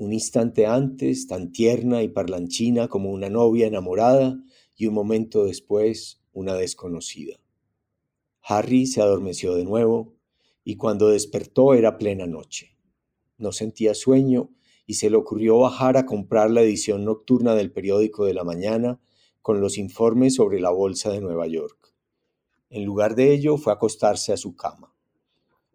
Un 0.00 0.14
instante 0.14 0.64
antes 0.64 1.26
tan 1.26 1.52
tierna 1.52 2.02
y 2.02 2.08
parlanchina 2.08 2.88
como 2.88 3.10
una 3.10 3.28
novia 3.28 3.66
enamorada 3.66 4.42
y 4.74 4.86
un 4.86 4.94
momento 4.94 5.44
después 5.44 6.22
una 6.32 6.54
desconocida. 6.54 7.38
Harry 8.40 8.86
se 8.86 9.02
adormeció 9.02 9.54
de 9.54 9.64
nuevo 9.64 10.14
y 10.64 10.76
cuando 10.76 11.10
despertó 11.10 11.74
era 11.74 11.98
plena 11.98 12.26
noche. 12.26 12.78
No 13.36 13.52
sentía 13.52 13.92
sueño 13.92 14.48
y 14.86 14.94
se 14.94 15.10
le 15.10 15.18
ocurrió 15.18 15.58
bajar 15.58 15.98
a 15.98 16.06
comprar 16.06 16.50
la 16.50 16.62
edición 16.62 17.04
nocturna 17.04 17.54
del 17.54 17.70
periódico 17.70 18.24
de 18.24 18.32
la 18.32 18.42
mañana 18.42 19.02
con 19.42 19.60
los 19.60 19.76
informes 19.76 20.34
sobre 20.34 20.60
la 20.60 20.70
bolsa 20.70 21.10
de 21.10 21.20
Nueva 21.20 21.46
York. 21.46 21.94
En 22.70 22.86
lugar 22.86 23.16
de 23.16 23.34
ello 23.34 23.58
fue 23.58 23.70
a 23.70 23.76
acostarse 23.76 24.32
a 24.32 24.38
su 24.38 24.56
cama. 24.56 24.94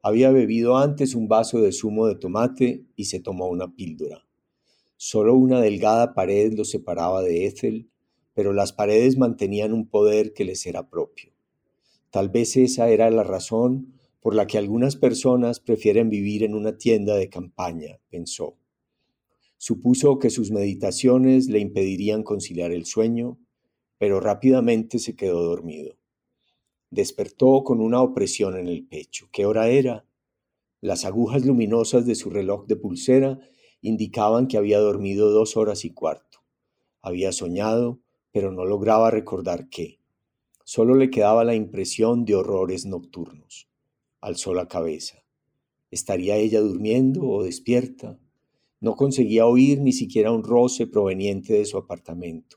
Había 0.08 0.30
bebido 0.30 0.78
antes 0.78 1.16
un 1.16 1.28
vaso 1.28 1.62
de 1.62 1.72
zumo 1.72 2.06
de 2.06 2.14
tomate 2.14 2.86
y 2.95 3.06
se 3.06 3.20
tomó 3.20 3.47
una 3.47 3.74
píldora. 3.74 4.24
Solo 4.97 5.34
una 5.34 5.60
delgada 5.60 6.14
pared 6.14 6.53
lo 6.53 6.64
separaba 6.64 7.24
de 7.24 7.47
Ethel, 7.47 7.89
pero 8.36 8.53
las 8.53 8.72
paredes 8.72 9.18
mantenían 9.18 9.74
un 9.74 9.89
poder 9.89 10.34
que 10.34 10.45
les 10.45 10.68
era 10.68 10.91
propio. 10.91 11.32
Tal 12.12 12.30
vez 12.30 12.56
esa 12.56 12.88
era 12.89 13.10
la 13.10 13.24
razón 13.24 13.95
por 14.22 14.36
la 14.36 14.45
que 14.45 14.60
algunas 14.60 14.95
personas 14.95 15.60
prefieren 15.60 16.12
vivir 16.12 16.43
en 16.43 16.53
una 16.53 16.78
tienda 16.78 17.16
de 17.16 17.28
campaña, 17.28 17.99
pensó. 18.12 18.60
Supuso 19.58 20.20
que 20.20 20.30
sus 20.30 20.51
meditaciones 20.51 21.49
le 21.49 21.58
impedirían 21.58 22.22
conciliar 22.22 22.72
el 22.72 22.86
sueño, 22.86 23.39
pero 23.97 24.20
rápidamente 24.20 24.99
se 24.99 25.16
quedó 25.16 25.41
dormido. 25.41 25.97
Despertó 26.96 27.66
con 27.66 27.82
una 27.82 28.02
opresión 28.02 28.58
en 28.58 28.70
el 28.70 28.88
pecho. 28.88 29.28
¿Qué 29.34 29.46
hora 29.46 29.68
era? 29.68 30.06
Las 30.80 31.04
agujas 31.04 31.46
luminosas 31.46 32.06
de 32.06 32.16
su 32.16 32.30
reloj 32.30 32.68
de 32.68 32.78
pulsera 32.78 33.38
indicaban 33.82 34.48
que 34.48 34.56
había 34.56 34.80
dormido 34.80 35.30
dos 35.30 35.58
horas 35.58 35.84
y 35.84 35.89
cuarto. 35.89 36.39
Había 37.02 37.34
soñado, 37.34 38.00
pero 38.32 38.54
no 38.54 38.64
lograba 38.64 39.12
recordar 39.12 39.68
qué. 39.68 40.00
Solo 40.64 40.96
le 40.96 41.10
quedaba 41.10 41.43
la 41.43 41.54
impresión 41.54 42.24
de 42.24 42.36
horrores 42.36 42.86
nocturnos. 42.86 43.68
Alzó 44.22 44.54
la 44.54 44.70
cabeza. 44.70 45.26
¿Estaría 45.91 46.38
ella 46.38 46.62
durmiendo 46.62 47.28
o 47.28 47.43
despierta? 47.43 48.18
No 48.80 48.96
conseguía 48.96 49.46
oír 49.48 49.82
ni 49.82 49.91
siquiera 49.91 50.32
un 50.32 50.46
roce 50.46 50.88
proveniente 50.88 51.56
de 51.56 51.66
su 51.66 51.78
apartamento. 51.78 52.56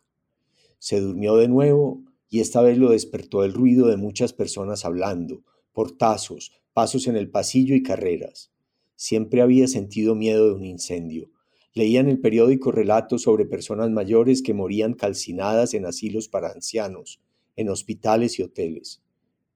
Se 0.79 1.01
durmió 1.01 1.35
de 1.35 1.49
nuevo 1.49 2.05
y 2.29 2.41
esta 2.41 2.61
vez 2.63 2.79
lo 2.79 2.91
despertó 2.91 3.45
el 3.45 3.55
ruido 3.55 3.87
de 3.89 3.97
muchas 3.97 4.33
personas 4.33 4.85
hablando, 4.85 5.43
portazos, 5.73 6.53
pasos 6.73 7.07
en 7.07 7.17
el 7.17 7.31
pasillo 7.31 7.75
y 7.75 7.83
carreras. 7.83 8.53
Siempre 8.97 9.43
había 9.43 9.69
sentido 9.69 10.15
miedo 10.15 10.47
de 10.47 10.55
un 10.55 10.65
incendio. 10.65 11.31
Leía 11.75 12.01
en 12.01 12.09
el 12.09 12.21
periódico 12.21 12.73
relatos 12.73 13.23
sobre 13.23 13.47
personas 13.47 13.91
mayores 13.91 14.43
que 14.43 14.55
morían 14.55 14.95
calcinadas 14.95 15.75
en 15.75 15.87
asilos 15.87 16.29
para 16.29 16.51
ancianos, 16.51 17.21
en 17.57 17.69
hospitales 17.69 18.39
y 18.39 18.43
hoteles. 18.43 19.03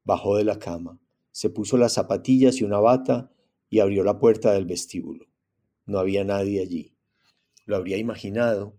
Bajó 0.05 0.37
de 0.37 0.45
la 0.45 0.59
cama, 0.59 1.01
se 1.33 1.51
puso 1.51 1.77
las 1.79 1.95
zapatillas 1.95 2.61
y 2.61 2.65
una 2.65 2.79
bata 2.79 3.33
y 3.71 3.81
abrió 3.81 4.05
la 4.05 4.19
puerta 4.19 4.53
del 4.53 4.67
vestíbulo. 4.67 5.27
No 5.87 5.99
había 5.99 6.25
nadie 6.25 6.61
allí. 6.61 6.95
Lo 7.65 7.77
habría 7.77 7.97
imaginado. 7.97 8.77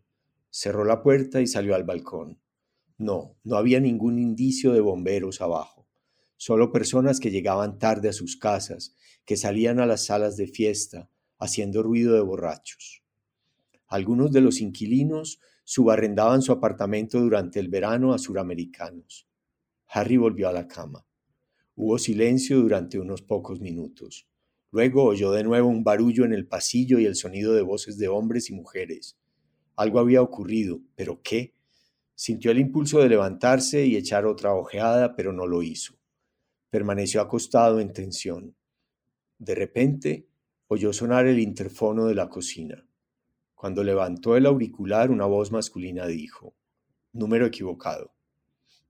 Cerró 0.50 0.86
la 0.86 1.02
puerta 1.02 1.42
y 1.42 1.48
salió 1.48 1.74
al 1.74 1.84
balcón. 1.84 2.40
No, 2.98 3.36
no 3.44 3.58
había 3.58 3.80
ningún 3.80 4.20
indicio 4.20 4.72
de 4.74 4.82
bomberos 4.82 5.42
abajo, 5.42 5.88
solo 6.38 6.72
personas 6.72 7.20
que 7.20 7.32
llegaban 7.32 7.80
tarde 7.80 8.10
a 8.10 8.14
sus 8.14 8.38
casas, 8.38 8.96
que 9.26 9.38
salían 9.38 9.80
a 9.80 9.86
las 9.86 10.06
salas 10.06 10.38
de 10.38 10.48
fiesta, 10.48 11.10
haciendo 11.40 11.84
ruido 11.84 12.14
de 12.14 12.22
borrachos. 12.22 13.04
Algunos 13.88 14.32
de 14.32 14.42
los 14.42 14.62
inquilinos 14.62 15.40
subarrendaban 15.64 16.42
su 16.42 16.52
apartamento 16.52 17.20
durante 17.20 17.60
el 17.60 17.70
verano 17.70 18.14
a 18.14 18.18
suramericanos. 18.18 19.28
Harry 19.88 20.18
volvió 20.18 20.50
a 20.50 20.54
la 20.54 20.68
cama. 20.68 21.06
Hubo 21.76 21.98
silencio 21.98 22.60
durante 22.60 23.00
unos 23.00 23.22
pocos 23.22 23.60
minutos. 23.60 24.28
Luego 24.72 25.04
oyó 25.04 25.32
de 25.32 25.44
nuevo 25.44 25.70
un 25.70 25.84
barullo 25.84 26.26
en 26.26 26.34
el 26.34 26.48
pasillo 26.48 27.00
y 27.00 27.06
el 27.06 27.16
sonido 27.16 27.54
de 27.54 27.62
voces 27.62 27.98
de 27.98 28.08
hombres 28.08 28.50
y 28.50 28.54
mujeres. 28.54 29.18
Algo 29.76 30.00
había 30.00 30.22
ocurrido, 30.22 30.82
pero 30.96 31.22
¿qué? 31.24 31.54
Sintió 32.16 32.52
el 32.52 32.60
impulso 32.60 33.00
de 33.00 33.10
levantarse 33.10 33.86
y 33.86 33.96
echar 33.96 34.26
otra 34.26 34.54
ojeada, 34.54 35.16
pero 35.16 35.34
no 35.34 35.48
lo 35.48 35.64
hizo. 35.64 35.96
Permaneció 36.70 37.22
acostado 37.22 37.80
en 37.80 37.94
tensión. 37.94 38.56
De 39.38 39.56
repente 39.56 40.28
oyó 40.68 40.94
sonar 40.94 41.28
el 41.28 41.40
interfono 41.40 42.06
de 42.06 42.16
la 42.16 42.30
cocina. 42.30 42.86
Cuando 43.56 43.84
levantó 43.84 44.36
el 44.36 44.46
auricular, 44.46 45.12
una 45.12 45.26
voz 45.26 45.52
masculina 45.52 46.06
dijo, 46.08 46.54
número 47.14 47.46
equivocado. 47.46 48.14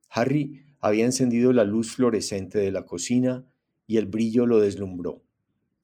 Harry 0.09 0.65
había 0.79 1.05
encendido 1.05 1.53
la 1.53 1.63
luz 1.63 1.91
fluorescente 1.91 2.59
de 2.59 2.71
la 2.71 2.85
cocina 2.85 3.45
y 3.87 3.97
el 3.97 4.05
brillo 4.05 4.45
lo 4.45 4.59
deslumbró. 4.59 5.23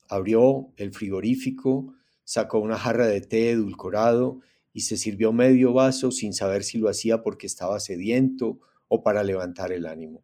Abrió 0.08 0.72
el 0.78 0.92
frigorífico, 0.94 1.94
sacó 2.24 2.60
una 2.60 2.78
jarra 2.78 3.08
de 3.08 3.22
té 3.22 3.52
edulcorado 3.52 4.42
y 4.74 4.82
se 4.82 4.97
sirvió 4.97 5.34
medio 5.34 5.74
vaso 5.74 6.11
sin 6.11 6.34
saber 6.34 6.63
si 6.63 6.78
lo 6.78 6.89
hacía 6.89 7.22
porque 7.22 7.47
estaba 7.47 7.80
sediento 7.80 8.59
o 8.88 9.03
para 9.03 9.24
levantar 9.24 9.72
el 9.72 9.86
ánimo. 9.86 10.24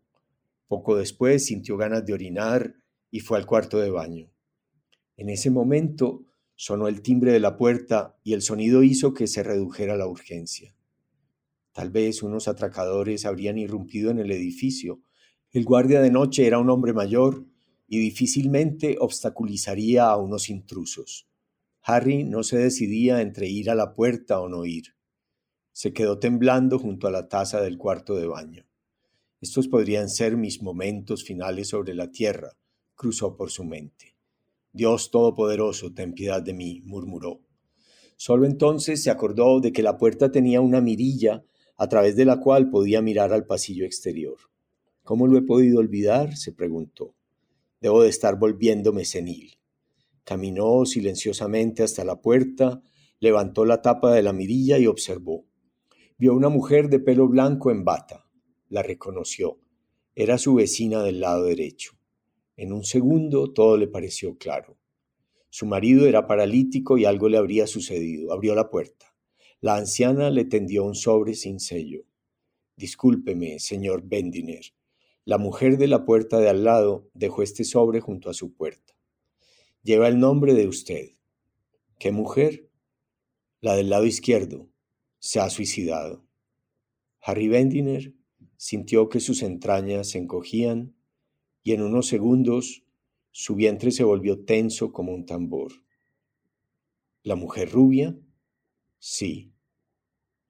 Poco 0.68 0.96
después 0.96 1.46
sintió 1.46 1.78
ganas 1.78 2.06
de 2.06 2.14
orinar 2.14 2.76
y 3.12 3.20
fue 3.20 3.38
al 3.38 3.46
cuarto 3.46 3.80
de 3.80 3.90
baño. 3.90 4.32
En 5.18 5.30
ese 5.30 5.50
momento 5.50 6.26
sonó 6.56 6.88
el 6.88 7.02
timbre 7.02 7.32
de 7.32 7.40
la 7.40 7.58
puerta 7.58 8.18
y 8.24 8.34
el 8.34 8.42
sonido 8.42 8.84
hizo 8.84 9.14
que 9.14 9.28
se 9.28 9.44
redujera 9.44 9.98
la 9.98 10.08
urgencia. 10.08 10.76
Tal 11.72 11.90
vez 11.90 12.24
unos 12.24 12.48
atracadores 12.48 13.26
habrían 13.26 13.58
irrumpido 13.58 14.10
en 14.10 14.20
el 14.20 14.32
edificio. 14.32 15.02
El 15.52 15.66
guardia 15.66 16.02
de 16.02 16.12
noche 16.12 16.48
era 16.48 16.58
un 16.58 16.70
hombre 16.70 16.94
mayor 16.94 17.46
y 17.88 18.00
difícilmente 18.00 18.98
obstaculizaría 19.00 20.06
a 20.06 20.18
unos 20.18 20.50
intrusos. 20.50 21.28
Harry 21.88 22.24
no 22.24 22.42
se 22.42 22.58
decidía 22.58 23.22
entre 23.22 23.48
ir 23.48 23.70
a 23.70 23.76
la 23.76 23.94
puerta 23.94 24.40
o 24.40 24.50
no 24.50 24.66
ir. 24.66 24.96
Se 25.72 25.94
quedó 25.94 26.18
temblando 26.18 26.80
junto 26.80 27.08
a 27.08 27.12
la 27.12 27.30
taza 27.30 27.62
del 27.62 27.78
cuarto 27.78 28.16
de 28.16 28.26
baño. 28.26 28.66
Estos 29.40 29.68
podrían 29.68 30.10
ser 30.10 30.36
mis 30.36 30.64
momentos 30.64 31.24
finales 31.24 31.70
sobre 31.70 31.94
la 31.94 32.10
tierra, 32.10 32.58
cruzó 32.96 33.38
por 33.38 33.52
su 33.52 33.64
mente. 33.64 34.16
Dios 34.74 35.12
Todopoderoso, 35.12 35.94
ten 35.94 36.16
piedad 36.16 36.42
de 36.42 36.56
mí, 36.56 36.82
murmuró. 36.86 37.42
Solo 38.18 38.48
entonces 38.48 39.04
se 39.04 39.12
acordó 39.12 39.60
de 39.60 39.72
que 39.72 39.84
la 39.84 40.00
puerta 40.00 40.32
tenía 40.32 40.62
una 40.62 40.82
mirilla 40.82 41.46
a 41.78 41.88
través 41.88 42.16
de 42.16 42.26
la 42.26 42.40
cual 42.40 42.72
podía 42.72 43.04
mirar 43.04 43.32
al 43.32 43.46
pasillo 43.46 43.86
exterior. 43.86 44.38
¿Cómo 45.04 45.28
lo 45.28 45.38
he 45.38 45.44
podido 45.44 45.82
olvidar? 45.82 46.36
se 46.36 46.52
preguntó. 46.52 47.14
Debo 47.80 48.02
de 48.02 48.10
estar 48.10 48.40
volviéndome 48.40 49.06
senil. 49.06 49.60
Caminó 50.26 50.86
silenciosamente 50.86 51.84
hasta 51.84 52.04
la 52.04 52.20
puerta, 52.20 52.82
levantó 53.20 53.64
la 53.64 53.84
tapa 53.84 54.12
de 54.12 54.24
la 54.24 54.34
mirilla 54.34 54.80
y 54.80 54.88
observó. 54.88 55.46
Vio 56.18 56.34
una 56.34 56.50
mujer 56.50 56.90
de 56.90 57.00
pelo 57.00 57.28
blanco 57.28 57.70
en 57.70 57.86
bata. 57.86 58.26
La 58.68 58.82
reconoció. 58.82 59.60
Era 60.16 60.40
su 60.40 60.56
vecina 60.56 61.04
del 61.04 61.20
lado 61.20 61.44
derecho. 61.44 61.92
En 62.58 62.74
un 62.74 62.84
segundo 62.84 63.54
todo 63.54 63.78
le 63.78 63.88
pareció 63.88 64.36
claro. 64.38 64.80
Su 65.52 65.68
marido 65.68 66.08
era 66.08 66.26
paralítico 66.26 66.98
y 66.98 67.06
algo 67.06 67.30
le 67.30 67.38
habría 67.38 67.68
sucedido. 67.68 68.34
Abrió 68.34 68.56
la 68.56 68.72
puerta. 68.72 69.14
La 69.62 69.76
anciana 69.76 70.32
le 70.32 70.46
tendió 70.46 70.84
un 70.86 70.96
sobre 70.96 71.36
sin 71.36 71.60
sello. 71.60 72.04
Discúlpeme, 72.78 73.60
señor 73.60 74.02
Bendiner. 74.04 74.74
La 75.24 75.38
mujer 75.38 75.78
de 75.78 75.88
la 75.88 76.04
puerta 76.04 76.40
de 76.40 76.50
al 76.50 76.64
lado 76.64 77.10
dejó 77.14 77.44
este 77.44 77.64
sobre 77.64 78.02
junto 78.02 78.30
a 78.30 78.34
su 78.34 78.54
puerta. 78.54 78.96
Lleva 79.86 80.08
el 80.08 80.18
nombre 80.18 80.56
de 80.56 80.68
usted. 80.68 81.12
¿Qué 82.00 82.12
mujer? 82.12 82.72
La 83.62 83.76
del 83.76 83.92
lado 83.92 84.08
izquierdo. 84.08 84.68
Se 85.20 85.40
ha 85.40 85.48
suicidado. 85.52 86.26
Harry 87.22 87.50
Bendiner 87.50 88.16
sintió 88.58 89.10
que 89.10 89.20
sus 89.20 89.44
entrañas 89.44 90.10
se 90.10 90.18
encogían 90.18 90.96
y 91.62 91.74
en 91.74 91.84
unos 91.84 92.08
segundos 92.08 92.84
su 93.30 93.54
vientre 93.54 93.92
se 93.92 94.04
volvió 94.04 94.44
tenso 94.44 94.92
como 94.92 95.14
un 95.14 95.28
tambor. 95.28 95.72
¿La 97.22 97.36
mujer 97.36 97.70
rubia? 97.70 98.18
Sí. 98.98 99.54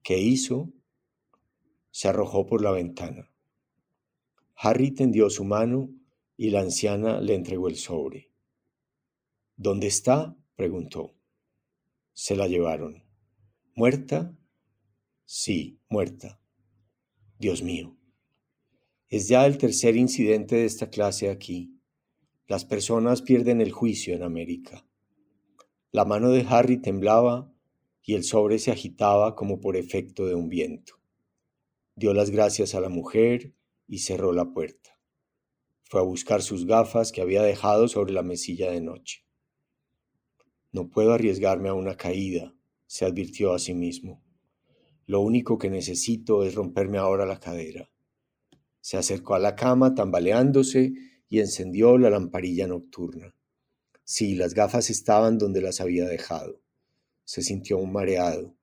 ¿Qué 0.01 0.17
hizo? 0.17 0.71
Se 1.91 2.07
arrojó 2.07 2.45
por 2.45 2.61
la 2.61 2.71
ventana. 2.71 3.29
Harry 4.55 4.91
tendió 4.91 5.29
su 5.29 5.43
mano 5.43 5.89
y 6.38 6.51
la 6.51 6.61
anciana 6.61 7.19
le 7.19 7.36
entregó 7.36 7.67
el 7.67 7.75
sobre. 7.75 8.31
¿Dónde 9.58 9.88
está? 9.88 10.36
preguntó. 10.58 11.16
Se 12.12 12.36
la 12.36 12.47
llevaron. 12.47 13.06
¿Muerta? 13.74 14.38
Sí, 15.24 15.80
muerta. 15.88 16.41
Dios 17.39 17.64
mío. 17.64 17.95
Es 19.08 19.30
ya 19.30 19.45
el 19.45 19.58
tercer 19.58 19.95
incidente 19.95 20.58
de 20.58 20.66
esta 20.66 20.89
clase 20.89 21.30
aquí. 21.30 21.80
Las 22.47 22.66
personas 22.66 23.22
pierden 23.22 23.62
el 23.62 23.72
juicio 23.72 24.14
en 24.14 24.24
América. 24.24 24.86
La 25.91 26.03
mano 26.03 26.32
de 26.32 26.45
Harry 26.49 26.82
temblaba 26.82 27.53
y 28.03 28.16
el 28.16 28.26
sobre 28.26 28.60
se 28.60 28.72
agitaba 28.72 29.36
como 29.36 29.62
por 29.62 29.78
efecto 29.78 30.26
de 30.26 30.36
un 30.36 30.49
viento. 30.49 30.99
Dio 31.95 32.14
las 32.14 32.30
gracias 32.30 32.76
a 32.76 32.82
la 32.82 32.89
mujer 32.89 33.53
y 33.88 33.99
cerró 33.99 34.34
la 34.34 34.51
puerta. 34.51 34.99
Fue 35.84 36.01
a 36.01 36.03
buscar 36.03 36.41
sus 36.41 36.66
gafas 36.66 37.14
que 37.14 37.22
había 37.22 37.41
dejado 37.41 37.88
sobre 37.88 38.12
la 38.12 38.22
mesilla 38.22 38.70
de 38.70 38.82
noche. 38.82 39.24
No 40.76 40.89
puedo 40.89 41.13
arriesgarme 41.13 41.69
a 41.69 41.73
una 41.73 41.95
caída, 41.95 42.53
se 42.86 43.05
advirtió 43.05 43.53
a 43.53 43.59
sí 43.59 43.73
mismo. 43.73 44.21
Lo 45.05 45.21
único 45.21 45.57
que 45.57 45.69
necesito 45.69 46.43
es 46.43 46.53
romperme 46.53 46.97
ahora 46.97 47.26
la 47.26 47.39
cadera. 47.39 47.89
Se 48.82 48.97
acercó 48.97 49.36
a 49.36 49.39
la 49.39 49.55
cama 49.55 49.95
tambaleándose 49.95 50.91
y 51.30 51.39
encendió 51.39 51.97
la 51.97 52.09
lamparilla 52.09 52.67
nocturna. 52.67 53.34
Sí, 54.03 54.36
las 54.36 54.53
gafas 54.53 54.89
estaban 54.89 55.38
donde 55.38 55.61
las 55.61 55.80
había 55.80 56.09
dejado. 56.09 56.59
Se 57.23 57.41
sintió 57.41 57.78
un 57.78 57.93
mareado. 57.93 58.53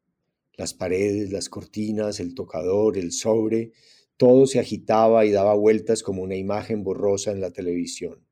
Las 0.59 0.75
paredes, 0.75 1.33
las 1.33 1.49
cortinas, 1.49 2.21
el 2.21 2.35
tocador, 2.35 2.99
el 2.99 3.13
sobre, 3.13 3.73
todo 4.19 4.47
se 4.47 4.59
agitaba 4.59 5.25
y 5.25 5.31
daba 5.31 5.55
vueltas 5.55 6.03
como 6.03 6.21
una 6.21 6.37
imagen 6.37 6.85
borrosa 6.85 7.31
en 7.31 7.41
la 7.41 7.53
televisión. 7.53 8.27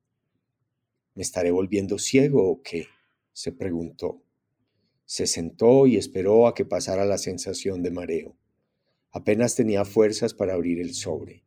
¿Me 1.14 1.22
estaré 1.22 1.51
volviendo 1.51 1.99
ciego 1.99 2.47
o 2.47 2.61
qué? 2.61 2.87
Se 3.41 3.53
preguntó. 3.53 4.22
Se 5.07 5.26
sentó 5.26 5.86
y 5.86 5.97
esperó 5.97 6.47
a 6.47 6.55
que 6.55 6.66
pasara 6.66 7.07
la 7.07 7.16
sensación 7.16 7.82
de 7.82 7.91
mareo. 7.91 8.36
Apenas 9.12 9.55
tenía 9.55 9.86
fuerzas 9.86 10.34
para 10.34 10.53
abrir 10.53 10.78
el 10.78 10.93
sobre. 10.93 11.43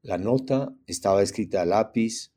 La 0.00 0.16
nota 0.16 0.74
estaba 0.86 1.22
escrita 1.22 1.60
a 1.60 1.66
lápiz, 1.66 2.32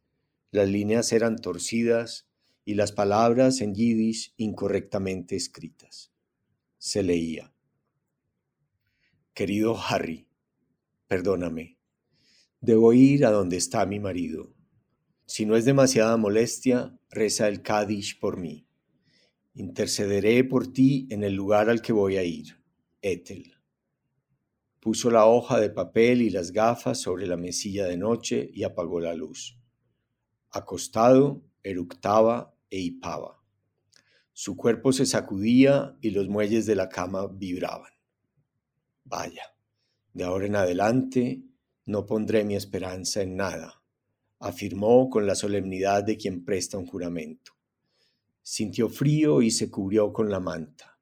las 0.51 0.67
líneas 0.67 1.13
eran 1.13 1.38
torcidas 1.38 2.28
y 2.65 2.73
las 2.73 2.91
palabras 2.91 3.61
en 3.61 3.76
yiddish 3.76 4.34
incorrectamente 4.36 5.38
escritas. 5.38 6.11
Se 6.78 7.01
leía. 7.01 7.53
Querido 9.34 9.78
Harry, 9.78 10.28
perdóname. 11.07 11.78
Debo 12.59 12.91
ir 12.91 13.26
a 13.26 13.32
donde 13.32 13.55
está 13.55 13.86
mi 13.86 14.01
marido. 14.01 14.53
Si 15.28 15.45
no 15.45 15.55
es 15.55 15.63
demasiada 15.63 16.17
molestia, 16.17 16.99
reza 17.09 17.47
el 17.47 17.61
Kadish 17.61 18.19
por 18.19 18.38
mí. 18.38 18.64
Intercederé 19.56 20.43
por 20.43 20.72
ti 20.72 21.08
en 21.10 21.24
el 21.24 21.34
lugar 21.34 21.70
al 21.70 21.82
que 21.82 21.93
voy 21.93 22.18
a 22.18 22.24
ir. 22.24 22.62
Ethel. 23.01 23.53
Puso 24.80 25.10
la 25.10 25.26
hoja 25.26 25.60
de 25.60 25.70
papel 25.70 26.22
y 26.22 26.30
las 26.30 26.51
gafas 26.51 26.99
sobre 26.99 27.26
la 27.26 27.38
mesilla 27.38 27.86
de 27.86 27.97
noche 27.97 28.49
y 28.53 28.64
apagó 28.64 28.99
la 28.99 29.16
luz. 29.16 29.58
Acostado, 30.51 31.43
eructaba 31.64 32.56
e 32.70 32.80
hipaba. 32.80 33.41
Su 34.32 34.56
cuerpo 34.56 34.91
se 34.91 35.06
sacudía 35.06 35.97
y 36.01 36.12
los 36.12 36.28
muelles 36.28 36.66
de 36.66 36.76
la 36.76 36.89
cama 36.89 37.28
vibraban. 37.28 37.91
Vaya, 39.03 39.56
de 40.14 40.24
ahora 40.24 40.45
en 40.45 40.56
adelante 40.56 41.41
no 41.86 42.06
pondré 42.06 42.43
mi 42.43 42.56
esperanza 42.56 43.22
en 43.22 43.36
nada 43.38 43.82
afirmó 44.39 45.10
con 45.10 45.26
la 45.26 45.36
solemnidad 45.36 46.03
de 46.03 46.18
quien 46.18 46.43
presta 46.43 46.78
un 46.78 46.86
juramento. 46.86 47.53
Sintió 48.48 48.89
frío 48.89 49.41
y 49.41 49.50
se 49.50 49.72
cubrió 49.72 50.14
con 50.14 50.30
la 50.30 50.39
manta. 50.39 51.00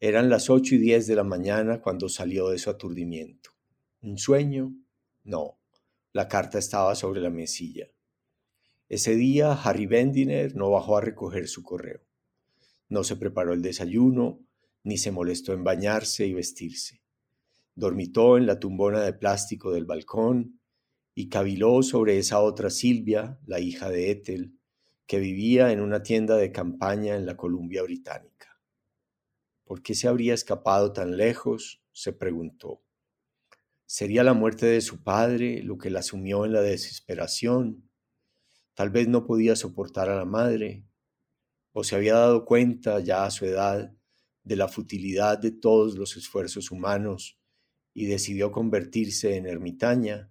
Eran 0.00 0.28
las 0.28 0.50
ocho 0.50 0.74
y 0.74 0.78
diez 0.78 1.06
de 1.06 1.14
la 1.14 1.24
mañana 1.24 1.80
cuando 1.80 2.10
salió 2.10 2.50
de 2.50 2.58
su 2.58 2.68
aturdimiento. 2.68 3.52
¿Un 4.02 4.18
sueño? 4.18 4.74
No, 5.24 5.58
la 6.12 6.28
carta 6.28 6.58
estaba 6.58 6.94
sobre 6.94 7.22
la 7.22 7.30
mesilla. 7.30 7.88
Ese 8.90 9.16
día 9.16 9.54
Harry 9.54 9.86
Bendiner 9.86 10.54
no 10.56 10.70
bajó 10.70 10.98
a 10.98 11.00
recoger 11.00 11.48
su 11.48 11.62
correo. 11.62 12.02
No 12.90 13.02
se 13.02 13.16
preparó 13.16 13.54
el 13.54 13.62
desayuno, 13.62 14.38
ni 14.84 14.98
se 14.98 15.10
molestó 15.10 15.54
en 15.54 15.64
bañarse 15.64 16.26
y 16.26 16.34
vestirse. 16.34 17.00
Dormitó 17.76 18.36
en 18.36 18.44
la 18.44 18.60
tumbona 18.60 19.00
de 19.00 19.14
plástico 19.14 19.72
del 19.72 19.86
balcón 19.86 20.60
y 21.14 21.30
caviló 21.30 21.82
sobre 21.82 22.18
esa 22.18 22.40
otra 22.40 22.68
Silvia, 22.68 23.38
la 23.46 23.58
hija 23.58 23.88
de 23.88 24.10
Ethel, 24.10 24.57
que 25.08 25.18
vivía 25.18 25.72
en 25.72 25.80
una 25.80 26.02
tienda 26.02 26.36
de 26.36 26.52
campaña 26.52 27.16
en 27.16 27.24
la 27.24 27.34
Columbia 27.34 27.82
Británica. 27.82 28.60
¿Por 29.64 29.82
qué 29.82 29.94
se 29.94 30.06
habría 30.06 30.34
escapado 30.34 30.92
tan 30.92 31.16
lejos? 31.16 31.82
se 31.92 32.12
preguntó. 32.12 32.82
¿Sería 33.86 34.22
la 34.22 34.34
muerte 34.34 34.66
de 34.66 34.82
su 34.82 35.02
padre 35.02 35.62
lo 35.62 35.78
que 35.78 35.88
la 35.88 36.02
sumió 36.02 36.44
en 36.44 36.52
la 36.52 36.60
desesperación? 36.60 37.90
Tal 38.74 38.90
vez 38.90 39.08
no 39.08 39.24
podía 39.24 39.56
soportar 39.56 40.10
a 40.10 40.16
la 40.16 40.26
madre, 40.26 40.84
o 41.72 41.84
se 41.84 41.96
había 41.96 42.14
dado 42.14 42.44
cuenta 42.44 43.00
ya 43.00 43.24
a 43.24 43.30
su 43.30 43.46
edad 43.46 43.90
de 44.44 44.56
la 44.56 44.68
futilidad 44.68 45.38
de 45.38 45.52
todos 45.52 45.96
los 45.96 46.18
esfuerzos 46.18 46.70
humanos 46.70 47.38
y 47.94 48.06
decidió 48.06 48.52
convertirse 48.52 49.36
en 49.36 49.46
ermitaña. 49.46 50.30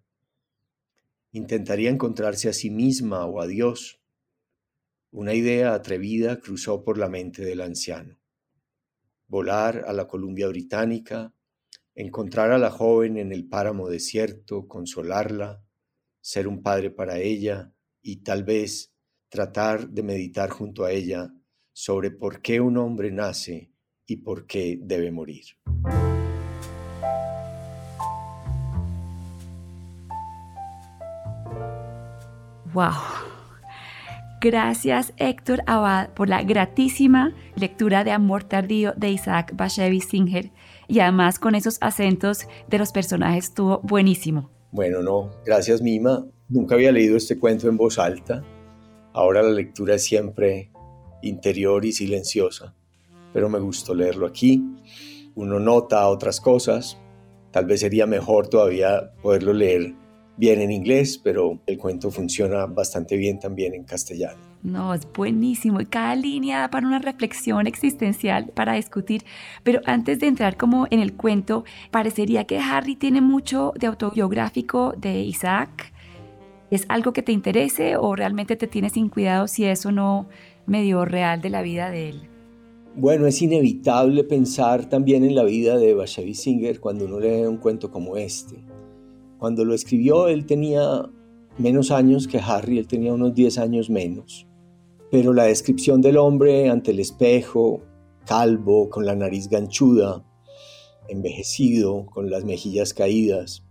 Intentaría 1.32 1.90
encontrarse 1.90 2.48
a 2.48 2.54
sí 2.54 2.70
misma 2.70 3.26
o 3.26 3.42
a 3.42 3.48
Dios. 3.48 4.00
Una 5.12 5.34
idea 5.34 5.74
atrevida 5.74 6.42
cruzó 6.42 6.84
por 6.84 6.98
la 6.98 7.08
mente 7.08 7.46
del 7.46 7.62
anciano. 7.62 8.20
Volar 9.28 9.86
a 9.88 9.94
la 9.94 10.06
Columbia 10.06 10.50
Británica, 10.50 11.34
encontrar 11.96 12.52
a 12.52 12.58
la 12.58 12.70
joven 12.70 13.18
en 13.18 13.32
el 13.32 13.48
páramo 13.48 13.88
desierto, 13.88 14.68
consolarla, 14.68 15.64
ser 16.20 16.46
un 16.46 16.62
padre 16.62 16.92
para 16.92 17.20
ella 17.20 17.74
y 18.02 18.18
tal 18.18 18.44
vez 18.44 18.94
tratar 19.30 19.90
de 19.90 20.04
meditar 20.04 20.50
junto 20.50 20.84
a 20.84 20.92
ella 20.92 21.34
sobre 21.72 22.12
por 22.12 22.42
qué 22.42 22.60
un 22.60 22.78
hombre 22.78 23.10
nace 23.10 23.72
y 24.06 24.18
por 24.18 24.46
qué 24.46 24.78
debe 24.82 25.12
morir. 25.12 25.46
¡Wow! 32.74 33.37
Gracias 34.40 35.14
Héctor 35.18 35.64
Abad 35.66 36.10
por 36.14 36.30
la 36.30 36.44
gratísima 36.44 37.34
lectura 37.56 38.04
de 38.04 38.12
Amor 38.12 38.44
Tardío 38.44 38.94
de 38.96 39.10
Isaac 39.10 39.54
Bashevis 39.56 40.06
Singer 40.10 40.52
y 40.88 41.00
además 41.00 41.40
con 41.40 41.56
esos 41.56 41.80
acentos 41.82 42.46
de 42.68 42.78
los 42.78 42.92
personajes 42.92 43.46
estuvo 43.46 43.80
buenísimo. 43.82 44.52
Bueno, 44.72 45.02
no, 45.02 45.32
gracias 45.44 45.82
Mima. 45.82 46.24
Nunca 46.50 46.76
había 46.76 46.92
leído 46.92 47.18
este 47.18 47.40
cuento 47.40 47.68
en 47.68 47.78
voz 47.78 47.98
alta. 47.98 48.44
Ahora 49.12 49.42
la 49.42 49.50
lectura 49.50 49.96
es 49.96 50.04
siempre 50.04 50.70
interior 51.24 51.84
y 51.84 51.92
silenciosa, 51.92 52.76
pero 53.34 53.50
me 53.50 53.58
gustó 53.58 53.96
leerlo 53.96 54.28
aquí. 54.28 54.64
Uno 55.34 55.60
nota 55.60 56.08
otras 56.08 56.40
cosas. 56.40 57.00
Tal 57.50 57.66
vez 57.66 57.80
sería 57.80 58.06
mejor 58.06 58.50
todavía 58.50 59.14
poderlo 59.24 59.54
leer 59.54 59.96
bien 60.38 60.62
en 60.62 60.72
inglés, 60.72 61.20
pero 61.22 61.60
el 61.66 61.78
cuento 61.78 62.12
funciona 62.12 62.66
bastante 62.68 63.18
bien 63.18 63.40
también 63.40 63.74
en 63.74 63.84
castellano. 63.84 64.40
No, 64.64 64.94
es 64.94 65.08
buenísimo 65.12 65.82
y 65.82 65.86
cada 65.86 66.16
línea 66.16 66.60
da 66.60 66.70
para 66.70 66.88
una 66.88 67.00
reflexión 67.00 67.68
existencial 67.68 68.52
para 68.54 68.74
discutir. 68.74 69.24
Pero 69.64 69.82
antes 69.86 70.20
de 70.20 70.28
entrar 70.28 70.58
como 70.58 70.88
en 70.90 71.00
el 71.00 71.14
cuento, 71.14 71.64
parecería 71.92 72.46
que 72.46 72.60
Harry 72.60 72.96
tiene 72.96 73.22
mucho 73.22 73.74
de 73.80 73.88
autobiográfico 73.88 74.94
de 74.98 75.22
Isaac. 75.22 75.92
¿Es 76.70 76.86
algo 76.90 77.14
que 77.14 77.24
te 77.24 77.32
interese 77.32 77.98
o 77.98 78.16
realmente 78.16 78.56
te 78.56 78.68
tienes 78.68 78.94
sin 78.94 79.10
cuidado 79.10 79.48
si 79.48 79.66
eso 79.66 79.92
no 79.92 80.28
medio 80.66 81.06
real 81.06 81.42
de 81.42 81.50
la 81.50 81.62
vida 81.62 81.90
de 81.90 82.10
él? 82.10 82.22
Bueno, 82.96 83.28
es 83.28 83.42
inevitable 83.42 84.24
pensar 84.24 84.90
también 84.90 85.24
en 85.24 85.36
la 85.36 85.44
vida 85.44 85.78
de 85.78 85.94
Bashevi 85.94 86.34
Singer 86.34 86.80
cuando 86.80 87.06
uno 87.06 87.20
lee 87.20 87.46
un 87.46 87.58
cuento 87.58 87.92
como 87.92 88.18
este. 88.18 88.58
Cuando 89.38 89.66
lo 89.66 89.74
escribió 89.74 90.28
él 90.28 90.46
tenía 90.46 91.10
menos 91.58 91.92
años 91.92 92.28
que 92.28 92.40
Harry, 92.40 92.78
él 92.78 92.88
tenía 92.88 93.14
unos 93.14 93.34
10 93.34 93.58
años 93.58 93.90
menos. 93.90 94.48
Pero 95.12 95.34
la 95.34 95.44
descripción 95.44 96.02
del 96.02 96.18
hombre 96.18 96.70
ante 96.70 96.92
el 96.92 97.00
espejo, 97.00 97.82
calvo, 98.26 98.90
con 98.90 99.06
la 99.06 99.16
nariz 99.16 99.48
ganchuda, 99.48 100.26
envejecido, 101.08 102.06
con 102.08 102.30
las 102.30 102.44
mejillas 102.44 102.94
caídas, 102.94 103.64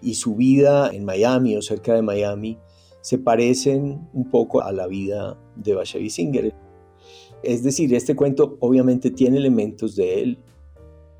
y 0.00 0.14
su 0.14 0.34
vida 0.34 0.90
en 0.92 1.04
Miami 1.04 1.56
o 1.56 1.62
cerca 1.62 1.94
de 1.94 2.02
Miami, 2.02 2.58
se 3.00 3.18
parecen 3.18 4.08
un 4.12 4.30
poco 4.30 4.62
a 4.62 4.72
la 4.72 4.86
vida 4.86 5.38
de 5.56 5.74
Bashevi 5.74 6.10
Singer. 6.10 6.54
Es 7.42 7.62
decir, 7.62 7.92
este 7.94 8.14
cuento 8.14 8.56
obviamente 8.60 9.10
tiene 9.10 9.38
elementos 9.38 9.96
de 9.96 10.22
él, 10.22 10.38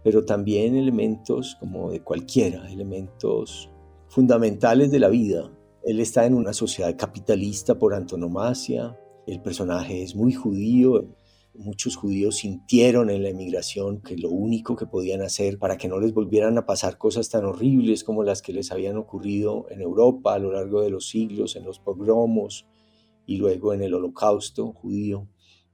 pero 0.05 0.25
también 0.25 0.77
elementos 0.77 1.57
como 1.61 1.91
de 1.91 2.01
cualquiera, 2.01 2.71
elementos 2.71 3.71
fundamentales 4.09 4.91
de 4.91 4.99
la 4.99 5.09
vida. 5.09 5.51
Él 5.85 6.01
está 6.01 6.27
en 6.27 6.35
una 6.35 6.53
sociedad 6.53 6.97
capitalista 6.97 7.79
por 7.79 7.95
antonomasia, 7.95 8.99
el 9.27 9.41
personaje 9.41 10.03
es 10.03 10.17
muy 10.17 10.33
judío, 10.33 11.09
muchos 11.55 11.97
judíos 11.97 12.37
sintieron 12.37 13.11
en 13.11 13.23
la 13.23 13.29
emigración 13.29 14.01
que 14.01 14.17
lo 14.17 14.31
único 14.31 14.75
que 14.75 14.87
podían 14.87 15.23
hacer 15.23 15.59
para 15.59 15.77
que 15.77 15.89
no 15.89 16.01
les 16.01 16.15
volvieran 16.15 16.57
a 16.59 16.67
pasar 16.67 16.99
cosas 16.99 17.29
tan 17.29 17.45
horribles 17.45 18.05
como 18.05 18.25
las 18.25 18.43
que 18.43 18.53
les 18.53 18.73
habían 18.73 18.97
ocurrido 18.97 19.67
en 19.71 19.81
Europa 19.81 20.35
a 20.35 20.39
lo 20.39 20.53
largo 20.53 20.83
de 20.83 20.91
los 20.91 21.09
siglos, 21.09 21.57
en 21.57 21.65
los 21.65 21.79
pogromos 21.79 22.67
y 23.27 23.37
luego 23.37 23.73
en 23.75 23.83
el 23.83 23.95
holocausto 23.95 24.73
judío, 24.73 25.29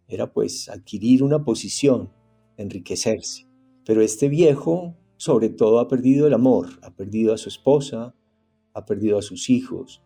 era 0.07 0.33
pues 0.33 0.68
adquirir 0.68 1.22
una 1.22 1.45
posición, 1.45 2.12
enriquecerse. 2.57 3.48
Pero 3.89 4.03
este 4.03 4.28
viejo, 4.28 4.99
sobre 5.16 5.49
todo, 5.49 5.78
ha 5.78 5.89
perdido 5.89 6.26
el 6.26 6.34
amor, 6.34 6.68
ha 6.82 6.95
perdido 6.95 7.32
a 7.32 7.39
su 7.39 7.49
esposa, 7.49 8.14
ha 8.74 8.84
perdido 8.84 9.16
a 9.16 9.22
sus 9.22 9.49
hijos. 9.49 10.03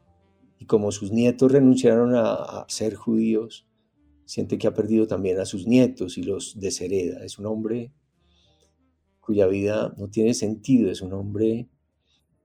Y 0.61 0.67
como 0.67 0.93
sus 0.93 1.11
nietos 1.11 1.51
renunciaron 1.51 2.15
a, 2.15 2.65
ser 2.69 2.95
judíos, 2.95 3.67
siente 4.25 4.57
que 4.57 4.69
ha 4.69 4.73
perdido 4.73 5.09
también 5.09 5.41
a 5.41 5.47
sus 5.47 5.67
nietos 5.67 6.17
y 6.17 6.23
los 6.23 6.61
deshereda. 6.61 7.25
Es 7.25 7.41
un 7.41 7.47
hombre 7.47 7.93
cuya 9.19 9.49
vida 9.49 9.93
no 9.99 10.09
tiene 10.09 10.35
sentido, 10.35 10.89
es 10.89 11.03
un 11.03 11.15
hombre 11.15 11.69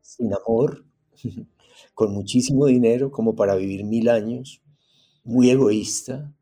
sin 0.02 0.34
amor, 0.34 0.88
con 1.94 2.16
muchísimo 2.16 2.66
dinero 2.66 3.12
como 3.12 3.36
para 3.36 3.54
vivir 3.54 3.84
mil 3.84 4.10
años, 4.10 4.64
muy 5.24 5.52
egoísta, 5.52 6.36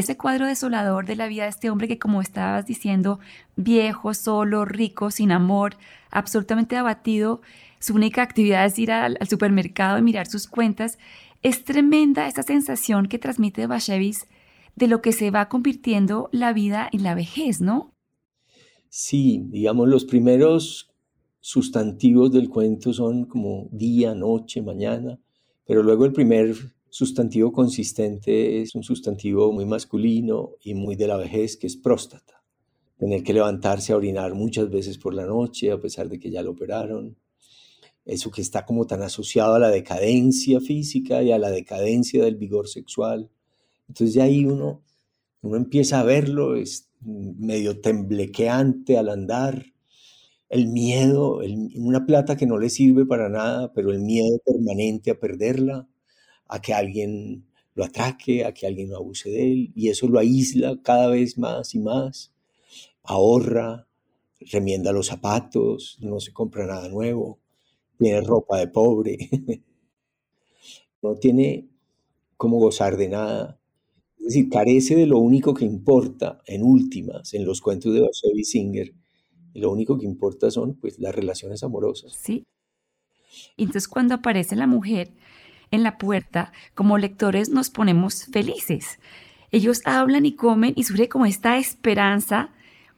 ese 0.00 0.18
cuadro 0.18 0.46
desolador 0.46 1.06
de 1.06 1.16
la 1.16 1.26
vida 1.26 1.44
de 1.44 1.48
este 1.48 1.70
hombre 1.70 1.88
que, 1.88 1.98
como 1.98 2.20
estabas 2.20 2.66
diciendo, 2.66 3.18
viejo, 3.56 4.12
solo, 4.12 4.66
rico, 4.66 5.10
sin 5.10 5.32
amor, 5.32 5.76
absolutamente 6.10 6.76
abatido, 6.76 7.40
su 7.80 7.94
única 7.94 8.20
actividad 8.22 8.66
es 8.66 8.78
ir 8.78 8.92
al, 8.92 9.16
supermercado 9.26 9.96
y 9.96 10.02
mirar 10.02 10.26
sus 10.26 10.48
cuentas, 10.48 10.98
es 11.42 11.64
tremenda 11.64 12.28
esa 12.28 12.42
sensación 12.42 13.06
que 13.06 13.18
transmite 13.18 13.66
Bashevis 13.66 14.26
de 14.74 14.86
lo 14.86 15.00
que 15.00 15.12
se 15.12 15.30
va 15.30 15.48
convirtiendo 15.48 16.28
la 16.30 16.52
vida 16.52 16.90
en 16.92 17.02
la 17.02 17.14
vejez, 17.14 17.62
¿no? 17.62 17.94
Sí, 18.90 19.46
digamos, 19.48 19.88
los 19.88 20.04
primeros 20.04 20.94
sustantivos 21.40 22.30
del 22.32 22.50
cuento 22.50 22.92
son 22.92 23.24
como 23.24 23.70
día, 23.72 24.14
noche, 24.14 24.60
mañana, 24.60 25.18
pero 25.64 25.82
luego 25.82 26.04
el 26.04 26.12
primer 26.12 26.54
sustantivo 26.96 27.52
consistente 27.52 28.62
es 28.62 28.74
un 28.74 28.82
sustantivo 28.82 29.52
muy 29.52 29.66
masculino 29.66 30.52
y 30.62 30.72
muy 30.72 30.96
de 30.96 31.06
la 31.06 31.18
vejez, 31.18 31.58
que 31.58 31.66
es 31.66 31.76
próstata. 31.76 32.42
Tener 32.96 33.22
que 33.22 33.34
levantarse 33.34 33.92
a 33.92 33.98
orinar 33.98 34.32
muchas 34.32 34.70
veces 34.70 34.96
por 34.96 35.12
la 35.12 35.26
noche, 35.26 35.70
a 35.70 35.78
pesar 35.78 36.08
de 36.08 36.18
que 36.18 36.30
ya 36.30 36.42
lo 36.42 36.52
operaron. 36.52 37.14
Eso 38.06 38.30
que 38.30 38.40
está 38.40 38.64
como 38.64 38.86
tan 38.86 39.02
asociado 39.02 39.56
a 39.56 39.58
la 39.58 39.68
decadencia 39.68 40.58
física 40.58 41.22
y 41.22 41.32
a 41.32 41.38
la 41.38 41.50
decadencia 41.50 42.24
del 42.24 42.36
vigor 42.36 42.66
sexual. 42.66 43.28
Entonces 43.88 44.14
ya 44.14 44.24
ahí 44.24 44.46
uno, 44.46 44.82
uno 45.42 45.56
empieza 45.58 46.00
a 46.00 46.04
verlo, 46.04 46.56
es 46.56 46.88
medio 47.02 47.78
temblequeante 47.78 48.96
al 48.96 49.10
andar. 49.10 49.66
El 50.48 50.68
miedo, 50.68 51.40
una 51.74 52.06
plata 52.06 52.38
que 52.38 52.46
no 52.46 52.56
le 52.56 52.70
sirve 52.70 53.04
para 53.04 53.28
nada, 53.28 53.74
pero 53.74 53.90
el 53.90 54.00
miedo 54.00 54.38
permanente 54.46 55.10
a 55.10 55.20
perderla 55.20 55.86
a 56.48 56.60
que 56.60 56.74
alguien 56.74 57.44
lo 57.74 57.84
atraque, 57.84 58.44
a 58.44 58.52
que 58.52 58.66
alguien 58.66 58.90
lo 58.90 58.96
abuse 58.96 59.30
de 59.30 59.52
él, 59.52 59.72
y 59.74 59.88
eso 59.88 60.08
lo 60.08 60.18
aísla 60.18 60.80
cada 60.82 61.08
vez 61.08 61.38
más 61.38 61.74
y 61.74 61.78
más. 61.78 62.32
Ahorra, 63.02 63.86
remienda 64.40 64.92
los 64.92 65.06
zapatos, 65.06 65.98
no 66.00 66.20
se 66.20 66.32
compra 66.32 66.66
nada 66.66 66.88
nuevo, 66.88 67.38
tiene 67.98 68.20
ropa 68.22 68.58
de 68.58 68.68
pobre, 68.68 69.18
no 71.02 71.16
tiene 71.16 71.68
cómo 72.36 72.58
gozar 72.58 72.96
de 72.96 73.08
nada. 73.08 73.60
Es 74.18 74.26
decir, 74.26 74.48
carece 74.48 74.96
de 74.96 75.06
lo 75.06 75.18
único 75.18 75.54
que 75.54 75.64
importa, 75.64 76.42
en 76.46 76.62
últimas, 76.62 77.34
en 77.34 77.44
los 77.44 77.60
cuentos 77.60 77.94
de 77.94 78.00
Basevi 78.00 78.44
Singer, 78.44 78.94
lo 79.54 79.70
único 79.70 79.98
que 79.98 80.04
importa 80.04 80.50
son 80.50 80.74
pues 80.74 80.98
las 80.98 81.14
relaciones 81.14 81.62
amorosas. 81.62 82.12
Sí. 82.12 82.44
Entonces 83.56 83.88
cuando 83.88 84.14
aparece 84.14 84.56
la 84.56 84.66
mujer, 84.66 85.12
en 85.70 85.82
la 85.82 85.98
puerta, 85.98 86.52
como 86.74 86.98
lectores 86.98 87.48
nos 87.48 87.70
ponemos 87.70 88.24
felices. 88.26 88.98
Ellos 89.50 89.82
hablan 89.84 90.26
y 90.26 90.32
comen 90.32 90.72
y 90.76 90.84
surge 90.84 91.08
como 91.08 91.26
esta 91.26 91.58
esperanza. 91.58 92.50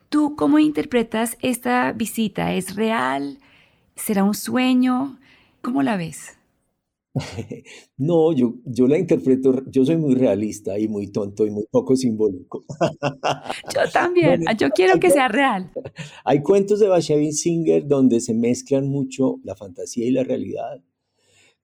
¿Tú 0.09 0.35
cómo 0.37 0.59
interpretas 0.59 1.37
esta 1.41 1.93
visita? 1.93 2.55
¿Es 2.55 2.75
real? 2.75 3.39
¿Será 3.97 4.25
un 4.25 4.35
sueño? 4.35 5.19
¿Cómo 5.61 5.83
la 5.83 5.97
ves? 5.97 6.39
No, 7.97 8.33
yo, 8.33 8.55
yo 8.65 8.87
la 8.87 8.99
interpreto, 8.99 9.65
yo 9.71 9.85
soy 9.85 9.97
muy 9.97 10.15
realista 10.15 10.79
y 10.79 10.89
muy 10.89 11.09
tonto 11.09 11.47
y 11.47 11.51
muy 11.51 11.65
poco 11.71 11.97
simbólico. 11.97 12.65
Yo 13.75 13.91
también, 13.93 14.45
yo 14.59 14.71
quiero 14.71 15.01
que 15.01 15.11
sea 15.11 15.29
real. 15.29 15.73
Hay 16.25 16.43
cuentos 16.43 16.79
de 16.79 16.89
Bashevis 16.89 17.41
Singer 17.41 17.87
donde 17.87 18.21
se 18.21 18.35
mezclan 18.35 18.89
mucho 18.89 19.41
la 19.43 19.57
fantasía 19.57 20.07
y 20.07 20.11
la 20.11 20.23
realidad. 20.23 20.81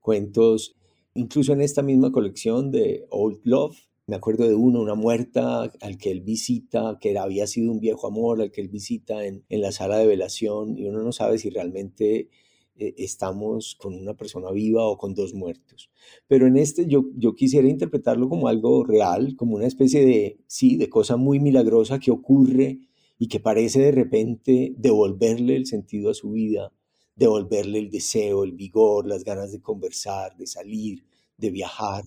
Cuentos, 0.00 0.76
incluso 1.14 1.52
en 1.52 1.60
esta 1.60 1.82
misma 1.82 2.12
colección 2.12 2.70
de 2.70 3.06
Old 3.10 3.40
Love, 3.44 3.76
me 4.06 4.16
acuerdo 4.16 4.46
de 4.46 4.54
uno, 4.54 4.82
una 4.82 4.94
muerta 4.94 5.62
al 5.62 5.96
que 5.96 6.10
él 6.10 6.20
visita, 6.20 6.98
que 7.00 7.16
había 7.16 7.46
sido 7.46 7.72
un 7.72 7.80
viejo 7.80 8.06
amor, 8.06 8.42
al 8.42 8.50
que 8.50 8.60
él 8.60 8.68
visita 8.68 9.24
en, 9.24 9.44
en 9.48 9.60
la 9.62 9.72
sala 9.72 9.96
de 9.96 10.06
velación 10.06 10.76
y 10.76 10.86
uno 10.86 11.02
no 11.02 11.12
sabe 11.12 11.38
si 11.38 11.48
realmente 11.48 12.28
eh, 12.76 12.94
estamos 12.98 13.76
con 13.76 13.94
una 13.94 14.14
persona 14.14 14.50
viva 14.50 14.84
o 14.84 14.98
con 14.98 15.14
dos 15.14 15.32
muertos. 15.32 15.90
Pero 16.26 16.46
en 16.48 16.56
este 16.56 16.86
yo, 16.86 17.04
yo 17.16 17.34
quisiera 17.34 17.68
interpretarlo 17.68 18.28
como 18.28 18.48
algo 18.48 18.84
real, 18.84 19.36
como 19.36 19.54
una 19.56 19.66
especie 19.66 20.04
de, 20.04 20.40
sí, 20.48 20.76
de 20.76 20.88
cosa 20.88 21.16
muy 21.16 21.38
milagrosa 21.38 22.00
que 22.00 22.10
ocurre 22.10 22.80
y 23.16 23.28
que 23.28 23.38
parece 23.38 23.80
de 23.80 23.92
repente 23.92 24.74
devolverle 24.76 25.54
el 25.54 25.66
sentido 25.66 26.10
a 26.10 26.14
su 26.14 26.32
vida, 26.32 26.72
devolverle 27.16 27.78
el 27.78 27.90
deseo, 27.90 28.44
el 28.44 28.52
vigor, 28.52 29.06
las 29.06 29.24
ganas 29.24 29.52
de 29.52 29.60
conversar, 29.60 30.36
de 30.36 30.46
salir, 30.46 31.04
de 31.36 31.50
viajar. 31.50 32.04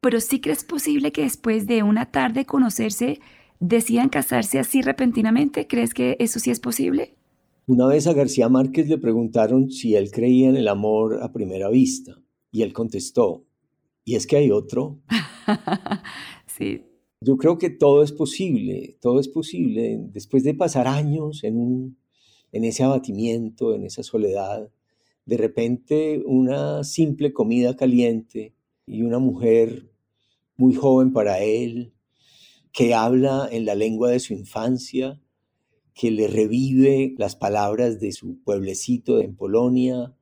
Pero 0.00 0.20
sí 0.20 0.40
crees 0.40 0.64
posible 0.64 1.12
que 1.12 1.22
después 1.22 1.66
de 1.66 1.82
una 1.82 2.10
tarde 2.10 2.44
conocerse 2.44 3.20
decidan 3.60 4.08
casarse 4.08 4.58
así 4.58 4.82
repentinamente? 4.82 5.66
¿Crees 5.66 5.94
que 5.94 6.16
eso 6.18 6.38
sí 6.38 6.50
es 6.50 6.60
posible? 6.60 7.14
Una 7.66 7.86
vez 7.86 8.06
a 8.06 8.12
García 8.12 8.48
Márquez 8.48 8.88
le 8.88 8.98
preguntaron 8.98 9.70
si 9.70 9.94
él 9.96 10.10
creía 10.10 10.50
en 10.50 10.56
el 10.56 10.68
amor 10.68 11.22
a 11.22 11.32
primera 11.32 11.70
vista 11.70 12.20
y 12.50 12.62
él 12.62 12.72
contestó, 12.72 13.46
¿y 14.04 14.16
es 14.16 14.26
que 14.26 14.36
hay 14.36 14.50
otro? 14.50 15.00
sí. 16.46 16.82
Yo 17.20 17.38
creo 17.38 17.56
que 17.56 17.70
todo 17.70 18.02
es 18.02 18.12
posible, 18.12 18.98
todo 19.00 19.18
es 19.18 19.28
posible. 19.28 19.98
Después 20.12 20.44
de 20.44 20.52
pasar 20.52 20.86
años 20.86 21.42
en, 21.42 21.56
un, 21.56 21.96
en 22.54 22.64
ese 22.64 22.84
abatimiento, 22.84 23.74
en 23.74 23.84
esa 23.84 24.04
soledad, 24.04 24.70
de 25.26 25.36
repente 25.36 26.22
una 26.24 26.84
simple 26.84 27.32
comida 27.32 27.76
caliente 27.76 28.54
y 28.86 29.02
una 29.02 29.18
mujer 29.18 29.90
muy 30.56 30.72
joven 30.74 31.12
para 31.12 31.40
él, 31.40 31.94
que 32.72 32.94
habla 32.94 33.48
en 33.50 33.64
la 33.64 33.74
lengua 33.74 34.10
de 34.10 34.20
su 34.20 34.34
infancia, 34.34 35.20
que 35.94 36.12
le 36.12 36.28
revive 36.28 37.14
las 37.18 37.34
palabras 37.34 37.98
de 37.98 38.12
su 38.12 38.40
pueblecito 38.44 39.20
en 39.20 39.34
Polonia, 39.34 40.14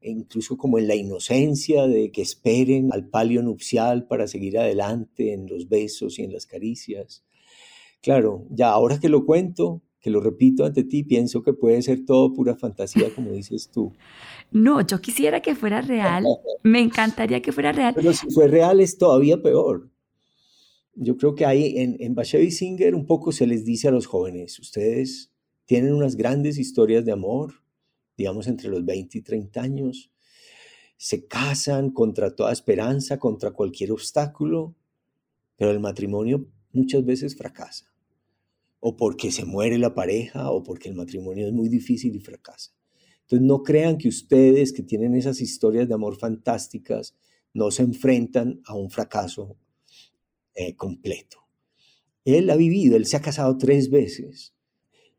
e 0.00 0.10
incluso 0.10 0.56
como 0.56 0.78
en 0.78 0.88
la 0.88 0.94
inocencia 0.94 1.86
de 1.86 2.10
que 2.10 2.22
esperen 2.22 2.90
al 2.90 3.08
palio 3.10 3.42
nupcial 3.42 4.06
para 4.06 4.28
seguir 4.28 4.58
adelante 4.58 5.34
en 5.34 5.46
los 5.46 5.68
besos 5.68 6.18
y 6.18 6.22
en 6.22 6.32
las 6.32 6.46
caricias. 6.46 7.22
Claro, 8.00 8.46
ya 8.48 8.70
ahora 8.70 8.98
que 8.98 9.10
lo 9.10 9.26
cuento, 9.26 9.82
que 10.00 10.10
lo 10.10 10.20
repito 10.20 10.64
ante 10.64 10.84
ti, 10.84 11.02
pienso 11.02 11.42
que 11.42 11.52
puede 11.52 11.82
ser 11.82 12.04
todo 12.04 12.32
pura 12.32 12.54
fantasía, 12.54 13.12
como 13.14 13.32
dices 13.32 13.70
tú. 13.72 13.92
No, 14.52 14.80
yo 14.80 15.00
quisiera 15.00 15.40
que 15.40 15.54
fuera 15.54 15.80
real. 15.80 16.24
Me 16.62 16.80
encantaría 16.80 17.42
que 17.42 17.52
fuera 17.52 17.72
real. 17.72 17.94
Pero 17.94 18.12
si 18.12 18.30
fue 18.30 18.46
real 18.46 18.80
es 18.80 18.98
todavía 18.98 19.42
peor 19.42 19.90
yo 20.96 21.16
creo 21.16 21.34
que 21.34 21.44
ahí 21.44 21.76
en, 21.76 21.96
en 22.00 22.16
y 22.42 22.50
Singer 22.50 22.94
un 22.94 23.06
poco 23.06 23.30
se 23.30 23.46
les 23.46 23.64
dice 23.64 23.88
a 23.88 23.90
los 23.90 24.06
jóvenes, 24.06 24.58
ustedes 24.58 25.30
tienen 25.66 25.92
unas 25.94 26.16
grandes 26.16 26.58
historias 26.58 27.04
de 27.04 27.12
amor, 27.12 27.62
digamos 28.16 28.46
entre 28.46 28.70
los 28.70 28.84
20 28.84 29.18
y 29.18 29.22
30 29.22 29.60
años, 29.60 30.10
se 30.96 31.26
casan 31.26 31.90
contra 31.90 32.34
toda 32.34 32.52
esperanza, 32.52 33.18
contra 33.18 33.50
cualquier 33.50 33.92
obstáculo, 33.92 34.74
pero 35.56 35.70
el 35.70 35.80
matrimonio 35.80 36.46
muchas 36.72 37.04
veces 37.04 37.36
fracasa, 37.36 37.92
o 38.88 38.96
porque 38.96 39.32
se 39.32 39.44
muere 39.44 39.78
la 39.78 39.94
pareja, 39.94 40.48
o 40.52 40.62
porque 40.62 40.88
el 40.88 40.94
matrimonio 40.94 41.48
es 41.48 41.52
muy 41.52 41.68
difícil 41.68 42.14
y 42.14 42.20
fracasa. 42.20 42.70
Entonces 43.22 43.44
no 43.44 43.64
crean 43.64 43.98
que 43.98 44.06
ustedes 44.06 44.72
que 44.72 44.84
tienen 44.84 45.16
esas 45.16 45.40
historias 45.40 45.88
de 45.88 45.94
amor 45.94 46.16
fantásticas 46.16 47.16
no 47.52 47.72
se 47.72 47.82
enfrentan 47.82 48.60
a 48.64 48.76
un 48.76 48.88
fracaso 48.88 49.56
eh, 50.54 50.76
completo. 50.76 51.38
Él 52.24 52.48
ha 52.48 52.54
vivido, 52.54 52.96
él 52.96 53.06
se 53.06 53.16
ha 53.16 53.20
casado 53.20 53.58
tres 53.58 53.90
veces, 53.90 54.54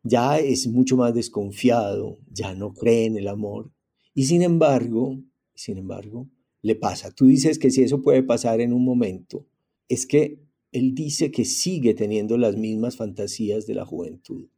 ya 0.02 0.40
es 0.40 0.68
mucho 0.68 0.96
más 0.96 1.14
desconfiado, 1.14 2.20
ya 2.32 2.56
no 2.56 2.74
cree 2.74 3.04
en 3.04 3.18
el 3.18 3.28
amor 3.28 3.70
y 4.14 4.28
sin 4.28 4.44
embargo, 4.44 5.20
sin 5.56 5.78
embargo, 5.78 6.30
le 6.62 6.76
pasa. 6.76 7.12
Tú 7.12 7.26
dices 7.26 7.60
que 7.60 7.70
si 7.70 7.84
eso 7.84 8.02
puede 8.02 8.24
pasar 8.24 8.62
en 8.62 8.72
un 8.72 8.86
momento, 8.86 9.46
es 9.90 10.08
que 10.08 10.47
él 10.78 10.94
dice 10.94 11.32
que 11.32 11.46
sigue 11.46 11.94
teniendo 11.94 12.38
las 12.38 12.56
mismas 12.56 12.98
fantasías 12.98 13.66
de 13.66 13.74
la 13.74 13.86
juventud. 13.86 14.50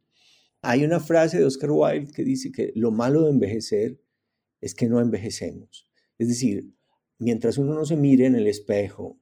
Hay 0.62 0.84
una 0.84 1.00
frase 1.00 1.38
de 1.38 1.44
Oscar 1.44 1.70
Wilde 1.70 2.12
que 2.12 2.24
dice 2.24 2.52
que 2.52 2.72
lo 2.74 2.90
malo 2.90 3.24
de 3.24 3.30
envejecer 3.30 4.00
es 4.60 4.74
que 4.74 4.88
no 4.88 5.00
envejecemos. 5.00 5.88
Es 6.18 6.28
decir, 6.28 6.74
mientras 7.18 7.56
uno 7.56 7.74
no 7.74 7.84
se 7.84 7.96
mire 7.96 8.26
en 8.26 8.34
el 8.34 8.46
espejo 8.46 9.18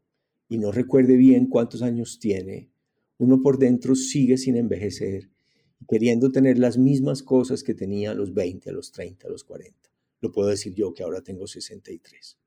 y 0.49 0.59
no 0.59 0.73
recuerde 0.73 1.17
bien 1.17 1.47
cuántos 1.47 1.83
años 1.83 2.19
tiene, 2.19 2.71
uno 3.19 3.43
por 3.43 3.59
dentro 3.59 3.95
sigue 3.95 4.37
sin 4.37 4.57
envejecer, 4.57 5.31
queriendo 5.89 6.33
tener 6.33 6.59
las 6.59 6.79
mismas 6.79 7.23
cosas 7.23 7.63
que 7.63 7.75
tenía 7.75 8.13
a 8.13 8.15
los 8.15 8.35
20, 8.35 8.71
a 8.71 8.73
los 8.73 8.91
30, 8.91 9.29
a 9.29 9.31
los 9.31 9.45
40. 9.45 9.77
Lo 10.21 10.33
puedo 10.33 10.49
decir 10.49 10.75
yo 10.75 10.95
que 10.95 11.03
ahora 11.03 11.23
tengo 11.23 11.47
63. 11.47 12.39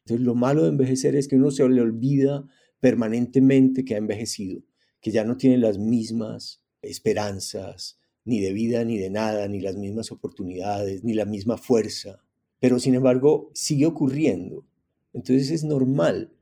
Entonces 0.00 0.26
lo 0.26 0.34
malo 0.34 0.62
de 0.62 0.68
envejecer 0.68 1.16
es 1.16 1.28
que 1.28 1.36
uno 1.36 1.50
se 1.50 1.66
le 1.68 1.80
olvida 1.80 2.46
permanentemente 2.86 3.84
que 3.84 3.96
ha 3.96 3.98
envejecido, 3.98 4.62
que 5.00 5.10
ya 5.10 5.24
no 5.24 5.36
tiene 5.36 5.58
las 5.58 5.76
mismas 5.76 6.62
esperanzas, 6.82 7.98
ni 8.24 8.38
de 8.38 8.52
vida, 8.52 8.84
ni 8.84 8.96
de 8.96 9.10
nada, 9.10 9.48
ni 9.48 9.58
las 9.58 9.74
mismas 9.74 10.12
oportunidades, 10.12 11.02
ni 11.02 11.12
la 11.12 11.24
misma 11.24 11.58
fuerza. 11.58 12.22
Pero 12.60 12.78
sin 12.78 12.94
embargo 12.94 13.50
sigue 13.54 13.86
ocurriendo. 13.86 14.64
Entonces 15.12 15.50
es 15.50 15.64
normal 15.64 16.32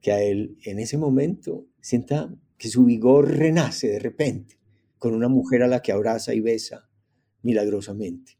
que 0.00 0.10
a 0.10 0.20
él 0.20 0.58
en 0.64 0.80
ese 0.80 0.98
momento 0.98 1.68
sienta 1.80 2.34
que 2.58 2.66
su 2.66 2.84
vigor 2.84 3.30
renace 3.30 3.86
de 3.86 4.00
repente 4.00 4.58
con 4.98 5.14
una 5.14 5.28
mujer 5.28 5.62
a 5.62 5.68
la 5.68 5.80
que 5.80 5.92
abraza 5.92 6.34
y 6.34 6.40
besa 6.40 6.90
milagrosamente. 7.42 8.32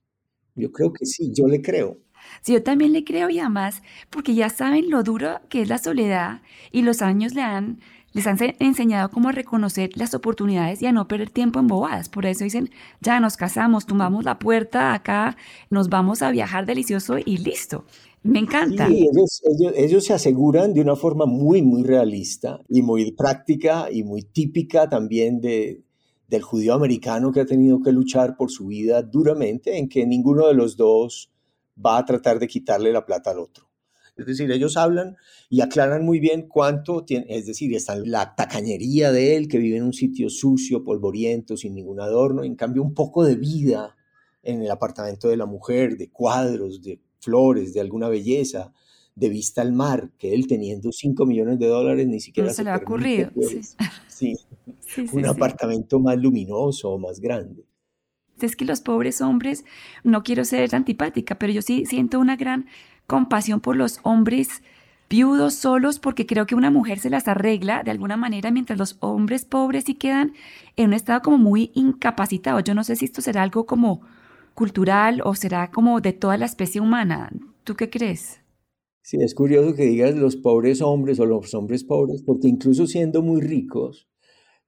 Yo 0.56 0.72
creo 0.72 0.92
que 0.92 1.06
sí, 1.06 1.30
yo 1.32 1.46
le 1.46 1.62
creo. 1.62 2.00
Sí, 2.42 2.52
yo 2.52 2.62
también 2.62 2.92
le 2.92 3.04
creo 3.04 3.30
y 3.30 3.38
además 3.38 3.82
porque 4.10 4.34
ya 4.34 4.48
saben 4.50 4.90
lo 4.90 5.02
duro 5.02 5.40
que 5.48 5.62
es 5.62 5.68
la 5.68 5.78
soledad 5.78 6.42
y 6.72 6.82
los 6.82 7.02
años 7.02 7.34
le 7.34 7.42
han, 7.42 7.80
les 8.12 8.26
han 8.26 8.38
enseñado 8.58 9.10
cómo 9.10 9.32
reconocer 9.32 9.90
las 9.96 10.14
oportunidades 10.14 10.82
y 10.82 10.86
a 10.86 10.92
no 10.92 11.08
perder 11.08 11.30
tiempo 11.30 11.58
en 11.60 11.66
bobadas. 11.66 12.08
Por 12.08 12.26
eso 12.26 12.44
dicen, 12.44 12.70
ya 13.00 13.20
nos 13.20 13.36
casamos, 13.36 13.86
tumbamos 13.86 14.24
la 14.24 14.38
puerta 14.38 14.94
acá, 14.94 15.36
nos 15.70 15.88
vamos 15.88 16.22
a 16.22 16.30
viajar 16.30 16.66
delicioso 16.66 17.16
y 17.18 17.38
listo. 17.38 17.84
Me 18.24 18.38
encanta. 18.38 18.88
Sí, 18.88 19.06
ellos, 19.76 20.04
se 20.04 20.14
aseguran 20.14 20.72
de 20.72 20.80
una 20.80 20.96
forma 20.96 21.26
muy, 21.26 21.60
muy 21.60 21.82
realista 21.82 22.58
y 22.70 22.80
muy 22.80 23.12
práctica 23.12 23.88
y 23.92 24.02
muy 24.02 24.22
típica 24.22 24.88
también 24.88 25.42
de, 25.42 25.82
del 26.28 26.42
judío 26.42 26.72
americano 26.72 27.32
que 27.32 27.40
ha 27.40 27.46
tenido 27.46 27.82
que 27.82 27.92
luchar 27.92 28.36
por 28.38 28.50
su 28.50 28.68
vida 28.68 29.02
duramente, 29.02 29.76
en 29.76 29.90
que 29.90 30.06
ninguno 30.06 30.48
de 30.48 30.54
los 30.54 30.78
dos 30.78 31.33
va 31.84 31.98
a 31.98 32.04
tratar 32.04 32.38
de 32.38 32.46
quitarle 32.46 32.92
la 32.92 33.04
plata 33.04 33.30
al 33.30 33.38
otro. 33.38 33.68
Es 34.16 34.26
decir, 34.26 34.50
ellos 34.52 34.76
hablan 34.76 35.16
y 35.50 35.60
aclaran 35.60 36.04
muy 36.04 36.20
bien 36.20 36.46
cuánto 36.48 37.04
tiene, 37.04 37.26
es 37.28 37.46
decir, 37.46 37.74
está 37.74 37.96
la 37.96 38.36
tacañería 38.36 39.10
de 39.10 39.36
él, 39.36 39.48
que 39.48 39.58
vive 39.58 39.78
en 39.78 39.82
un 39.82 39.92
sitio 39.92 40.30
sucio, 40.30 40.84
polvoriento, 40.84 41.56
sin 41.56 41.74
ningún 41.74 42.00
adorno, 42.00 42.44
en 42.44 42.54
cambio 42.54 42.82
un 42.82 42.94
poco 42.94 43.24
de 43.24 43.34
vida 43.34 43.96
en 44.44 44.62
el 44.62 44.70
apartamento 44.70 45.28
de 45.28 45.36
la 45.36 45.46
mujer, 45.46 45.96
de 45.96 46.10
cuadros, 46.10 46.80
de 46.82 47.00
flores, 47.18 47.72
de 47.74 47.80
alguna 47.80 48.08
belleza, 48.08 48.72
de 49.16 49.28
vista 49.28 49.62
al 49.62 49.72
mar, 49.72 50.10
que 50.18 50.34
él 50.34 50.46
teniendo 50.46 50.92
5 50.92 51.26
millones 51.26 51.58
de 51.58 51.66
dólares 51.66 52.06
ni 52.06 52.20
siquiera 52.20 52.52
se, 52.52 52.62
le 52.62 52.70
ha 52.70 52.76
ocurrido. 52.76 53.30
Pues, 53.34 53.76
sí. 54.08 54.36
un 55.12 55.26
apartamento 55.26 55.98
más 55.98 56.16
luminoso 56.18 56.90
o 56.90 56.98
más 56.98 57.20
grande. 57.20 57.64
Es 58.40 58.56
que 58.56 58.64
los 58.64 58.80
pobres 58.80 59.20
hombres, 59.20 59.64
no 60.02 60.22
quiero 60.22 60.44
ser 60.44 60.74
antipática, 60.74 61.36
pero 61.36 61.52
yo 61.52 61.62
sí 61.62 61.86
siento 61.86 62.18
una 62.18 62.36
gran 62.36 62.66
compasión 63.06 63.60
por 63.60 63.76
los 63.76 64.00
hombres 64.02 64.62
viudos 65.08 65.54
solos 65.54 65.98
porque 65.98 66.26
creo 66.26 66.46
que 66.46 66.54
una 66.54 66.70
mujer 66.70 66.98
se 66.98 67.10
las 67.10 67.28
arregla 67.28 67.82
de 67.82 67.90
alguna 67.90 68.16
manera 68.16 68.50
mientras 68.50 68.78
los 68.78 68.96
hombres 69.00 69.44
pobres 69.44 69.84
sí 69.84 69.94
quedan 69.94 70.32
en 70.76 70.88
un 70.88 70.94
estado 70.94 71.22
como 71.22 71.38
muy 71.38 71.70
incapacitado. 71.74 72.60
Yo 72.60 72.74
no 72.74 72.84
sé 72.84 72.96
si 72.96 73.04
esto 73.04 73.20
será 73.20 73.42
algo 73.42 73.66
como 73.66 74.00
cultural 74.54 75.20
o 75.24 75.34
será 75.34 75.70
como 75.70 76.00
de 76.00 76.12
toda 76.12 76.38
la 76.38 76.46
especie 76.46 76.80
humana? 76.80 77.30
¿Tú 77.64 77.74
qué 77.74 77.90
crees? 77.90 78.40
Sí, 79.02 79.18
es 79.20 79.34
curioso 79.34 79.74
que 79.74 79.84
digas 79.84 80.14
los 80.14 80.36
pobres 80.36 80.80
hombres 80.80 81.20
o 81.20 81.26
los 81.26 81.52
hombres 81.54 81.84
pobres, 81.84 82.22
porque 82.22 82.48
incluso 82.48 82.86
siendo 82.86 83.20
muy 83.20 83.42
ricos, 83.42 84.08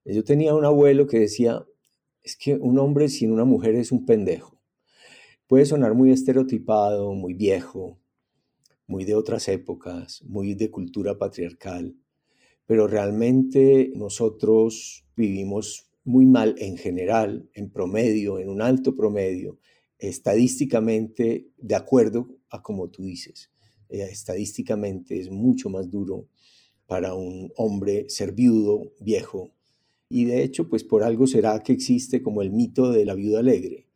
yo 0.05 0.23
tenía 0.23 0.53
un 0.53 0.63
abuelo 0.63 1.07
que 1.07 1.19
decía, 1.19 1.65
es 2.27 2.35
que 2.35 2.55
un 2.55 2.77
hombre 2.77 3.07
sin 3.07 3.31
una 3.31 3.45
mujer 3.45 3.75
es 3.75 3.93
un 3.93 4.05
pendejo. 4.05 4.61
Puede 5.47 5.65
sonar 5.65 5.93
muy 5.93 6.11
estereotipado, 6.11 7.13
muy 7.13 7.33
viejo, 7.33 8.01
muy 8.85 9.05
de 9.05 9.15
otras 9.15 9.47
épocas, 9.47 10.21
muy 10.25 10.53
de 10.53 10.69
cultura 10.69 11.17
patriarcal, 11.17 11.95
pero 12.65 12.85
realmente 12.85 13.93
nosotros 13.95 15.05
vivimos 15.15 15.89
muy 16.03 16.25
mal 16.25 16.55
en 16.57 16.75
general, 16.75 17.49
en 17.53 17.69
promedio, 17.69 18.39
en 18.39 18.49
un 18.49 18.61
alto 18.61 18.93
promedio, 18.93 19.57
estadísticamente, 19.97 21.47
de 21.55 21.75
acuerdo 21.75 22.27
a 22.49 22.61
como 22.61 22.89
tú 22.89 23.03
dices. 23.03 23.51
Eh, 23.87 24.01
estadísticamente 24.01 25.17
es 25.17 25.31
mucho 25.31 25.69
más 25.69 25.89
duro 25.89 26.27
para 26.87 27.13
un 27.13 27.53
hombre 27.55 28.09
ser 28.09 28.33
viudo, 28.33 28.91
viejo, 28.99 29.53
y 30.09 30.25
de 30.25 30.43
hecho, 30.43 30.69
pues 30.69 30.83
por 30.83 31.03
algo 31.03 31.27
será 31.27 31.59
que 31.61 31.73
existe 31.73 32.21
como 32.21 32.41
el 32.41 32.51
mito 32.51 32.91
de 32.91 33.05
la 33.05 33.13
viuda 33.13 33.39
alegre. 33.39 33.87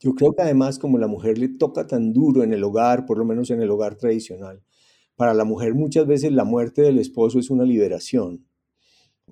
Yo 0.00 0.14
creo 0.14 0.32
que 0.32 0.42
además 0.42 0.78
como 0.78 0.96
la 0.98 1.08
mujer 1.08 1.36
le 1.36 1.48
toca 1.48 1.86
tan 1.86 2.14
duro 2.14 2.42
en 2.42 2.54
el 2.54 2.64
hogar, 2.64 3.04
por 3.04 3.18
lo 3.18 3.24
menos 3.26 3.50
en 3.50 3.60
el 3.60 3.70
hogar 3.70 3.96
tradicional, 3.96 4.62
para 5.14 5.34
la 5.34 5.44
mujer 5.44 5.74
muchas 5.74 6.06
veces 6.06 6.32
la 6.32 6.44
muerte 6.44 6.80
del 6.80 6.98
esposo 6.98 7.38
es 7.38 7.50
una 7.50 7.64
liberación. 7.64 8.46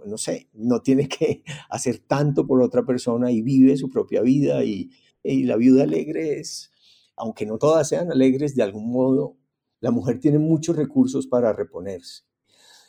No 0.04 0.18
sé, 0.18 0.50
no 0.52 0.82
tiene 0.82 1.08
que 1.08 1.42
hacer 1.70 2.00
tanto 2.00 2.46
por 2.46 2.60
otra 2.60 2.84
persona 2.84 3.32
y 3.32 3.40
vive 3.40 3.76
su 3.78 3.88
propia 3.88 4.20
vida 4.20 4.64
y, 4.64 4.90
la 5.24 5.56
viuda 5.56 5.82
alegre 5.82 6.38
es, 6.38 6.70
aunque 7.16 7.44
no 7.44 7.58
todas 7.58 7.88
sean 7.88 8.10
alegres 8.10 8.54
de 8.54 8.62
algún 8.62 8.90
modo, 8.90 9.36
la 9.80 9.90
mujer 9.90 10.20
tiene 10.20 10.38
muchos 10.38 10.76
recursos 10.76 11.26
para 11.26 11.52
reponerse. 11.52 12.22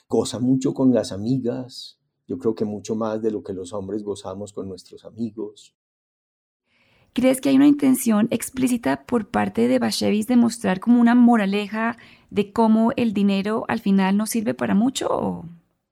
Goza 0.07 0.39
mucho 0.39 0.73
con 0.73 0.93
las 0.93 1.11
amigas, 1.11 1.98
yo 2.29 2.37
creo 2.37 2.53
que 2.53 2.63
mucho 2.63 2.93
más 2.95 3.23
de 3.23 3.31
lo 3.31 3.41
que 3.41 3.53
los 3.53 3.73
hombres 3.73 4.03
gozamos 4.03 4.53
con 4.53 4.69
nuestros 4.69 5.03
amigos. 5.03 5.75
¿Crees 7.13 7.41
que 7.41 7.49
hay 7.49 7.55
una 7.55 7.67
intención 7.67 8.27
explícita 8.29 9.03
por 9.07 9.29
parte 9.29 9.67
de 9.67 9.79
Bashevis 9.79 10.27
de 10.27 10.37
mostrar 10.37 10.79
como 10.79 11.01
una 11.01 11.15
moraleja 11.15 11.97
de 12.29 12.53
cómo 12.53 12.91
el 12.95 13.13
dinero 13.13 13.65
al 13.67 13.79
final 13.79 14.15
no 14.15 14.27
sirve 14.27 14.53
para 14.53 14.75
mucho? 14.75 15.43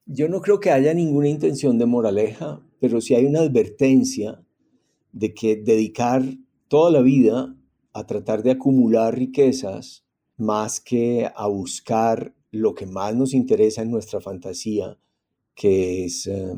Yo 0.06 0.30
no 0.30 0.40
creo 0.42 0.60
que 0.60 0.70
haya 0.70 0.94
ninguna 0.94 1.28
intención 1.28 1.80
de 1.80 1.88
moraleja, 1.88 2.62
pero 2.80 3.02
sí 3.02 3.16
hay 3.16 3.26
una 3.26 3.40
advertencia 3.40 4.40
de 5.12 5.34
que 5.34 5.56
dedicar 5.56 6.24
toda 6.68 6.92
la 6.92 7.02
vida 7.02 7.56
a 7.94 8.06
tratar 8.06 8.44
de 8.44 8.52
acumular 8.52 9.16
riquezas 9.16 10.06
más 10.38 10.80
que 10.80 11.28
a 11.36 11.48
buscar 11.48 12.36
lo 12.52 12.76
que 12.76 12.86
más 12.86 13.16
nos 13.16 13.34
interesa 13.34 13.82
en 13.82 13.90
nuestra 13.90 14.22
fantasía, 14.22 15.00
que 15.58 16.06
es 16.06 16.28
eh, 16.28 16.56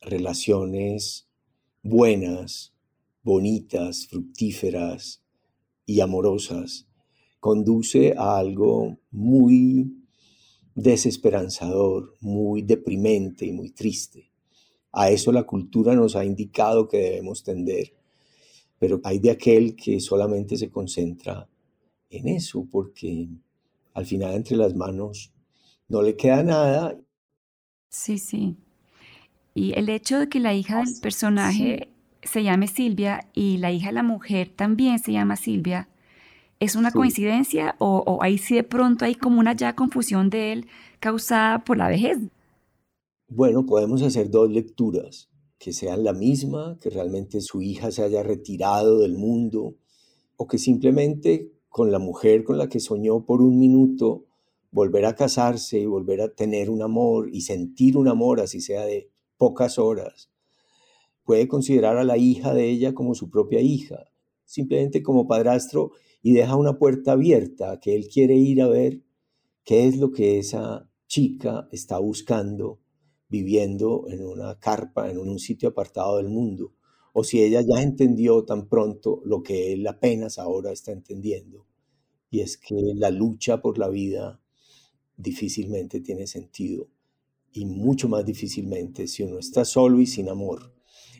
relaciones 0.00 1.28
buenas, 1.82 2.72
bonitas, 3.22 4.06
fructíferas 4.06 5.22
y 5.84 6.00
amorosas, 6.00 6.86
conduce 7.38 8.14
a 8.16 8.38
algo 8.38 8.98
muy 9.10 9.92
desesperanzador, 10.74 12.16
muy 12.20 12.62
deprimente 12.62 13.44
y 13.44 13.52
muy 13.52 13.72
triste. 13.72 14.30
A 14.90 15.10
eso 15.10 15.32
la 15.32 15.42
cultura 15.42 15.94
nos 15.94 16.16
ha 16.16 16.24
indicado 16.24 16.88
que 16.88 16.96
debemos 16.96 17.44
tender, 17.44 17.92
pero 18.78 19.02
hay 19.04 19.18
de 19.18 19.32
aquel 19.32 19.76
que 19.76 20.00
solamente 20.00 20.56
se 20.56 20.70
concentra 20.70 21.46
en 22.08 22.28
eso, 22.28 22.66
porque 22.70 23.28
al 23.92 24.06
final 24.06 24.34
entre 24.34 24.56
las 24.56 24.74
manos 24.74 25.30
no 25.88 26.00
le 26.00 26.16
queda 26.16 26.42
nada 26.42 26.98
Sí, 27.90 28.18
sí. 28.18 28.56
Y 29.52 29.72
el 29.72 29.88
hecho 29.88 30.18
de 30.20 30.28
que 30.28 30.38
la 30.38 30.54
hija 30.54 30.78
del 30.78 30.94
personaje 31.02 31.92
se 32.22 32.44
llame 32.44 32.68
Silvia 32.68 33.28
y 33.34 33.58
la 33.58 33.72
hija 33.72 33.88
de 33.88 33.94
la 33.94 34.02
mujer 34.04 34.52
también 34.54 35.00
se 35.00 35.12
llama 35.12 35.36
Silvia, 35.36 35.88
¿es 36.60 36.76
una 36.76 36.92
coincidencia 36.92 37.74
o, 37.78 38.18
ahí 38.22 38.38
sí 38.38 38.54
de 38.54 38.62
pronto 38.62 39.04
hay 39.04 39.16
como 39.16 39.40
una 39.40 39.54
ya 39.54 39.74
confusión 39.74 40.30
de 40.30 40.52
él 40.52 40.66
causada 41.00 41.64
por 41.64 41.78
la 41.78 41.88
vejez? 41.88 42.18
Bueno, 43.28 43.66
podemos 43.66 44.02
hacer 44.02 44.30
dos 44.30 44.50
lecturas, 44.50 45.28
que 45.58 45.72
sean 45.72 46.04
la 46.04 46.12
misma, 46.12 46.78
que 46.80 46.90
realmente 46.90 47.40
su 47.40 47.60
hija 47.60 47.90
se 47.90 48.04
haya 48.04 48.22
retirado 48.22 49.00
del 49.00 49.16
mundo, 49.16 49.74
o 50.36 50.46
que 50.46 50.58
simplemente 50.58 51.50
con 51.68 51.90
la 51.90 51.98
mujer 51.98 52.44
con 52.44 52.56
la 52.56 52.68
que 52.68 52.80
soñó 52.80 53.24
por 53.24 53.42
un 53.42 53.58
minuto 53.58 54.26
volver 54.70 55.04
a 55.04 55.14
casarse 55.14 55.78
y 55.78 55.86
volver 55.86 56.20
a 56.20 56.32
tener 56.34 56.70
un 56.70 56.82
amor 56.82 57.28
y 57.32 57.42
sentir 57.42 57.96
un 57.96 58.08
amor, 58.08 58.40
así 58.40 58.60
sea 58.60 58.84
de 58.84 59.10
pocas 59.36 59.78
horas, 59.78 60.30
puede 61.24 61.48
considerar 61.48 61.96
a 61.96 62.04
la 62.04 62.16
hija 62.16 62.54
de 62.54 62.68
ella 62.68 62.94
como 62.94 63.14
su 63.14 63.30
propia 63.30 63.60
hija, 63.60 64.10
simplemente 64.44 65.02
como 65.02 65.26
padrastro 65.26 65.92
y 66.22 66.32
deja 66.32 66.56
una 66.56 66.78
puerta 66.78 67.12
abierta 67.12 67.80
que 67.80 67.94
él 67.94 68.08
quiere 68.08 68.34
ir 68.34 68.62
a 68.62 68.68
ver 68.68 69.02
qué 69.64 69.86
es 69.86 69.96
lo 69.96 70.10
que 70.10 70.38
esa 70.38 70.88
chica 71.06 71.68
está 71.72 71.98
buscando 71.98 72.80
viviendo 73.30 74.06
en 74.08 74.24
una 74.26 74.58
carpa, 74.58 75.08
en 75.08 75.16
un 75.18 75.38
sitio 75.38 75.68
apartado 75.68 76.16
del 76.16 76.28
mundo, 76.28 76.74
o 77.12 77.22
si 77.22 77.40
ella 77.40 77.62
ya 77.62 77.80
entendió 77.80 78.44
tan 78.44 78.68
pronto 78.68 79.22
lo 79.24 79.42
que 79.42 79.72
él 79.72 79.86
apenas 79.86 80.38
ahora 80.38 80.72
está 80.72 80.90
entendiendo, 80.90 81.64
y 82.28 82.40
es 82.40 82.58
que 82.58 82.74
la 82.96 83.10
lucha 83.10 83.62
por 83.62 83.78
la 83.78 83.88
vida 83.88 84.40
difícilmente 85.20 86.00
tiene 86.00 86.26
sentido 86.26 86.88
y 87.52 87.66
mucho 87.66 88.08
más 88.08 88.24
difícilmente 88.24 89.06
si 89.06 89.22
uno 89.22 89.38
está 89.38 89.64
solo 89.64 90.00
y 90.00 90.06
sin 90.06 90.28
amor. 90.28 90.72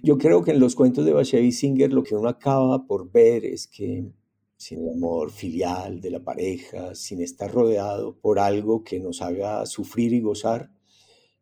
Yo 0.03 0.17
creo 0.17 0.43
que 0.43 0.53
en 0.53 0.61
los 0.61 0.75
cuentos 0.75 1.05
de 1.05 1.13
Bashevis 1.13 1.59
Singer 1.59 1.93
lo 1.93 2.03
que 2.03 2.15
uno 2.15 2.29
acaba 2.29 2.87
por 2.87 3.11
ver 3.11 3.45
es 3.45 3.67
que 3.67 4.11
sin 4.57 4.81
el 4.81 4.95
amor 4.95 5.31
filial 5.31 6.01
de 6.01 6.11
la 6.11 6.23
pareja, 6.23 6.95
sin 6.95 7.23
estar 7.23 7.51
rodeado 7.51 8.17
por 8.19 8.39
algo 8.39 8.85
que 8.85 9.01
nos 9.01 9.23
haga 9.23 9.65
sufrir 9.67 10.13
y 10.13 10.21
gozar, 10.21 10.71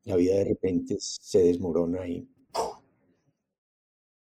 la 0.04 0.16
vida 0.16 0.36
de 0.36 0.44
repente 0.44 0.96
se 1.00 1.40
desmorona 1.40 2.08
y, 2.08 2.28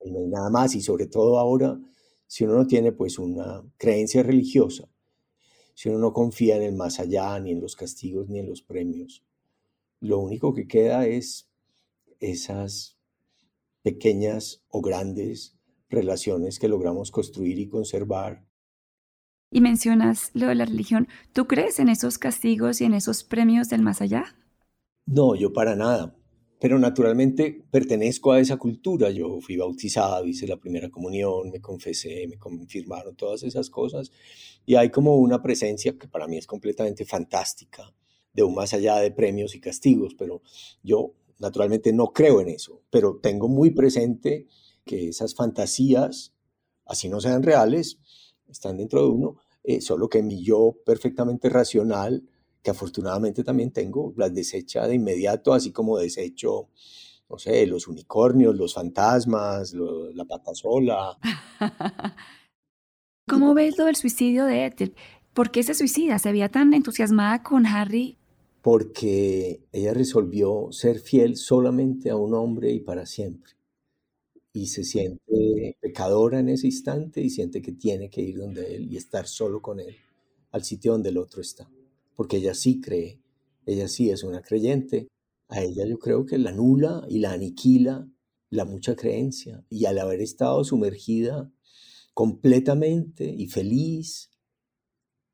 no 0.07 0.19
hay 0.21 0.29
nada 0.29 0.51
más. 0.51 0.75
Y 0.75 0.81
sobre 0.81 1.07
todo 1.07 1.39
ahora, 1.39 1.81
si 2.27 2.45
uno 2.45 2.55
no 2.55 2.67
tiene 2.67 2.93
pues 2.93 3.19
una 3.19 3.63
creencia 3.77 4.23
religiosa, 4.23 4.89
si 5.81 5.89
uno 5.89 5.99
no 5.99 6.13
confía 6.13 6.57
en 6.57 6.63
el 6.63 6.75
más 6.75 7.01
allá, 7.01 7.41
ni 7.41 7.53
en 7.53 7.61
los 7.63 7.75
castigos, 7.75 8.29
ni 8.29 8.39
en 8.39 8.47
los 8.51 8.61
premios, 8.61 9.25
lo 9.99 10.19
único 10.19 10.53
que 10.53 10.69
queda 10.69 11.07
es 11.07 11.49
esas 12.19 12.99
pequeñas 13.81 14.63
o 14.69 14.83
grandes 14.83 15.57
relaciones 15.89 16.59
que 16.59 16.69
logramos 16.69 17.11
construir 17.11 17.59
y 17.59 17.71
conservar. 17.71 18.45
Y 19.51 19.63
mencionas 19.63 20.31
lo 20.35 20.49
de 20.49 20.55
la 20.55 20.67
religión. 20.67 21.09
¿Tú 21.33 21.47
crees 21.47 21.79
en 21.79 21.89
esos 21.89 22.19
castigos 22.19 22.83
y 22.83 22.85
en 22.85 22.93
esos 22.93 23.25
premios 23.25 23.71
del 23.71 23.81
más 23.81 24.03
allá? 24.03 24.37
No, 25.07 25.35
yo 25.35 25.55
para 25.55 25.77
nada 25.77 26.15
pero 26.61 26.79
naturalmente 26.79 27.65
pertenezco 27.71 28.33
a 28.33 28.39
esa 28.39 28.59
cultura. 28.59 29.11
Yo 29.11 29.41
fui 29.41 29.57
bautizado, 29.57 30.27
hice 30.27 30.47
la 30.47 30.59
primera 30.59 30.91
comunión, 30.91 31.51
me 31.51 31.61
confesé, 31.61 32.27
me 32.29 32.39
confirmaron 32.39 33.17
todas 33.17 33.43
esas 33.43 33.71
cosas 33.71 34.13
y 34.67 34.75
hay 34.75 34.91
como 34.91 35.17
una 35.17 35.43
presencia 35.43 35.97
que 35.97 36.07
para 36.07 36.29
mí 36.29 36.37
es 36.37 36.47
completamente 36.47 37.07
fantástica, 37.07 37.93
de 38.35 38.43
un 38.43 38.55
más 38.55 38.75
allá 38.75 38.97
de 38.97 39.11
premios 39.11 39.55
y 39.55 39.61
castigos, 39.61 40.15
pero 40.15 40.43
yo 40.83 41.15
naturalmente 41.39 41.95
no 41.95 42.13
creo 42.13 42.43
en 42.43 42.51
eso, 42.51 42.83
pero 42.91 43.19
tengo 43.23 43.49
muy 43.49 43.71
presente 43.71 44.47
que 44.85 45.09
esas 45.09 45.35
fantasías, 45.35 46.35
así 46.85 47.09
no 47.09 47.23
sean 47.23 47.43
reales, 47.43 47.99
están 48.49 48.77
dentro 48.77 49.03
de 49.03 49.09
uno, 49.09 49.37
eh, 49.65 49.81
solo 49.81 50.09
que 50.09 50.23
mi 50.23 50.43
yo 50.43 50.77
perfectamente 50.85 51.49
racional 51.49 52.23
que 52.63 52.71
afortunadamente 52.71 53.43
también 53.43 53.71
tengo, 53.71 54.13
las 54.17 54.35
desecha 54.35 54.87
de 54.87 54.97
inmediato, 54.97 55.53
así 55.53 55.73
como 55.73 55.99
desecho, 55.99 56.69
no 57.29 57.39
sé, 57.39 57.67
los 57.67 57.89
unicornios, 57.89 58.57
los 58.57 58.75
fantasmas, 58.75 59.75
la 59.75 60.25
pata 60.25 60.55
sola. 60.55 61.19
¿Cómo 63.29 63.55
ves 63.55 63.79
lo 63.79 63.85
del 63.87 63.97
suicidio 63.97 64.45
de 64.45 64.67
Ethel? 64.67 64.95
¿Por 65.33 65.51
qué 65.51 65.63
se 65.63 65.75
suicida? 65.75 66.19
¿Se 66.19 66.33
veía 66.33 66.49
tan 66.49 66.75
entusiasmada 66.75 67.43
con 67.43 67.65
Harry? 67.67 68.19
Porque 68.61 69.63
ella 69.73 69.95
resolvió 69.95 70.69
ser 70.73 70.99
fiel 70.99 71.37
solamente 71.37 72.11
a 72.11 72.17
un 72.17 72.35
hombre 72.35 72.73
y 72.73 72.81
para 72.81 73.07
siempre. 73.07 73.53
Y 74.53 74.67
se 74.67 74.83
siente 74.83 75.79
pecadora 75.81 76.41
en 76.41 76.49
ese 76.49 76.67
instante 76.67 77.23
y 77.23 77.31
siente 77.31 77.63
que 77.63 77.73
tiene 77.73 78.11
que 78.11 78.21
ir 78.21 78.39
donde 78.39 78.75
él 78.75 78.93
y 78.93 78.97
estar 78.97 79.29
solo 79.29 79.63
con 79.63 79.79
él, 79.79 79.97
al 80.51 80.65
sitio 80.65 80.93
donde 80.93 81.11
el 81.11 81.19
otro 81.19 81.41
está 81.41 81.71
porque 82.17 82.39
ella 82.39 82.55
sí 82.55 82.81
cree, 82.81 83.21
ella 83.67 83.89
sí 83.89 84.11
es 84.11 84.23
una 84.25 84.43
creyente. 84.43 85.09
A 85.49 85.63
ella 85.63 85.85
yo 85.87 85.99
creo 85.99 86.27
que 86.27 86.39
la 86.39 86.53
nula 86.53 87.05
y 87.09 87.19
la 87.21 87.33
aniquila 87.33 88.09
la 88.51 88.65
mucha 88.65 88.97
creencia. 88.97 89.65
Y 89.71 89.85
al 89.87 89.99
haber 89.99 90.21
estado 90.21 90.65
sumergida 90.65 91.51
completamente 92.15 93.25
y 93.27 93.47
feliz 93.49 94.31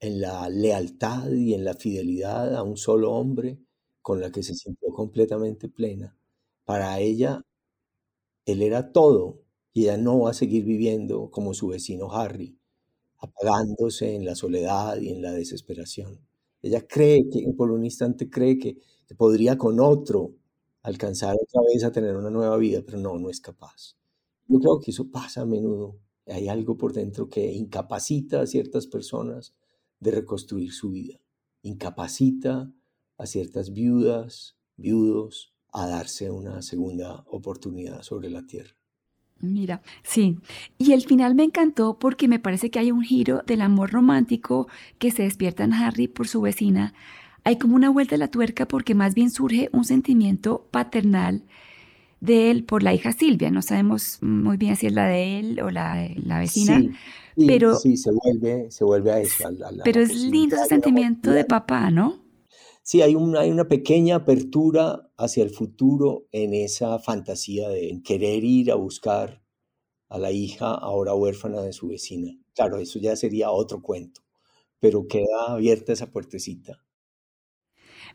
en 0.01 0.21
la 0.21 0.49
lealtad 0.49 1.31
y 1.33 1.55
en 1.55 1.65
la 1.65 1.75
fidelidad 1.75 2.55
a 2.55 2.63
un 2.63 2.77
solo 2.77 3.13
hombre 3.13 3.59
con 4.03 4.21
la 4.21 4.31
que 4.31 4.43
se 4.43 4.55
sintió 4.55 4.91
completamente 4.93 5.69
plena, 5.69 6.17
para 6.65 6.99
ella 7.01 7.43
él 8.47 8.63
era 8.63 8.93
todo 8.93 9.43
y 9.73 9.83
ella 9.83 9.99
no 9.99 10.21
va 10.21 10.31
a 10.31 10.35
seguir 10.35 10.65
viviendo 10.65 11.31
como 11.31 11.53
su 11.55 11.69
vecino 11.69 12.11
Harry, 12.13 12.59
apagándose 13.19 14.15
en 14.17 14.25
la 14.25 14.35
soledad 14.37 14.99
y 15.01 15.11
en 15.11 15.23
la 15.23 15.33
desesperación. 15.33 16.26
Ella 16.63 16.87
cree 16.87 17.29
que, 17.31 17.47
por 17.57 17.71
un 17.71 17.85
instante 17.85 18.29
cree 18.31 18.59
que, 18.59 18.79
que 19.07 19.15
podría 19.15 19.57
con 19.59 19.81
otro 19.81 20.35
alcanzar 20.83 21.37
otra 21.41 21.63
vez 21.63 21.85
a 21.85 21.93
tener 21.93 22.17
una 22.17 22.31
nueva 22.31 22.57
vida, 22.57 22.83
pero 22.85 22.99
no, 22.99 23.19
no 23.19 23.31
es 23.31 23.41
capaz. 23.41 23.97
Yo 24.49 24.61
creo 24.61 24.81
que 24.81 24.91
eso 24.93 25.11
pasa 25.11 25.43
a 25.43 25.47
menudo. 25.47 25.99
Hay 26.27 26.49
algo 26.49 26.77
por 26.77 26.93
dentro 26.93 27.29
que 27.29 27.53
incapacita 27.53 28.41
a 28.41 28.47
ciertas 28.47 28.87
personas 28.87 29.55
de 30.01 30.11
reconstruir 30.13 30.73
su 30.73 30.91
vida. 30.91 31.21
Incapacita 31.63 32.73
a 33.19 33.27
ciertas 33.27 33.73
viudas, 33.73 34.57
viudos, 34.77 35.55
a 35.73 35.89
darse 35.89 36.31
una 36.31 36.63
segunda 36.63 37.25
oportunidad 37.29 38.03
sobre 38.03 38.31
la 38.31 38.47
tierra. 38.47 38.76
Mira, 39.41 39.83
sí. 40.03 40.39
Y 40.79 40.93
el 40.93 41.03
final 41.05 41.35
me 41.35 41.45
encantó 41.45 41.99
porque 41.99 42.27
me 42.27 42.39
parece 42.39 42.71
que 42.71 42.79
hay 42.79 42.91
un 42.91 43.03
giro 43.03 43.43
del 43.47 43.61
amor 43.61 43.91
romántico 43.93 44.67
que 44.99 45.11
se 45.11 45.25
despierta 45.25 45.65
en 45.65 45.75
Harry 45.75 46.09
por 46.09 46.27
su 46.27 46.41
vecina. 46.41 46.95
Hay 47.45 47.59
como 47.59 47.77
una 47.77 47.91
vuelta 47.91 48.15
de 48.15 48.19
la 48.19 48.29
tuerca 48.29 48.67
porque 48.67 48.95
más 48.95 49.15
bien 49.15 49.31
surge 49.31 49.69
un 49.73 49.85
sentimiento 49.85 50.67
paternal 50.71 51.43
de 52.21 52.51
él 52.51 52.65
por 52.65 52.83
la 52.83 52.95
hija 52.95 53.13
Silvia. 53.13 53.51
No 53.51 53.63
sabemos 53.63 54.19
muy 54.23 54.57
bien 54.57 54.77
si 54.77 54.87
es 54.87 54.93
la 54.93 55.07
de 55.07 55.39
él 55.39 55.61
o 55.61 55.71
la 55.71 55.97
de 55.97 56.17
la 56.25 56.39
vecina. 56.39 56.81
Sí, 56.81 57.47
pero, 57.47 57.77
sí, 57.77 57.97
se 57.99 58.11
vuelve, 58.11 58.71
se 58.71 58.85
vuelve 58.85 59.13
a 59.13 59.21
eso. 59.21 59.45
pero 59.85 60.01
es 60.01 60.15
lindo 60.15 60.57
ese 60.57 60.67
sentimiento 60.67 61.31
de 61.31 61.45
papá, 61.45 61.91
¿no? 61.91 62.26
Sí, 62.87 63.03
hay 63.03 63.17
una, 63.17 63.41
hay 63.41 63.51
una 63.51 63.67
pequeña 63.67 64.15
apertura 64.15 65.11
hacia 65.17 65.43
el 65.43 65.51
futuro 65.51 66.29
en 66.31 66.55
esa 66.55 67.01
fantasía 67.01 67.69
de 67.69 68.01
querer 68.05 68.45
ir 68.45 68.71
a 68.71 68.77
buscar 68.77 69.43
a 70.09 70.21
la 70.21 70.31
hija 70.31 70.73
ahora 70.73 71.13
huérfana 71.13 71.63
de 71.63 71.73
su 71.73 71.89
vecina. 71.89 72.39
Claro, 72.55 72.79
eso 72.79 73.01
ya 73.01 73.17
sería 73.17 73.51
otro 73.51 73.83
cuento, 73.83 74.21
pero 74.79 75.09
queda 75.09 75.49
abierta 75.49 75.95
esa 75.95 76.13
puertecita. 76.13 76.81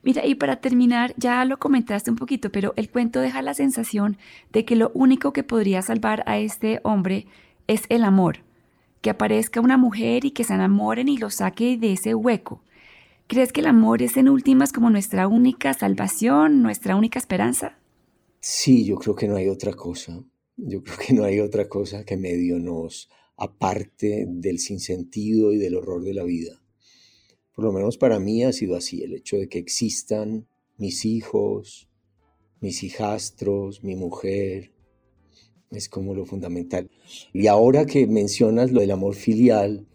Mira, 0.03 0.25
y 0.25 0.35
para 0.35 0.61
terminar, 0.61 1.15
ya 1.17 1.43
lo 1.43 1.59
comentaste 1.59 2.09
un 2.09 2.15
poquito, 2.15 2.49
pero 2.49 2.71
el 2.77 2.89
cuento 2.89 3.19
deja 3.19 3.41
la 3.41 3.53
sensación 3.53 4.17
de 4.53 4.63
que 4.63 4.77
lo 4.77 4.91
único 4.93 5.33
que 5.33 5.43
podría 5.43 5.81
salvar 5.81 6.23
a 6.27 6.37
este 6.37 6.79
hombre 6.85 7.27
es 7.67 7.83
el 7.89 8.05
amor, 8.05 8.37
que 9.01 9.09
aparezca 9.09 9.59
una 9.59 9.75
mujer 9.75 10.23
y 10.23 10.31
que 10.31 10.45
se 10.45 10.53
enamoren 10.53 11.09
y 11.09 11.17
lo 11.17 11.29
saque 11.29 11.75
de 11.75 11.91
ese 11.91 12.15
hueco. 12.15 12.63
¿Crees 13.31 13.53
que 13.53 13.61
el 13.61 13.67
amor 13.67 14.01
es 14.01 14.17
en 14.17 14.27
últimas 14.27 14.73
como 14.73 14.89
nuestra 14.89 15.25
única 15.29 15.73
salvación, 15.73 16.61
nuestra 16.61 16.97
única 16.97 17.17
esperanza? 17.17 17.79
Sí, 18.41 18.83
yo 18.83 18.97
creo 18.97 19.15
que 19.15 19.29
no 19.29 19.37
hay 19.37 19.47
otra 19.47 19.71
cosa. 19.71 20.21
Yo 20.57 20.83
creo 20.83 20.97
que 20.97 21.13
no 21.13 21.23
hay 21.23 21.39
otra 21.39 21.69
cosa 21.69 22.03
que 22.03 22.17
medio 22.17 22.59
nos 22.59 23.09
aparte 23.37 24.25
del 24.27 24.59
sinsentido 24.59 25.53
y 25.53 25.57
del 25.59 25.77
horror 25.77 26.03
de 26.03 26.13
la 26.13 26.25
vida. 26.25 26.61
Por 27.55 27.63
lo 27.63 27.71
menos 27.71 27.97
para 27.97 28.19
mí 28.19 28.43
ha 28.43 28.51
sido 28.51 28.75
así, 28.75 29.01
el 29.01 29.13
hecho 29.13 29.37
de 29.37 29.47
que 29.47 29.59
existan 29.59 30.45
mis 30.77 31.05
hijos, 31.05 31.87
mis 32.59 32.83
hijastros, 32.83 33.81
mi 33.81 33.95
mujer, 33.95 34.73
es 35.69 35.87
como 35.87 36.13
lo 36.13 36.25
fundamental. 36.25 36.91
Y 37.31 37.47
ahora 37.47 37.85
que 37.85 38.07
mencionas 38.07 38.73
lo 38.73 38.81
del 38.81 38.91
amor 38.91 39.15
filial, 39.15 39.87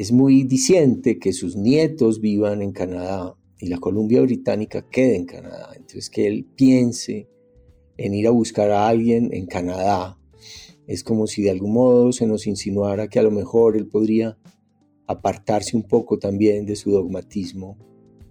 es 0.00 0.12
muy 0.12 0.44
diciente 0.44 1.18
que 1.18 1.34
sus 1.34 1.56
nietos 1.56 2.22
vivan 2.22 2.62
en 2.62 2.72
Canadá 2.72 3.36
y 3.58 3.66
la 3.66 3.76
Columbia 3.76 4.22
Británica 4.22 4.88
quede 4.88 5.14
en 5.14 5.26
Canadá. 5.26 5.72
Entonces 5.76 6.08
que 6.08 6.26
él 6.26 6.46
piense 6.56 7.28
en 7.98 8.14
ir 8.14 8.26
a 8.26 8.30
buscar 8.30 8.70
a 8.70 8.88
alguien 8.88 9.28
en 9.34 9.44
Canadá. 9.44 10.18
Es 10.86 11.04
como 11.04 11.26
si 11.26 11.42
de 11.42 11.50
algún 11.50 11.74
modo 11.74 12.12
se 12.12 12.26
nos 12.26 12.46
insinuara 12.46 13.08
que 13.08 13.18
a 13.18 13.22
lo 13.22 13.30
mejor 13.30 13.76
él 13.76 13.88
podría 13.88 14.38
apartarse 15.06 15.76
un 15.76 15.82
poco 15.82 16.18
también 16.18 16.64
de 16.64 16.76
su 16.76 16.92
dogmatismo 16.92 17.76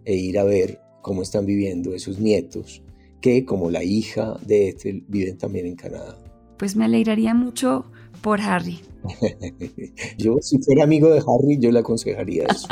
e 0.06 0.16
ir 0.16 0.40
a 0.40 0.46
ver 0.46 0.80
cómo 1.04 1.22
están 1.22 1.46
viviendo 1.46 1.94
esos 1.94 2.20
nietos 2.20 2.82
que, 3.22 3.46
como 3.46 3.70
la 3.70 3.84
hija 3.84 4.40
de 4.44 4.70
Ethel, 4.70 5.06
viven 5.08 5.38
también 5.38 5.68
en 5.68 5.76
Canadá. 5.76 6.18
Pues 6.58 6.76
me 6.76 6.86
alegraría 6.86 7.36
mucho 7.36 7.86
por 8.22 8.42
Harry. 8.42 8.80
yo, 10.18 10.38
si 10.42 10.60
fuera 10.60 10.84
amigo 10.84 11.10
de 11.10 11.20
Harry, 11.20 11.58
yo 11.60 11.72
le 11.72 11.80
aconsejaría 11.80 12.46
eso. 12.46 12.68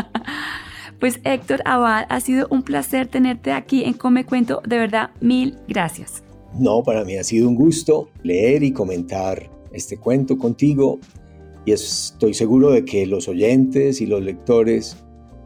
pues 1.00 1.20
Héctor 1.24 1.62
Abad, 1.66 2.06
ha 2.10 2.20
sido 2.20 2.48
un 2.50 2.64
placer 2.64 3.08
tenerte 3.08 3.52
aquí 3.52 3.84
en 3.84 3.94
Come 3.94 4.26
Cuento. 4.26 4.62
De 4.68 4.78
verdad, 4.78 5.12
mil 5.22 5.58
gracias. 5.68 6.24
No, 6.58 6.84
para 6.84 7.04
mí 7.04 7.18
ha 7.18 7.24
sido 7.24 7.48
un 7.48 7.56
gusto 7.56 8.10
leer 8.24 8.64
y 8.64 8.72
comentar 8.72 9.50
este 9.72 9.98
cuento 9.98 10.38
contigo 10.38 11.00
y 11.66 11.74
estoy 11.74 12.34
seguro 12.34 12.72
de 12.72 12.86
que 12.86 13.06
los 13.06 13.28
oyentes 13.28 14.00
y 14.02 14.06
los 14.06 14.22
lectores 14.24 14.98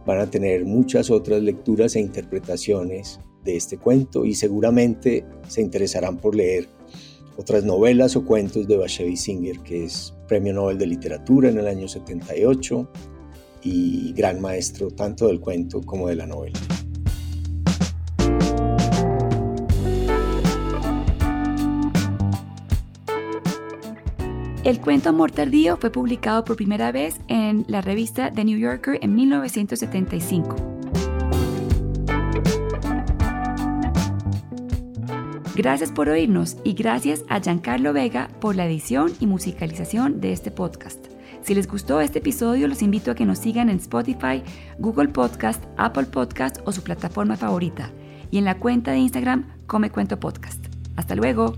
van 0.06 0.20
a 0.20 0.30
tener 0.30 0.66
muchas 0.66 1.10
otras 1.10 1.42
lecturas 1.42 1.96
e 1.96 2.00
interpretaciones 2.00 3.20
de 3.44 3.58
este 3.58 3.78
cuento 3.78 4.26
y 4.26 4.36
seguramente 4.36 5.26
se 5.48 5.62
interesarán 5.62 6.18
por 6.18 6.36
leer 6.36 6.70
otras 7.38 7.64
novelas 7.64 8.16
o 8.16 8.26
cuentos 8.26 8.68
de 8.68 8.78
Bashevi 8.78 9.16
Singer, 9.16 9.60
que 9.60 9.86
es 9.86 10.14
Premio 10.28 10.54
Nobel 10.54 10.78
de 10.78 10.88
Literatura 10.88 11.50
en 11.50 11.58
el 11.58 11.68
año 11.68 11.88
78 11.88 12.90
y 13.64 14.14
gran 14.14 14.42
maestro 14.42 14.90
tanto 14.92 15.28
del 15.28 15.40
cuento 15.40 15.82
como 15.82 16.08
de 16.08 16.16
la 16.16 16.28
novela. 16.28 16.60
El 24.64 24.80
cuento 24.80 25.10
Amor 25.10 25.32
Tardío 25.32 25.78
fue 25.78 25.92
publicado 25.92 26.46
por 26.46 26.56
primera 26.56 26.92
vez 26.92 27.20
en 27.28 27.66
la 27.68 27.82
revista 27.82 28.32
The 28.32 28.46
New 28.46 28.60
Yorker 28.60 29.00
en 29.02 29.16
1975. 29.16 30.81
Gracias 35.56 35.92
por 35.92 36.08
oírnos 36.08 36.56
y 36.64 36.74
gracias 36.74 37.26
a 37.28 37.42
Giancarlo 37.42 37.92
Vega 37.92 38.30
por 38.40 38.56
la 38.56 38.66
edición 38.66 39.12
y 39.20 39.28
musicalización 39.28 40.22
de 40.22 40.32
este 40.32 40.50
podcast. 40.50 41.08
Si 41.42 41.54
les 41.54 41.68
gustó 41.68 42.00
este 42.00 42.20
episodio, 42.20 42.68
los 42.68 42.82
invito 42.82 43.12
a 43.12 43.16
que 43.16 43.26
nos 43.26 43.40
sigan 43.40 43.70
en 43.70 43.78
Spotify, 43.78 44.44
Google 44.80 45.10
Podcast, 45.10 45.64
Apple 45.78 46.06
Podcast 46.06 46.60
o 46.66 46.72
su 46.72 46.84
plataforma 46.84 47.36
favorita 47.36 47.92
y 48.30 48.38
en 48.38 48.46
la 48.46 48.60
cuenta 48.60 48.92
de 48.92 49.00
Instagram 49.00 49.46
Come 49.68 49.90
Cuento 49.90 50.20
Podcast. 50.20 50.66
Hasta 50.96 51.16
luego. 51.16 51.56